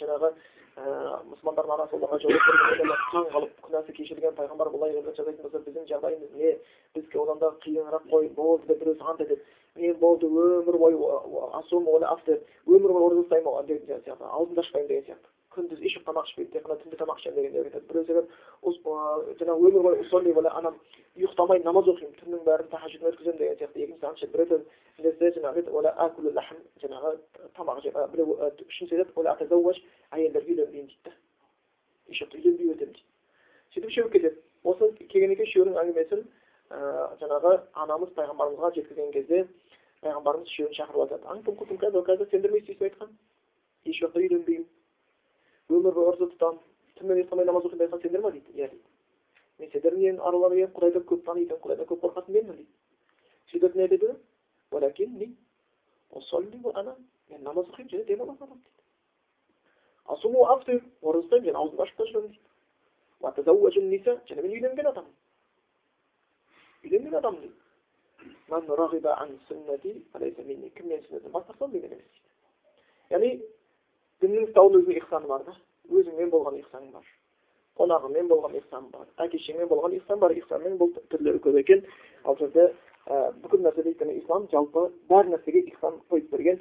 жаңағы 0.00 0.30
мұсылмандардың 1.30 1.74
арасы 1.74 1.98
оларға 1.98 2.18
жауап 2.24 3.32
қалып 3.34 3.58
күнәсі 3.66 3.96
кешірілген 3.98 4.36
пайғамбар 4.38 4.72
бұлай 4.72 4.96
жасайтын 5.04 5.42
болса 5.44 5.60
біздің 5.66 5.84
жағдайымыз 5.92 6.32
не? 6.40 6.56
Бізге 6.96 7.20
одан 7.22 7.38
да 7.38 7.52
қиынырақ 7.64 8.08
қой 8.10 8.28
болды 8.34 8.66
деп 8.72 8.80
біреусі 8.82 9.04
ант 9.04 9.20
етеді 9.20 9.42
мен 9.74 9.96
болды 9.98 10.26
өмір 10.26 10.76
бойы 10.78 10.96
өмір 12.66 12.92
бойы 12.92 13.06
ораза 13.06 13.22
ұстаймын 13.24 13.66
деген 13.66 14.02
сияқты. 14.04 14.24
Аузымды 14.30 14.60
ашпаймын 14.60 14.88
деген 14.88 15.04
сияқты. 15.08 15.28
Күндіз 15.54 15.82
ешбір 15.86 16.04
тамақ 16.06 16.26
ішпейді 16.28 16.52
тек 16.52 16.64
қана 16.66 16.78
түнде 16.82 16.96
тамақ 16.98 17.18
ішемін 17.18 17.36
дегендер 17.38 17.66
айтады 17.68 17.86
біреу 17.90 18.04
жаңағы 19.40 19.58
өмір 19.68 19.82
бойы 19.82 20.50
анам 20.50 20.78
ұйықтамай 21.14 21.62
намаз 21.62 21.90
оқимын 21.90 22.14
түннің 22.20 22.40
бәрін 22.46 22.70
тахажудын 22.70 23.10
өткіземін 23.10 23.38
деген 23.38 23.58
сияқты. 23.58 23.78
Екіншісі 23.82 24.06
аңшы 24.10 24.26
біреу 24.34 24.62
жаңағы 25.38 25.58
жаңағы 26.82 27.08
тамақ 27.58 27.76
біреу 28.14 28.38
үшіншісі 28.66 29.04
айтады 29.04 29.54
әйелдерге 30.10 30.50
үйленбеймін 30.54 30.90
дейді 30.90 31.14
еще 32.10 32.26
үйленбей 32.26 32.74
өтемін 32.74 32.94
дейді. 32.94 33.04
Сөйтіп 33.74 33.90
үшеуі 33.90 34.10
кетеді 34.12 34.38
осы 34.64 34.90
келгеннен 35.10 35.38
кейін 35.38 35.48
үшеуінің 35.48 35.78
әңгімесін 35.82 36.20
жаңағы 37.20 37.52
анамыз 37.84 38.12
пайғамбарымызға 38.16 38.70
жеткізген 38.76 39.10
кезде 39.14 39.44
пайғамбарымыз 40.04 40.48
үшеуін 40.52 40.74
шақырып 40.78 41.00
жатады 41.12 42.24
сендер 42.30 42.50
не 42.52 42.58
істейсің 42.60 42.84
айтқан 42.88 43.10
еш 43.90 43.98
уақытта 44.02 44.20
үйленбеймін 44.20 44.68
өмір 45.78 45.92
бойы 45.98 46.16
тұтамын 46.20 46.58
түнімен 46.98 47.16
ұйықтамай 47.22 47.44
намаз 47.48 47.64
оқимын 47.68 47.86
айтқан 47.86 48.02
сендер 48.04 48.20
ма 48.24 48.30
дейді 48.34 48.50
иә 48.52 48.68
дейді 48.70 48.88
мен 49.58 49.68
сендердің 49.72 50.02
ең 50.10 50.16
аралары 50.28 50.54
ең 50.66 50.70
құдайды 50.76 50.98
көп 51.08 51.20
танитын 51.28 51.58
құдайдан 51.64 51.86
көп 51.90 52.00
қорқатын 52.04 52.32
менмін 52.36 52.56
дейді 52.60 52.72
сөйтіп 53.52 53.72
не 53.80 53.84
деді 53.88 54.08
мен 57.30 57.42
намаз 57.42 57.66
оқимын 57.68 57.90
және 57.90 58.04
демалатын 58.04 58.44
адаммын 58.44 58.60
дейді 58.60 58.82
асуму 60.14 60.44
афтир 60.52 60.80
ораза 61.02 61.24
ұстаймын 61.24 61.46
және 61.48 61.58
аузымды 61.58 61.82
ашып 61.82 61.96
та 61.96 62.04
жүремін 62.04 63.90
дейді 63.90 64.10
және 64.28 64.42
мен 64.42 64.52
үйленген 64.52 64.90
адаммын 64.90 65.14
үйленген 66.84 67.14
адаммын 67.20 67.40
дейді 67.40 67.63
кім 70.76 70.88
менің 70.90 71.04
сүннетімнен 71.06 71.32
бас 71.32 71.46
тартса 71.48 71.66
менен 71.66 71.92
емес 71.96 72.08
дейді 72.12 73.14
яғни 73.14 73.30
діннің 74.22 74.48
ұстауының 74.48 74.82
өзінің 74.84 74.98
ихсаны 75.00 75.30
бар 75.30 75.44
да 75.48 75.54
өзіңмен 75.90 76.32
болған 76.34 76.58
ихсаның 76.60 76.90
бар 76.92 77.06
қонағыңмен 77.78 78.28
болған 78.30 78.56
ихсан 78.60 78.90
бар 78.92 79.06
әке 79.24 79.38
шешеңмен 79.38 79.68
болған 79.70 79.96
ихсан 79.96 80.20
бар 80.22 80.34
ихсанның 80.36 80.76
бұл 80.78 80.92
түрлері 81.10 81.40
көп 81.46 81.56
екен 81.62 81.82
ал 82.24 82.36
жерде 82.38 82.68
бүкіл 83.42 83.64
нәрседе 83.64 83.90
өйткені 83.90 84.14
ислам 84.20 84.46
жалпы 84.52 84.86
бар 85.08 85.26
нәрсеге 85.32 85.64
ихсан 85.72 85.98
қойып 86.12 86.30
берген 86.30 86.60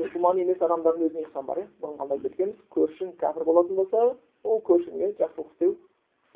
мұсылман 0.00 0.42
емес 0.42 0.60
адамдардың 0.62 1.08
өзіне 1.08 1.24
ихсан 1.24 1.46
бар 1.48 1.62
иә 1.62 1.66
бұны 1.82 1.98
қалай 2.02 2.20
кеткенбіз 2.26 2.60
көршің 2.76 3.16
кәпір 3.22 3.48
болатын 3.48 3.80
болса 3.80 4.04
ол 4.44 4.62
көршіңе 4.68 5.14
жақсылық 5.18 5.50
істеу 5.54 5.74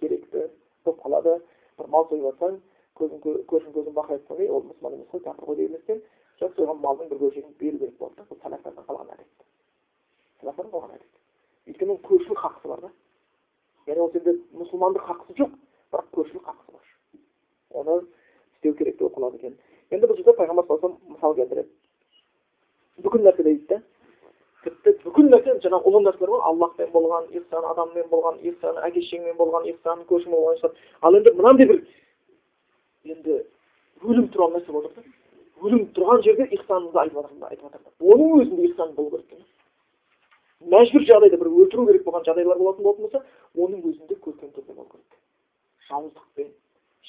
керекті 0.01 0.49
болып 0.85 1.05
қалады 1.05 1.37
бір 1.79 1.93
мал 1.95 2.09
сойып 2.09 2.27
жатсаң 2.31 2.59
көзін 2.99 3.95
бақырайып 3.99 4.29
қоймай 4.29 4.49
ол 4.49 4.65
мұсылман 4.69 4.99
емес 4.99 5.09
қой 5.13 5.23
кәпір 5.25 5.45
ғой 5.49 6.01
сойған 6.39 6.81
малдың 6.83 7.09
бір 7.11 7.19
бөлшегін 7.23 7.55
беру 7.59 7.79
керек 7.79 7.99
болады 7.99 8.17
да 8.19 8.27
бұл 8.31 8.39
сәләфтардан 8.43 8.85
қалған 8.87 9.11
әдет 9.15 9.45
сәләфтардан 10.41 10.73
қалған 10.73 10.95
әдет 10.95 11.71
өйткені 11.71 11.95
оның 11.95 12.03
көршілік 12.07 12.43
хақысы 12.45 12.71
бар 12.73 12.81
да 12.85 12.91
яғни 13.91 14.05
ол 14.05 14.13
сенде 14.13 14.35
мұсылмандық 14.61 15.07
хақысы 15.09 15.37
жоқ 15.41 15.57
бірақ 15.93 16.09
көршілік 16.15 16.45
хақысы 16.47 16.71
бар 16.77 17.83
оны 17.83 17.99
істеу 18.55 18.75
керек 18.79 18.99
деп 18.99 19.09
оқылады 19.11 19.41
екен 19.41 19.57
енді 19.91 20.07
бұл 20.07 20.19
жерде 20.21 20.37
пайғамбар 20.39 20.71
алейhi 20.71 21.15
мысал 21.15 21.35
келтіреді 21.35 23.03
бүкіл 23.03 23.27
нәрсе 23.27 23.43
дейді 23.43 23.67
да 23.75 23.83
тіпті 24.65 24.97
бүкіл 25.05 25.31
нәрсе 25.35 25.59
жаңағы 25.65 25.91
ұлы 25.91 26.05
нәрселер 26.07 26.35
ғой 26.35 26.45
аллахпен 26.53 26.93
болған 26.95 27.31
ихсан 27.35 27.67
адаммен 27.73 28.11
болған 28.13 28.43
ихсан 28.43 28.79
әке 28.89 29.03
шешеңмен 29.07 29.39
болған 29.39 29.69
ихсан 29.73 30.05
көршіңмен 30.11 30.39
болған 30.39 30.77
ал 31.03 31.19
енді 31.19 31.35
мынандай 31.39 31.67
бір 31.71 31.83
енді 33.13 33.39
өлім 34.05 34.29
туралы 34.35 34.59
нәрсе 34.59 34.73
болып 34.73 34.93
жатыр 34.97 35.07
өлім 35.67 35.87
тұрған 35.97 36.23
жерде 36.27 36.49
ихсаныңызды 36.57 37.01
айтып 37.03 37.17
жатыр 37.19 37.49
айтып 37.51 37.65
жатыр 37.73 38.13
оның 38.13 38.29
өзінде 38.43 38.69
ихсан 38.69 38.95
болу 38.99 39.11
керек 39.11 39.47
мәжбүр 40.75 41.07
жағдайда 41.09 41.41
бір 41.41 41.51
өлтіру 41.63 41.87
керек 41.89 42.05
болған 42.07 42.27
жағдайлар 42.29 42.59
болатын 42.63 42.85
болатын 42.87 43.05
болса 43.07 43.21
оның 43.65 43.85
өзінде 43.91 44.15
көркем 44.25 44.51
түрде 44.55 44.73
болу 44.75 44.89
керек 44.93 45.19
жауыздықпен 45.89 46.49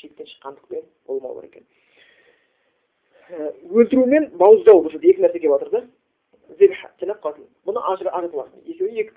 шектен 0.02 0.28
шыққандықпен 0.34 0.84
болмау 1.08 1.42
керек 1.42 1.56
екен 1.56 1.66
өлтіру 3.70 4.06
мен 4.06 4.30
бауыздау 4.38 4.84
бұл 4.84 4.92
жерде 4.94 5.14
екі 5.14 5.26
нәрсе 5.26 5.40
келіп 5.40 5.54
жатыр 5.58 5.72
да 5.76 5.82
бұны 7.66 7.80
ажыратып 7.94 8.34
аласың 8.36 8.60
екеуі 8.66 9.04
екі 9.04 9.12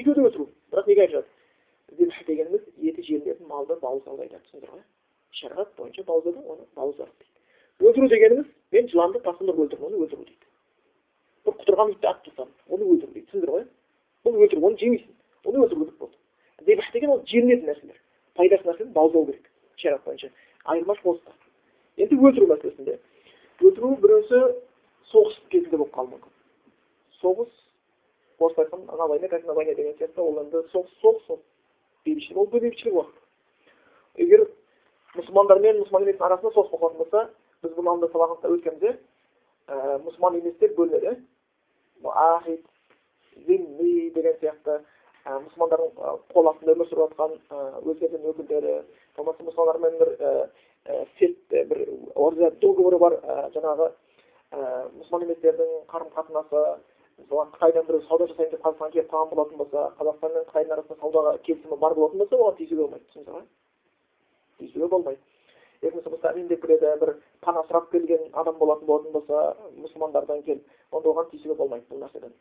екеуі 0.00 0.14
де 0.14 0.26
өлтіру 0.28 0.48
бірақ 0.72 0.86
неге 0.90 1.06
айтып 1.06 1.16
жатыр 1.18 2.26
дегеніміз 2.28 2.62
еті 2.78 3.02
жерлетін 3.02 3.46
малды 3.48 3.78
бауыздауды 3.82 4.26
айтады 4.26 4.42
түсіндіңдер 4.44 4.74
ғой 4.74 4.82
шариғат 5.32 5.74
бойынша 5.76 6.04
бауыздады 6.08 6.38
оны 6.44 6.66
бауыздады 6.76 7.10
дейді 7.20 7.90
өлтіру 7.90 8.08
дегеніміз 8.08 8.46
мен 8.72 8.88
жыланды 8.92 9.20
тасқын 9.26 9.50
ұрып 9.50 9.64
өлтірдім 9.64 9.86
оны 9.88 10.00
өлтіру 10.04 10.24
дейді 10.24 10.46
бір 11.46 11.58
құтырған 11.60 11.92
итті 11.94 12.10
атып 12.10 12.24
тастадым 12.28 12.54
оны 12.74 12.88
өлтіру 12.92 13.12
дейді 13.12 13.26
түсіндіңдер 13.28 13.52
ғой 13.54 13.64
ол 14.24 14.40
өтірік 14.46 14.66
оны 14.68 14.80
жемейсің 14.82 15.12
оны 15.44 15.64
өлтіру 15.64 15.84
керек 15.84 15.98
болды 15.98 16.66
зебх 16.66 16.92
деген 16.92 17.10
ол 17.14 17.22
жемінетін 17.32 17.70
нәрселер 17.70 18.00
пайдасы 18.34 18.68
нәрсені 18.68 18.92
бауыздау 18.96 19.26
керек 19.26 19.50
шариғат 19.76 20.04
бойынша 20.08 20.32
айырмашылық 20.64 21.14
осыда 21.14 21.32
енді 22.02 22.18
өлтіру 22.18 22.50
мәселесінде 22.52 22.98
өлтіру 23.62 23.94
біреусі 24.02 24.42
соғыс 25.12 25.38
кезінде 25.52 25.76
болып 25.76 25.94
қалуы 25.94 26.16
мүмкін 26.16 26.34
соғыс 27.22 27.52
орысша 28.38 28.62
айтқанда 28.62 28.96
на 28.96 29.06
войне 29.06 29.28
как 29.28 29.44
на 29.46 29.54
войне 29.54 29.74
деген 29.74 29.96
сияқты 29.98 30.20
ол 30.20 30.42
енді 30.42 30.62
соғыс 30.72 30.92
соғыс 31.02 31.30
ол 31.34 31.40
бейбітшілік 32.04 32.38
ол 32.38 32.46
бейбітшілік 32.52 32.94
уақыт 32.94 34.22
егер 34.22 34.46
мұсылмандар 35.16 35.60
мен 35.64 35.80
мұсылман 35.80 36.04
еместің 36.06 36.26
арасында 36.26 36.52
соғыс 36.54 36.72
қалатын 36.72 36.98
болса 37.02 37.22
біз 37.64 37.74
бұны 37.76 37.92
алдында 37.92 38.10
сабағымызда 38.12 38.52
өткенде 38.54 38.90
ә, 39.68 39.98
мұсылман 40.04 40.38
еместер 40.40 40.74
бөлінеді 40.76 41.14
ахид 42.04 42.64
зимми 43.46 44.10
деген 44.16 44.36
сияқты 44.42 44.80
ә, 45.24 45.38
мұсылмандардың 45.46 45.94
қол 46.34 46.50
астында 46.52 46.74
өмір 46.76 46.90
сүріп 46.90 47.14
жатқан 47.16 47.38
өзге 47.88 48.12
дін 48.12 48.28
өкілдері 48.32 48.76
болмаса 49.16 49.48
мұсылмандармен 49.48 49.98
бір 50.02 50.12
сет 51.18 51.38
бір 51.50 51.82
орда 52.14 52.50
договоры 52.62 52.98
бар 52.98 53.18
жаңағы 53.56 53.90
мұсылман 54.52 55.26
еместердің 55.26 55.72
қарым 55.92 56.12
қатынасы 56.16 56.62
мысалы 57.18 57.50
қытайдан 57.56 57.86
біреу 57.88 58.04
сауда 58.08 58.28
жасайын 58.30 58.52
деп 58.52 58.62
қазақстанға 58.62 58.92
келіп 58.92 59.10
қалған 59.12 59.32
болатын 59.32 59.58
болса 59.58 59.86
қазақстан 59.98 60.34
мен 60.34 60.44
қытайдың 60.50 60.74
арасында 60.76 61.00
саудаға 61.00 61.32
келісімі 61.48 61.78
бар 61.82 61.96
болатын 61.98 62.22
болса 62.22 62.36
оған 62.38 62.58
тиісуге 62.60 62.82
болмайды 62.82 63.04
түсіндіңіздер 63.08 63.34
ғой 63.34 63.46
тиісуге 64.58 64.88
болмайды 64.88 65.20
екінші 65.82 66.10
болса 66.10 66.32
емдеп 66.34 66.62
келеді 66.66 66.92
бір 67.00 67.14
пана 67.40 67.62
сұрап 67.68 67.90
келген 67.92 68.28
адам 68.32 68.58
болатын 68.58 68.86
болатын 68.86 69.12
болса 69.12 69.56
мұсылмандардан 69.78 70.42
келіп 70.46 70.64
онда 70.92 71.08
оған 71.12 71.30
тиісуге 71.30 71.54
болмайды 71.54 71.86
бұл 71.90 72.02
нәрседен. 72.02 72.32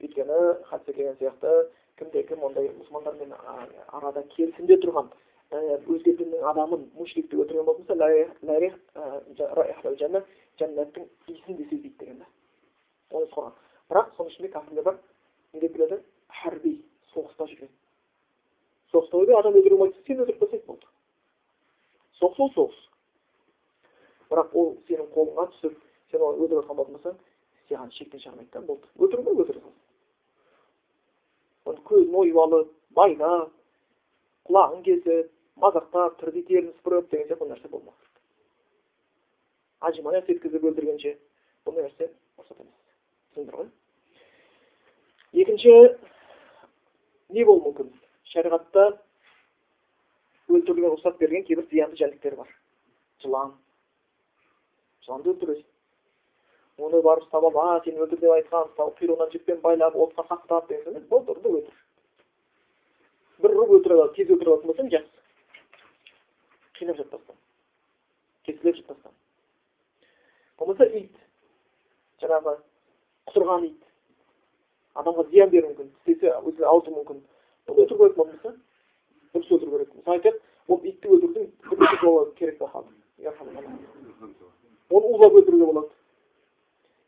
Өйткені 0.00 0.38
хадисте 0.70 0.92
келген 0.92 1.16
сияқты 1.20 1.68
кімде 1.98 2.22
кім 2.28 2.42
ондай 2.48 2.70
мұсылмандармен 2.78 3.34
арада 3.88 4.22
келісімде 4.36 4.78
тұрған 4.84 5.10
өзге 5.54 6.16
діннің 6.18 6.48
адамын 6.50 6.88
мушрик 6.98 7.30
деп 7.30 7.40
өлтірген 7.44 7.66
болса 7.66 7.94
жәннаттың 10.58 11.06
иісін 11.28 11.56
де 11.56 11.64
сезбейді 11.68 11.96
деген 11.98 12.18
да 12.22 12.26
оны 13.10 13.26
қойған 13.32 13.54
бірақ 13.90 14.10
соның 14.16 14.30
ішінде 14.30 14.50
кәпірлер 14.52 14.84
бар 14.86 14.98
не 15.54 15.60
деп 15.60 15.76
келеді? 15.76 15.98
Харби 16.42 16.74
соғыста 17.12 17.48
жүрген. 17.50 17.70
Соғыста 18.92 19.18
ойбай 19.18 19.38
адам 19.38 19.58
өлтіруге 19.58 19.78
болмайды 19.78 20.04
сен 20.06 20.22
өлтіріп 20.22 20.44
тастайды 20.44 20.66
болды. 20.66 20.86
Соғыс 22.20 22.38
ол 22.44 22.50
соғыс 22.56 22.80
бірақ 24.30 24.48
ол 24.60 24.68
сенің 24.88 25.08
қолыңа 25.16 25.44
түсіп 25.54 25.74
сен 26.10 26.20
оны 26.20 26.36
өлтіріп 26.44 26.60
жатқан 26.62 26.78
болатын 26.80 26.96
болсаң 26.98 27.16
саған 27.68 27.90
шектен 27.98 28.20
шығармайды 28.24 28.50
да 28.54 28.60
болды 28.70 28.86
ма 29.22 29.30
өлтіре 29.34 29.60
салсын 29.60 29.82
оны 31.72 31.80
көзін 31.90 32.18
ойып 32.22 32.38
алып 32.46 32.72
байлап 32.98 33.52
құлағын 34.48 34.82
кесіп 34.88 35.30
мазақтап 35.62 36.18
тірідей 36.20 36.44
терін 36.48 36.72
сыпырып 36.78 37.10
деген 37.10 37.28
сияқты 37.28 37.42
бұл 37.44 37.52
нәрсе 37.52 37.68
болмау 37.70 37.94
керек 37.94 38.14
ажимая 39.88 40.20
еткізіп 40.22 40.64
өлтіргенше 40.70 41.16
бұндай 41.66 41.86
нәрсе 41.86 42.08
рұқсат 42.38 42.60
емес. 42.60 42.74
Түсіндіңдер 43.32 43.56
ғой? 43.60 43.68
Екінші 45.42 45.74
не 47.34 47.44
болуы 47.44 47.64
мүмкін? 47.68 47.90
Шариғатта 48.32 48.86
өлтіруге 50.48 50.90
рұқсат 50.92 51.18
берген 51.18 51.44
кейбір 51.48 51.66
зиянды 51.70 51.96
жәндіктер 52.00 52.36
бар 52.36 52.50
жылан 53.22 53.54
жыланды 55.06 55.32
өлтіресің 55.32 56.84
оны 56.84 57.00
барып 57.02 57.24
ұстап 57.26 57.44
алып 57.44 57.56
а 57.62 57.80
сен 57.84 57.98
өлтір 58.02 58.20
деп 58.20 58.34
айтқан 58.36 58.68
ұстап 58.70 58.98
құйрығынан 58.98 59.32
жіппен 59.32 59.60
байлап 59.62 59.96
отқа 59.96 60.26
сақтап 60.28 60.68
деген 60.68 60.84
сияқты 60.84 61.08
болды 61.08 61.34
ұрды 61.34 61.52
өлтір 61.58 61.76
бір 63.44 63.54
ұрып 63.54 63.74
өлтіре 63.78 63.98
алады 63.98 64.16
тез 64.18 64.32
өлтіре 64.34 64.50
алатын 64.50 64.70
болсаң 64.72 64.90
жақсы 64.94 65.22
қинап 66.78 66.96
жеп 66.98 67.10
тастан 67.14 67.36
кескілеп 68.48 68.76
жеп 68.80 68.86
тастан 68.90 69.12
болмаса 70.58 70.88
ит 70.98 71.14
жаңағы 72.22 72.56
құтырған 73.30 73.68
ит 73.70 73.82
адамға 74.98 75.28
зиян 75.30 75.50
беруі 75.54 75.72
мүмкін 75.72 75.90
тістесе 76.04 76.34
өзіне 76.42 76.66
ауыртуы 76.70 76.94
мүмкін 76.98 77.22
оны 77.68 77.84
өлтіру 77.84 77.98
керек 78.02 78.16
болмаса 78.18 78.56
дұрыс 79.34 79.50
өлтіру 79.50 79.70
керек 79.74 79.94
мысалы 79.94 80.16
айтады 80.18 80.38
ол 80.68 80.80
итті 80.86 81.08
өлтірудің 81.10 81.44
бірнеше 81.68 81.98
жолы 82.02 82.32
керек 82.38 82.60
оны 84.90 85.06
улап 85.10 85.32
өлтіруге 85.34 85.66
болады 85.66 85.90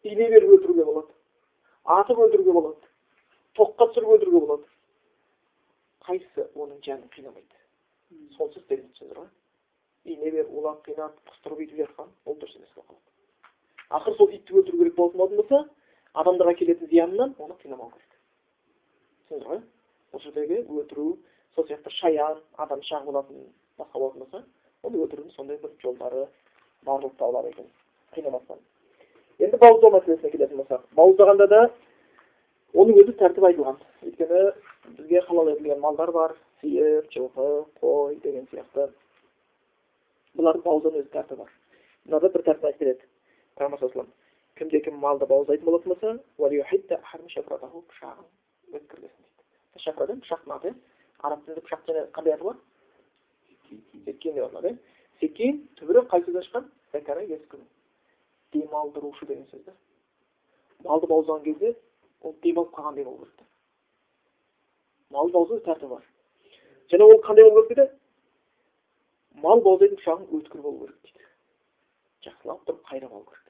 ине 0.03 0.29
беріп 0.31 0.51
өлтіруге 0.57 0.85
болады 0.85 1.13
атып 1.85 2.19
өлтіруге 2.19 2.53
болады 2.53 2.81
тоққа 3.59 3.89
түсіріп 3.93 4.15
өлтіруге 4.17 4.41
болады 4.47 4.67
қайсысы 6.07 6.49
оның 6.55 6.81
жанын 6.87 7.09
қинамайды 7.15 7.57
сонысы 8.37 8.61
істелінеді 8.61 8.93
түсіндіңіздер 8.97 9.19
ғой 9.23 9.31
ине 10.17 10.31
беріп 10.31 10.51
улап 10.51 10.83
қинап 10.87 11.15
қыстырып 11.31 11.63
өйтіп 11.65 11.79
жатқан 11.85 12.11
ол 12.25 12.39
дұрыс 12.41 12.57
емес 12.59 12.75
болып 12.75 12.91
қалады 12.91 14.01
ақыры 14.01 14.17
сол 14.19 14.35
итті 14.35 14.59
өлтіру 14.61 14.83
керек 14.83 14.99
болатын 14.99 15.37
болса 15.37 15.63
адамдарға 16.15 16.55
келетін 16.59 16.91
зиянынан 16.93 17.35
оны 17.39 17.59
қинамау 17.63 17.91
керек 17.95 18.13
түсіндіңіздер 19.29 19.49
ғой 19.51 19.61
осы 20.13 20.31
жердегі 20.31 20.63
өлтіру 20.67 21.09
сол 21.57 21.67
сияқты 21.67 21.91
шаян 21.99 22.41
адам 22.57 22.81
шағы 22.85 23.05
болатын 23.11 23.47
басқа 23.79 23.99
болатын 23.99 24.21
болса 24.25 24.45
оны 24.83 25.03
өлтірудің 25.05 25.33
сондай 25.35 25.59
бір 25.63 25.73
жолдары 25.83 26.27
барлық 26.85 27.17
табылады 27.19 27.49
екен 27.55 27.71
қинамастан. 28.15 28.59
Енді 29.39 29.57
бауыздау 29.63 29.95
мәселесіне 29.97 30.31
келетін 30.33 30.61
болсақ 30.61 30.85
бауыздағанда 30.99 31.47
да 31.53 31.63
оның 32.75 33.01
өзі 33.03 33.17
тәртіп 33.21 33.49
айтылған. 33.49 33.81
Өйткені 34.05 34.43
бізге 34.99 35.21
халал 35.27 35.51
етілген 35.55 35.81
малдар 35.81 36.13
бар 36.13 36.37
сиыр 36.61 37.09
жылқы 37.15 37.49
қой 37.81 38.21
деген 38.23 38.47
сияқты. 38.53 38.91
Бұлардың 40.37 40.65
бауыздауының 40.69 41.03
өзі 41.03 41.13
тәртібі 41.17 41.43
бар. 41.43 41.53
Мынада 42.05 42.33
бір 42.37 42.47
тәртіп 42.51 42.71
айтып 42.71 42.79
келеді 42.85 43.09
пайғамбар 43.57 44.07
кімде 44.57 44.81
кім 44.81 44.97
малды 45.01 45.27
бауыздайтын 45.29 45.67
болатын 45.67 45.93
болса 45.93 46.11
пышағын 47.91 48.25
өткірлесін 48.73 49.21
дейді. 49.21 49.43
Шафрада 49.85 50.17
пышақтың 50.23 50.55
аты 50.55 50.73
араб 51.25 51.45
тілінде 51.45 51.65
пышақтың 51.67 51.97
және 51.97 52.11
қандай 52.17 52.33
аты 52.37 52.45
бар 52.45 52.57
секкен 54.05 54.35
деп 54.35 54.45
аталады 54.49 54.69
иә 54.73 54.79
секкен 55.21 55.63
түбірі 55.81 56.07
қай 56.13 56.25
сөзден 56.27 56.47
шыққан 56.49 56.71
демалдырушы 58.53 59.27
деген 59.27 59.47
сөз 59.51 59.65
да 59.67 59.73
малды 60.85 61.07
бауыздаған 61.11 61.45
кезде 61.45 61.75
ол 62.21 62.35
демалып 62.45 62.75
қалғандай 62.77 63.05
болу 63.05 63.19
керек 63.25 63.47
малды 65.11 65.33
бауыздау 65.37 65.61
тәртібі 65.69 65.91
бар 65.95 66.05
және 66.93 67.09
ол 67.09 67.21
қандай 67.27 67.45
болу 67.51 67.67
керек 67.69 67.91
дейді 67.91 69.43
мал 69.47 69.61
бауыздайтын 69.67 70.01
пышағың 70.03 70.25
өткір 70.39 70.61
болу 70.69 70.79
керек 70.87 71.01
дейді 71.03 71.25
жақсылап 72.29 72.65
тұрып 72.69 72.83
қайрап 72.91 73.13
алу 73.19 73.27
керек 73.33 73.47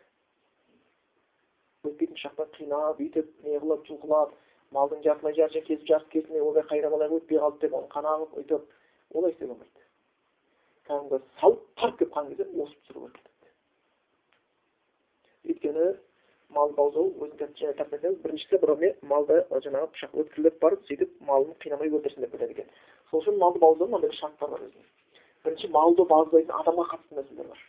өтпейтін 1.91 2.17
пышақпен 2.19 2.53
қинап 2.59 3.01
өйтіп 3.05 3.27
не 3.47 3.61
қылып 3.63 3.87
жұлқылап 3.91 4.35
малдың 4.75 5.03
жартылай 5.05 5.35
жартысын 5.39 5.67
кесіп 5.69 5.87
жарты 5.91 6.11
кесілмей 6.17 6.43
ойбай 6.43 6.67
қайрап 6.71 6.97
алайық 6.99 7.21
өтпей 7.21 7.39
қалды 7.43 7.59
деп 7.67 7.77
оны 7.79 7.89
қанағып 7.95 8.37
өйтіп 8.43 8.63
олай 9.15 9.31
істеуге 9.33 9.53
болмайды 9.53 9.87
кәдімгі 10.89 11.23
салып 11.41 11.63
тарт 11.81 11.99
келіп 11.99 12.13
қалған 12.17 12.29
кезде 12.33 12.45
осып 12.65 12.81
түсіру 12.87 13.11
керек 13.15 13.27
өйткені 15.47 15.87
мал 16.55 16.73
өзінің 16.79 17.55
тәртібі 17.79 18.11
біріншісі 18.23 18.59
біреуіне 18.63 18.91
малды 19.11 19.39
жаңағы 19.65 19.89
пышақ 19.95 20.19
өткірлеп 20.23 20.59
барып 20.63 20.85
сөйтіп 20.89 21.15
малын 21.29 21.55
қинамай 21.63 21.91
өлтірсін 21.91 22.23
деп 22.25 22.35
біледі 22.35 22.55
екен. 22.55 22.69
Сол 23.11 23.23
үшін 23.23 23.39
малды 23.43 23.59
бауыздау 23.63 23.89
мынандай 23.89 24.15
шарттар 24.19 24.53
бар 24.53 24.63
өзінің. 24.67 24.87
Бірінші 25.45 25.71
малды 25.75 26.07
бауыздайтын 26.13 26.55
адамға 26.61 26.87
қатысты 26.93 27.19
мәселелер 27.19 27.51
бар. 27.51 27.65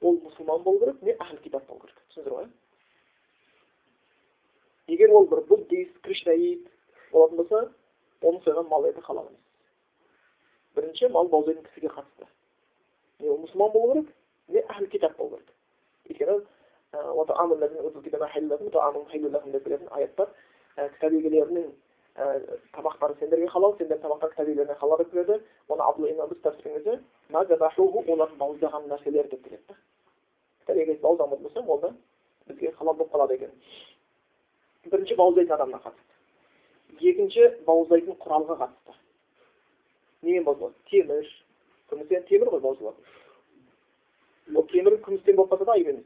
Ол 0.00 0.18
мұсылман 0.24 0.64
болу 0.64 0.80
керек 0.80 1.02
не 1.02 1.16
әхіл 1.16 1.42
китап 1.44 1.66
болу 1.68 1.80
керек. 1.84 2.00
Түсіндіңіздер 2.08 2.36
ғой? 2.38 2.48
Егер 4.88 5.10
ол 5.10 5.26
бір 5.26 5.40
буддист 5.48 5.98
кришнаит 6.02 6.68
болатын 7.12 7.36
болса 7.36 7.72
оның 8.22 8.42
сойған 8.44 8.68
мал 8.68 8.86
еті 8.86 9.00
халал 9.00 9.26
емес. 9.26 9.40
Бірінші 10.76 11.08
мал 11.08 11.28
бауыздайтын 11.28 11.64
кісіге 11.68 11.88
қатысты. 11.94 12.26
Не 13.20 13.30
ол 13.30 13.40
мұсылман 13.44 13.72
болу 13.72 13.92
керек 13.94 14.12
не 14.48 14.60
әхіл 14.60 14.86
китап 14.92 15.16
болу 15.16 15.38
керек. 15.38 15.50
Өйткені 16.10 16.38
деп 19.52 19.64
келетін 19.64 19.88
аят 19.90 20.14
бар 20.16 20.28
кітап 20.76 21.12
егелерінің 21.12 21.66
тамақтары 22.76 23.18
сендерге 23.18 23.48
халал 23.48 23.76
сендер 23.78 23.98
тамақтар 23.98 24.30
кітап 24.30 24.48
егелеріне 24.48 24.74
халал 24.80 24.98
деп 24.98 25.10
келеді 25.10 25.40
оны 25.68 25.82
олардың 28.06 28.38
бауыздаған 28.38 28.88
нәрселер 28.92 29.28
деп 29.30 29.44
келеді 29.44 29.62
да. 29.68 29.74
Кітап 30.60 30.76
егесі 30.76 31.00
бауыздамайтын 31.02 31.66
болса 31.66 31.90
ол 31.90 31.94
бізге 32.46 32.72
халал 32.72 32.94
болып 32.94 33.12
қалады 33.12 33.34
екен. 33.34 33.50
Бірінші 34.92 35.18
бауыздайтын 35.20 35.56
адамға 35.56 35.80
қатысты. 35.86 36.12
Екінші 37.10 37.48
бауыздайтын 37.66 38.18
құралға 38.22 38.58
қатысты. 38.62 38.96
Немен 40.22 40.44
бауыздалады 40.44 40.76
темір. 40.90 41.30
Күмістен 41.90 42.26
темір 42.30 42.50
ғой 42.54 42.62
бауыздалатын 42.64 43.14
ол 44.54 44.66
темір 44.70 45.00
күмістен 45.02 45.36
болып 45.36 45.52
қалса 45.52 45.64
да 45.64 45.72
айып 45.72 45.88
емес. 45.92 46.04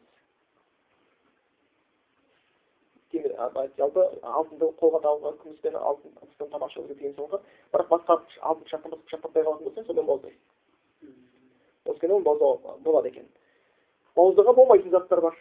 Жалпы 3.77 4.05
алтынды 4.23 4.71
қолға 4.81 5.01
табылған 5.05 5.37
күміспен 5.43 5.77
алтын 5.77 6.15
тамақ 6.39 6.71
ішуге 6.71 6.95
тыйым 6.95 7.15
салынған. 7.17 7.45
Бірақ 7.75 7.89
басқа 7.91 8.17
алтын 8.41 8.65
пышақтан 8.65 8.95
басқа 8.95 9.07
пышақ 9.09 9.23
таппай 9.27 9.45
қалатын 9.45 9.67
болсаң 9.67 9.87
сонда 9.87 10.03
бауыздайсың 10.09 10.41
өйткені 11.91 12.15
оны 12.17 12.25
бауыздау 12.25 12.79
болады 12.85 13.09
екен. 13.09 13.27
Бауыздауға 14.17 14.55
болмайтын 14.55 14.91
заттар 14.91 15.21
бар 15.21 15.37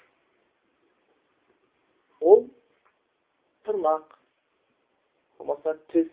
ол 2.22 2.48
тырнақ 3.80 4.16
болмаса 5.38 5.78
тіс 5.92 6.08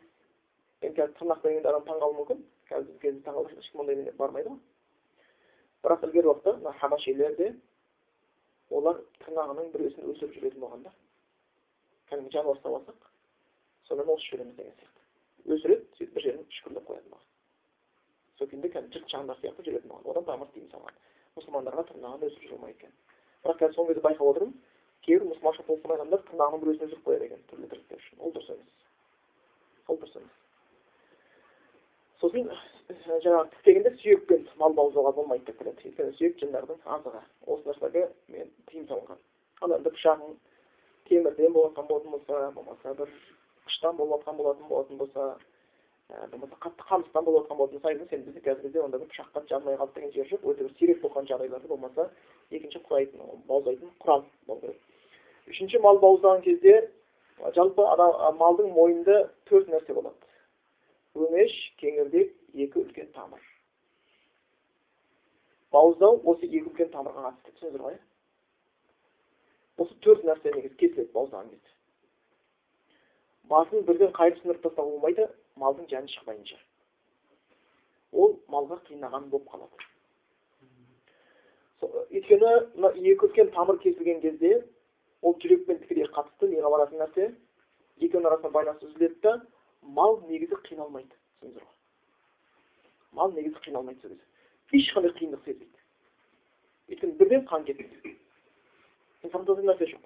енді 0.83 1.01
қазір 1.01 1.15
тырнақ 1.19 1.43
дегенде 1.43 1.69
адам 1.69 1.85
таңқалуы 1.87 2.17
мүмкін 2.21 2.43
қазіргі 2.71 2.99
кезде 3.03 3.23
таңқалып 3.27 3.59
ешкім 3.59 3.81
ондай 3.83 4.13
бармайды 4.19 4.51
ғой 4.51 4.61
бірақ 5.83 6.05
ілгері 6.07 6.31
уақытта 6.31 6.53
мына 6.61 6.73
хабашилерде 6.81 7.49
олар 8.71 9.01
тырнағының 9.25 9.73
біреусін 9.75 10.11
өсіріп 10.13 10.37
жүретін 10.39 10.63
болған 10.63 10.87
да 10.87 10.93
кәдімгі 12.11 12.37
жануар 12.37 12.57
ұстап 12.57 12.79
алсақ 12.79 13.11
сонымен 13.89 14.15
осып 14.15 14.31
жібереміз 14.31 14.57
деген 14.57 14.75
сияқты 14.79 15.57
өсіреді 15.57 15.99
сөйтіп 15.99 16.15
бір 16.15 16.27
жерін 16.29 16.47
үшкірлеп 16.47 16.87
қоятын 16.87 17.11
болған 17.11 17.29
сол 18.39 18.51
күйінде 18.53 18.73
кәдімгі 18.77 18.99
жыртқыш 19.01 19.43
сияқты 19.43 19.67
жүретін 19.67 19.91
болған 19.91 20.11
одан 20.15 20.31
тамыр 20.31 20.55
тыйым 20.55 20.71
салған 20.71 21.03
мұсылмандарға 21.37 21.87
тырнағын 21.91 22.27
өсіріп 22.31 22.47
жүре 22.47 22.59
алмайды 22.59 22.79
екен 22.79 22.97
бірақ 23.45 23.61
қазір 23.63 23.79
соңғы 23.79 23.95
кезде 23.95 24.07
байқап 24.09 24.31
отырмын 24.33 24.55
кейбір 25.07 25.29
мұсылманшылық 25.31 25.71
толықтай 25.71 26.01
адамдар 26.01 26.27
тырнағының 26.31 26.65
бір 26.65 26.73
өзін 26.75 26.91
үзіп 26.91 27.07
қояды 27.07 27.31
екен 27.31 27.47
түрлі 27.53 27.71
тірліктер 27.73 28.03
үшін 28.03 28.27
ол 28.27 28.35
дұрыс 28.37 28.51
емес 28.57 28.75
ол 29.87 30.01
дұрыс 30.03 30.19
емес 30.21 30.43
сосын 32.21 32.49
жаңағы 32.87 33.49
тістегенде 33.53 33.93
сүйекпен 34.01 34.47
мал 34.61 34.75
бауыздауға 34.77 35.13
болмайды 35.17 35.47
деп 35.49 35.59
келеді 35.59 35.89
өйткені 35.91 36.15
сүйек 36.19 36.39
жындардың 36.43 36.79
азығы. 36.97 37.23
Осы 37.47 37.69
нәрселерге 37.69 38.05
мен 38.33 38.53
тыйым 38.71 38.87
салынған. 38.91 39.19
Ал 39.63 39.75
енді 39.77 39.93
пышағың 39.97 40.37
темірден 41.11 41.53
болып 41.53 41.75
жатқан 41.75 41.89
болатын 41.91 42.15
болса 42.15 42.51
болмаса 42.55 42.95
бір 43.01 43.13
қыштан 43.67 43.99
болып 43.99 44.23
жатқан 44.23 44.41
болатын 44.41 44.69
болатын 44.71 44.99
болса 45.03 45.27
болмаса 46.33 46.61
қатты 46.63 46.89
қамыстан 46.91 47.25
болып 47.27 47.45
жатқан 47.45 47.61
болатын 47.61 47.81
болса 47.83 48.09
сен 48.11 48.25
бізде 48.27 48.41
қазіргі 48.41 48.63
кезде 48.69 48.83
ондай 48.83 49.01
бір 49.01 49.11
пышаққа 49.13 49.47
жанбай 49.51 49.77
қалды 49.77 49.95
деген 50.01 50.13
жер 50.13 50.31
жоқ. 50.33 50.47
Өте 50.51 50.63
бір 50.63 50.75
сирек 50.79 51.03
болған 51.03 51.31
жағдайларда 51.31 51.69
болмаса 51.69 52.11
екінші 52.51 52.85
құрайтын 52.89 53.47
бауыздайтын 53.49 53.91
құрал 54.01 54.25
болу 54.47 54.61
керек. 54.61 54.81
Үшінші 55.51 55.81
мал 55.85 56.01
бауыздаған 56.03 56.43
кезде 56.47 56.77
жалпы 57.57 57.85
адам 57.93 58.39
малдың 58.41 58.73
мойнында 58.75 59.19
төрт 59.51 59.69
нәрсе 59.73 59.95
болады. 59.95 60.17
Өңеш 61.17 61.55
кеңірдек 61.81 62.35
екі 62.55 62.83
үлкен 62.83 63.13
тамыр. 63.17 63.41
Бауыздау 65.73 66.21
осы 66.25 66.47
екі 66.47 66.67
үлкен 66.71 66.93
тамырға 66.93 67.29
қатысты. 67.29 67.55
Түсіндіңіздер 67.57 67.87
ғой 67.87 67.99
осы 69.83 69.97
төрт 70.05 70.25
нәрсе 70.25 70.53
негізі 70.55 70.77
кесіледі 70.81 71.13
бауыздаған 71.13 71.51
кезде. 71.51 71.73
Басын 73.51 73.85
бірден 73.89 74.15
қайырып 74.17 74.41
сындырып 74.41 74.63
тастауға 74.65 74.95
болмайды 74.97 75.27
малдың 75.61 75.89
жаны 75.91 76.09
шықпайынша. 76.15 76.57
Ол 78.13 78.39
малға 78.49 78.81
қинаған 78.89 79.29
болып 79.31 79.51
қалады. 79.53 79.85
Өйткені 81.85 82.53
мына 82.81 82.91
екі 82.97 83.29
үлкен 83.29 83.53
тамыр 83.55 83.79
кесілген 83.85 84.23
кезде 84.25 84.63
ол 85.27 85.37
жүрекпен 85.43 85.83
тікелей 85.83 86.07
қатысты 86.15 86.51
неге 86.53 86.71
баратын 86.71 87.03
нәрсе. 87.03 87.31
Екеуінің 88.01 88.31
арасында 88.31 88.53
байланыс 88.55 88.85
үзіледі 88.87 89.21
да 89.25 89.39
мал 89.83 90.21
негізі 90.29 90.59
қиналмайды 90.69 91.15
түсіндіңіздер 91.15 91.65
ғой 91.65 91.75
мал 93.17 93.33
негізі 93.33 93.63
қиналмайды 93.65 94.03
сол 94.03 94.13
кезде 94.13 94.81
ешқандай 94.81 95.13
қиындық 95.17 95.45
сезбейді. 95.47 95.79
Өйткені 96.91 97.17
бірден 97.21 97.47
қан 97.49 97.65
кетеді 97.65 98.17
информация 99.25 99.65
нәрсе 99.65 99.89
жоқ. 99.93 100.03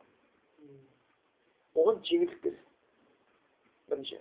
Оған 1.74 2.00
жеңілдік 2.06 2.42
береді. 2.44 2.62
Бірінші. 3.90 4.20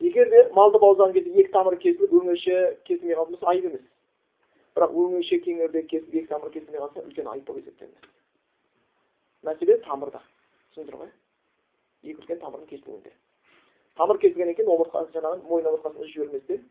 Егер 0.00 0.30
де 0.30 0.42
малды 0.56 0.80
бауыздаған 0.82 1.14
кезде 1.14 1.30
екі 1.40 1.52
тамыры 1.54 1.78
кесіліп 1.84 2.18
өңеші 2.20 2.58
кесілмей 2.88 3.14
қалатын 3.14 3.38
болса 3.38 3.50
айып 3.52 3.70
емес. 3.70 3.86
Бірақ 4.74 4.98
өңеші 5.04 5.40
кеңірдек 5.46 5.88
кесіліп 5.92 6.20
екі 6.22 6.32
тамыры 6.32 6.52
кесілмей 6.58 6.82
қалса 6.82 7.06
үлкен 7.06 7.30
айып 7.30 7.46
болып 7.46 7.64
есептелінеді 7.64 8.13
мәселе 9.48 9.78
тамырда 9.84 10.22
түсіндіңіздер 10.74 10.98
ғой 11.02 11.12
екі 12.10 12.20
үлкен 12.22 12.40
тамырдың 12.42 12.70
кесілуінде 12.72 13.12
тамыр 13.98 14.18
кесілгеннен 14.22 14.56
кейін 14.58 14.72
омыртқа 14.74 15.04
жаңағы 15.14 15.42
мойын 15.48 15.70
омыртқасын 15.70 16.02
үзіп 16.02 16.14
жіберместен 16.14 16.64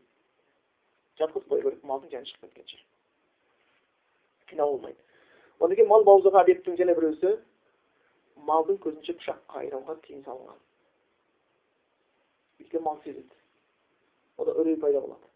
жатқызып 1.20 1.48
қоя 1.50 1.62
керек 1.64 1.84
малдың 1.90 2.12
жаны 2.12 2.30
шығып 2.30 2.52
кеткенше 2.58 2.78
қинау 4.50 4.76
болмайды 4.76 5.00
одан 5.60 5.76
кейін 5.78 5.90
мал 5.90 6.06
бауыздауға 6.08 6.44
әдеттің 6.44 6.78
және 6.80 6.96
біреусі 6.98 7.34
малдың 8.50 8.80
көзінше 8.84 9.16
пышақ 9.20 9.40
қайрауға 9.54 9.96
тыйым 10.06 10.24
салынған 10.26 10.60
өйткені 12.60 12.84
мал 12.84 12.98
сезеді 13.04 13.42
ода 14.36 14.56
үрей 14.60 14.76
пайда 14.82 15.00
болады 15.00 15.30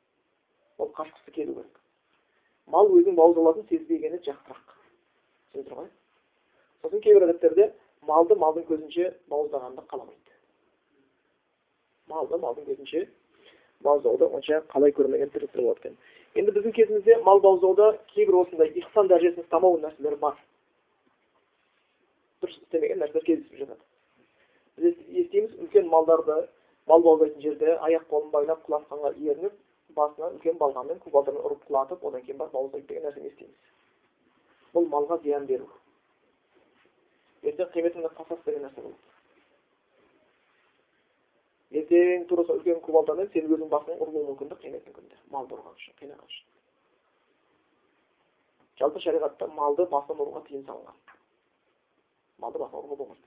ол 0.79 0.93
қашқысы 0.99 1.35
келу 1.39 1.55
керек 1.55 1.81
мал 2.75 2.91
өзінің 2.99 3.17
бауыздалатынын 3.19 3.69
сезбегені 3.71 4.21
жақсырақ 4.27 4.75
түсіндіңіздер 4.75 5.79
ғой 5.81 5.89
сосын 6.83 7.03
кейбір 7.05 7.29
әдеттерде 7.29 7.71
малды 8.09 8.37
малдың 8.39 8.67
көзінше 8.69 9.13
бауыздағанды 9.31 9.85
қаламайды. 9.91 10.37
Малды 12.09 12.39
малдың 12.39 12.69
көзінше 12.69 13.07
бауыздауды 13.85 14.29
онша 14.39 14.63
қалай 14.73 14.95
көрмеген 14.97 15.33
тірліктер 15.33 15.63
болады 15.63 15.81
екен. 15.81 15.99
Енді 16.35 16.55
біздің 16.57 16.75
кезімізде 16.77 17.17
мал 17.27 17.41
бауыздауда 17.41 17.93
кейбір 18.15 18.43
осындай 18.43 18.73
ихсан 18.81 19.09
дәрежесін 19.11 19.45
ұстамау 19.47 19.79
нәрселер 19.83 20.17
бар. 20.23 20.37
Дұрыс 22.43 22.59
істемеген 22.63 23.01
нәрселер 23.03 23.25
кездесіп 23.27 23.63
жатады. 23.63 23.81
Біз 24.79 24.95
естиміз 25.23 25.55
үлкен 25.65 25.89
малдарды 25.91 26.37
мал 26.87 27.03
бауыздайтын 27.03 27.43
жерде 27.43 27.75
аяқ 27.89 28.07
қолын 28.13 28.31
байлап 28.35 28.63
құлатқанға 28.69 29.15
ерініп 29.17 29.57
басына 29.97 30.31
үлкен 30.37 30.59
балғамен 30.61 31.01
кубалдармен 31.03 31.45
ұрып 31.49 31.67
құлатып 31.69 32.05
одан 32.05 32.23
кейін 32.27 32.39
барып 32.39 32.55
бауыздайды 32.55 32.87
деген 32.87 33.09
нәрсені 33.09 33.33
естиміз. 33.33 33.57
Бұл 34.75 34.89
малға 34.93 35.19
зиян 35.25 35.47
беру. 35.47 35.67
Ертең 37.43 37.67
қиямет 37.75 37.93
күнінде 37.95 38.11
қасас 38.19 38.41
деген 38.47 38.63
нәрсе 38.67 38.81
болады 38.83 39.03
ертең 41.81 42.27
тура 42.29 42.43
сол 42.49 42.57
үлкен 42.59 42.81
кувалдамен 42.85 43.29
сен 43.33 43.45
өзің 43.49 43.69
басың 43.73 43.95
ұрылуы 44.03 44.25
мүмкін 44.31 44.49
да 44.53 44.57
қияметтің 44.63 44.93
күнінде 44.97 45.17
малды 45.35 45.55
ұрған 45.57 45.75
үшін 45.77 45.95
қинаған 46.01 46.27
үшін 46.33 46.47
жалпы 48.81 49.03
шариғатта 49.05 49.45
малды 49.59 49.83
басынан 49.93 50.23
ұруға 50.25 50.41
тыйым 50.49 50.65
салынған 50.69 50.97
малды 52.45 52.63
басынан 52.63 52.81
ұруға 52.83 52.97
болмайды 53.03 53.27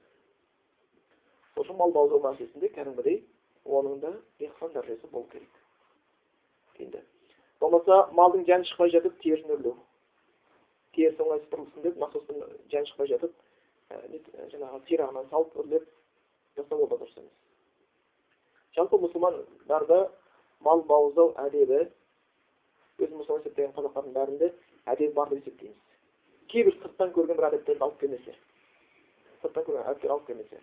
сол 1.53 1.63
үшін 1.65 1.77
мал 1.83 1.91
бауыздау 1.97 2.23
мәселесінде 2.25 2.67
кәдімгідей 2.77 3.17
оның 3.65 3.99
да 4.01 4.11
ихсан 4.39 4.73
дәрежесі 4.73 5.07
болу 5.13 5.27
керек 5.35 5.53
енді 6.81 7.03
болмаса 7.61 8.07
малдың 8.17 8.47
жаны 8.49 8.65
шықпай 8.71 8.89
жатып 8.95 9.19
терісін 9.21 9.53
үрлеу 9.57 9.75
терісі 10.95 11.21
оңай 11.27 11.43
сыпырылсын 11.43 11.85
деп 11.85 11.99
насоспен 12.01 12.41
жаны 12.73 12.89
шықпай 12.89 13.11
жатып 13.13 13.35
жаңағы 14.53 14.81
сирағынан 14.89 15.29
салып 15.31 15.57
үрлеп 15.63 15.87
жасау 16.57 16.83
ол 16.83 16.91
да 16.91 16.99
дұрыс 17.01 17.17
емес 17.17 18.77
жалпы 18.77 19.01
мұсылмандарда 19.05 19.99
мал 20.67 20.85
бауыздау 20.91 21.33
әдебі 21.47 21.81
өзін 23.01 23.17
мұсылман 23.17 23.41
есептеген 23.41 23.75
қазақтардың 23.75 24.15
бәрінде 24.15 24.53
әдеп 24.91 25.13
бар 25.15 25.29
деп 25.29 25.41
есептейміз. 25.41 25.77
Кейбір 26.51 26.75
сырттан 26.81 27.11
көрген 27.15 27.37
бір 27.39 27.49
әдептерді 27.49 27.83
алып 27.87 27.99
келмесе 27.99 28.35
сырттан 29.41 29.65
көрген 29.65 29.85
әдеттер 29.89 30.13
алып 30.13 30.27
келмесе. 30.27 30.59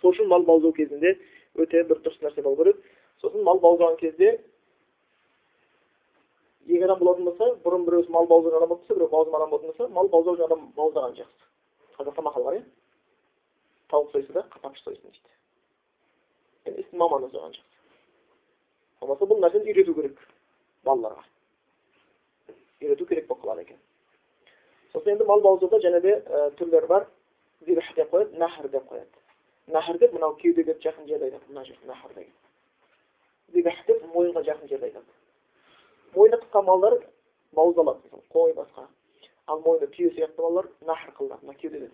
Сол 0.00 0.12
үшін 0.12 0.28
мал 0.30 0.44
бауыздау 0.46 0.74
кезінде 0.76 1.14
өте 1.58 1.82
бір 1.88 2.00
дұрыс 2.04 2.20
нәрсе 2.22 2.42
болу 2.42 2.58
керек. 2.62 2.80
Сосын 3.22 3.44
мал 3.46 3.60
бауыздаған 3.62 3.98
кезде 4.02 4.32
екі 6.66 6.84
адам 6.84 6.98
болатын 7.00 7.28
болса 7.30 7.50
бұрын 7.64 7.86
біреусі 7.86 8.14
мал 8.14 8.26
бауыздаған 8.30 8.62
адам 8.62 8.74
болса 8.74 8.94
біреу 8.94 9.10
бауыздаған 9.14 9.42
адам 9.42 9.50
болатын 9.54 9.72
болса 9.72 9.88
мал 9.94 10.10
бауыздаған 10.14 10.46
адам 10.52 10.66
бауыздаған 10.76 11.16
жақсы. 11.22 11.47
Қазақта 11.98 12.22
мақал 12.22 12.44
бар 12.44 12.58
иә? 12.60 12.64
Тауық 13.90 14.12
сойса 14.12 14.32
да 14.32 14.46
қатапыш 14.52 14.82
сойсын 14.84 15.10
дейді. 15.10 15.34
Енді 16.64 16.82
істің 16.84 16.98
маманы 17.02 17.30
соған 17.32 17.54
жақсы. 17.56 17.78
Болмаса 19.00 19.26
бұл 19.26 19.40
нәрсені 19.42 19.70
үйрету 19.72 19.94
керек 19.94 20.18
балаларға. 20.84 21.24
Үйрету 22.80 23.06
керек 23.06 23.28
болып 23.28 23.44
қалады 23.44 23.62
екен. 23.62 23.78
Сосын 24.92 25.14
енді 25.14 25.24
мал 25.24 25.40
бауыздауда 25.40 25.80
және 25.84 26.00
де 26.00 26.18
түрлері 26.58 26.86
бар. 26.86 27.08
Зибх 27.66 27.94
деп 27.96 28.12
қояды 28.12 28.38
нәхір 28.38 28.68
деп 28.70 28.84
қояды. 28.90 29.24
Нәхір 29.68 29.98
деп 29.98 30.12
мынау 30.12 30.36
кеудеге 30.36 30.76
жақын 30.82 31.08
жерді 31.08 31.30
айтады. 31.30 31.48
Мына 31.48 31.64
жер 31.64 31.78
нәхір 31.86 32.14
деген. 32.14 32.34
Зибх 33.54 33.86
деп 33.86 34.04
мойынға 34.14 34.44
жақын 34.46 34.68
жерді 34.68 34.90
айтады. 34.90 35.06
Мойны 36.14 36.38
қысқа 36.44 36.62
малдар 36.62 37.00
бауыздалады 37.52 38.22
қой 38.32 38.54
басқа. 38.54 38.86
Ал 39.48 39.62
мойны 39.64 39.86
түйе 39.94 40.10
сияқты 40.14 40.36
балалар 40.42 40.68
нахр 40.86 41.12
қылынады 41.18 41.46
мына 41.46 41.58
кеудеден 41.62 41.92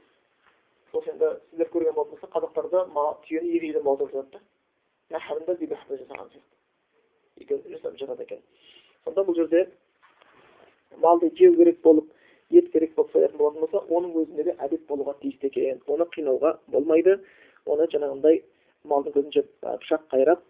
сосын 0.93 1.15
енді 1.15 1.31
сіздер 1.51 1.71
көрген 1.75 1.95
болатын 1.95 2.35
қазақтарда 2.35 2.85
түйені 3.29 3.61
жерден 3.61 3.85
бауыздап 3.85 4.13
жатады 4.13 4.39
да 4.39 5.19
нахрын 5.19 5.47
да 5.47 5.55
зибахты 5.61 5.99
жасаған 6.01 6.31
сияқты 6.33 7.45
екеуін 7.45 7.77
жасап 7.77 7.99
жатады 7.99 8.23
екен 8.23 8.43
сонда 9.05 9.25
бұл 9.29 9.37
жерде 9.39 9.69
малды 11.03 11.31
жеу 11.39 11.57
керек 11.57 11.81
болып 11.83 12.11
ет 12.51 12.71
керек 12.73 12.95
болып 12.95 13.13
соятын 13.13 13.39
болатын 13.39 13.61
болса 13.61 13.85
оның 13.89 14.19
өзінде 14.23 14.45
де 14.45 14.57
әдет 14.59 14.87
болуға 14.89 15.17
тиісті 15.21 15.51
екен 15.51 15.81
оны 15.87 16.07
қинауға 16.17 16.59
болмайды 16.75 17.19
оны 17.67 17.89
жаңағындай 17.95 18.43
малдың 18.85 19.17
көзінше 19.17 19.45
пышақ 19.63 20.07
қайрап 20.13 20.43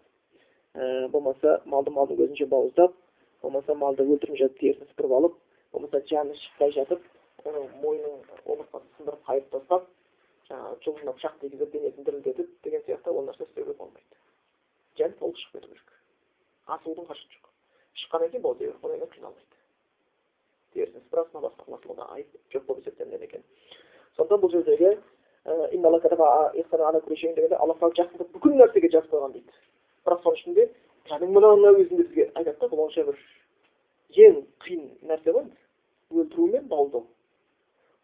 ә, 0.75 1.07
болмаса 1.09 1.61
малды 1.65 1.91
малдың 1.91 2.19
көзінше 2.21 2.47
бауыздап 2.51 2.95
болмаса 3.41 3.75
малды 3.75 4.03
өлтірмей 4.03 4.41
жатып 4.43 4.59
терісін 4.59 4.89
сыпырып 4.91 5.17
алып 5.19 5.37
болмаса 5.75 6.01
жаны 6.07 6.35
шықпай 6.39 6.71
жатып 6.71 7.03
мойнын 7.45 8.21
омыртқа 8.45 8.81
сындырып 8.97 9.25
қайырып 9.27 9.49
тастап 9.51 9.89
жаңағы 10.49 10.77
жұлынына 10.85 11.13
пышақ 11.17 11.35
тигізіп 11.41 11.71
денесін 11.73 12.05
дірілдетіп 12.07 12.49
деген 12.63 12.81
сияқты 12.85 13.11
ол 13.11 13.25
нәрсе 13.25 13.43
істеуге 13.43 13.73
болмайды. 13.73 14.15
Жан 14.97 15.13
толық 15.19 15.37
шығып 15.41 15.59
кету 15.59 15.67
керек. 15.67 15.89
Асығудың 16.75 17.07
қажеті 17.09 17.35
жоқ. 17.35 17.49
Шыққаннан 18.01 18.31
кейін 18.31 18.43
болды 18.45 18.69
одан 18.69 18.99
кейін 18.99 19.11
қиналмайды. 19.15 19.55
Терісін 20.73 21.01
сыпырасына 21.05 21.43
басқа 21.45 21.67
қыласына 21.67 22.09
айып 22.15 22.29
жоқ 22.53 22.65
болып 22.69 22.85
есептелінеді 22.85 23.25
екен. 23.29 23.43
Сондықтан 24.15 24.41
бұл 24.41 24.51
жердегі 24.51 24.91
э, 24.91 25.69
дегенде 25.71 27.55
алла 27.55 27.75
тағала 27.75 27.93
жақсылықты 27.99 28.31
бүкіл 28.33 28.57
нәрсеге 28.61 28.91
жазып 28.93 29.11
қойған 29.11 29.33
дейді. 29.33 29.51
Бірақ 30.05 30.23
соның 30.23 30.39
ішінде 30.39 30.69
жаның 31.09 31.35
мынауына 31.35 31.73
өзінде 31.79 32.03
бізге 32.03 32.31
айтады 32.33 32.59
да 32.59 32.69
бұл 32.71 32.85
онша 32.85 33.03
бір 33.05 33.19
ең 34.15 34.41
қиын 34.65 34.85
нәрсе 35.09 35.33
ғой 35.35 35.45
өлтіру 36.21 36.47
мен 36.53 36.67
бауыздау 36.71 37.05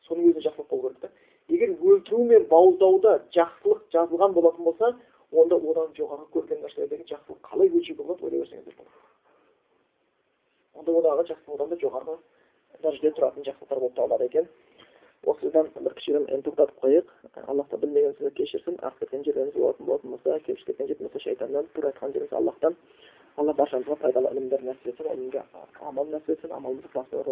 соның 0.07 0.31
өзі 0.31 0.45
жақсылық 0.47 0.69
болу 0.69 0.89
керек 0.89 0.99
та. 0.99 1.09
Егер 1.49 1.75
өлтіру 1.77 2.23
мен 2.25 2.45
бауыздауда 2.51 3.17
жақсылық 3.35 3.87
жазылған 3.93 4.35
болатын 4.37 4.63
болса 4.67 4.93
онда 5.31 5.55
одан 5.55 5.93
жоғары 5.97 6.27
көрген 6.35 6.61
нәрселердегі 6.65 7.07
жақсылық 7.13 7.39
қалай 7.47 7.71
өлшеуге 7.71 8.03
болады 8.03 8.25
ойлай 8.25 8.43
берсеңіздер 8.43 8.85
онда 10.81 10.91
одағы 10.99 11.27
жақсылық 11.31 11.55
одан 11.55 11.69
да 11.69 11.79
жоғары 11.83 12.17
дәрежеде 12.81 13.13
тұратын 13.17 13.45
жақсылықтар 13.45 13.79
болып 13.79 13.95
табылады 13.95 14.25
екен. 14.25 14.47
Осыдан 15.31 15.67
бір 15.75 15.93
кішігірім 15.99 16.41
тоқтатып 16.47 16.79
қояйық. 16.81 17.09
Аллах 17.47 17.67
та 17.69 17.77
білмеген 17.77 18.31
кешірсін. 18.37 18.79
Ағып 18.81 19.03
кеткен 19.03 19.25
жерлеріміз 19.27 19.53
болатын 19.53 19.85
болатын 19.85 20.15
болса 20.15 20.39
келіп 20.47 20.65
кеткен 20.65 20.95
болса 20.99 21.19
шайтаннан 21.19 21.67
тура 21.75 21.91
айтқан 21.91 22.13
жеріміз 22.15 22.33
аллахтан 22.33 22.77
алла 23.39 23.53
баршамызға 23.55 23.95
пайдалы 24.01 24.31
ілімдер 24.33 24.61
нәсіп 24.67 24.87
etsin, 24.91 25.07
elmə 25.13 25.41
амал 25.87 26.07
нәсіп 26.11 26.29
етсін 26.35 26.51
amalımızı 26.57 26.89
qasdələr 26.95 27.27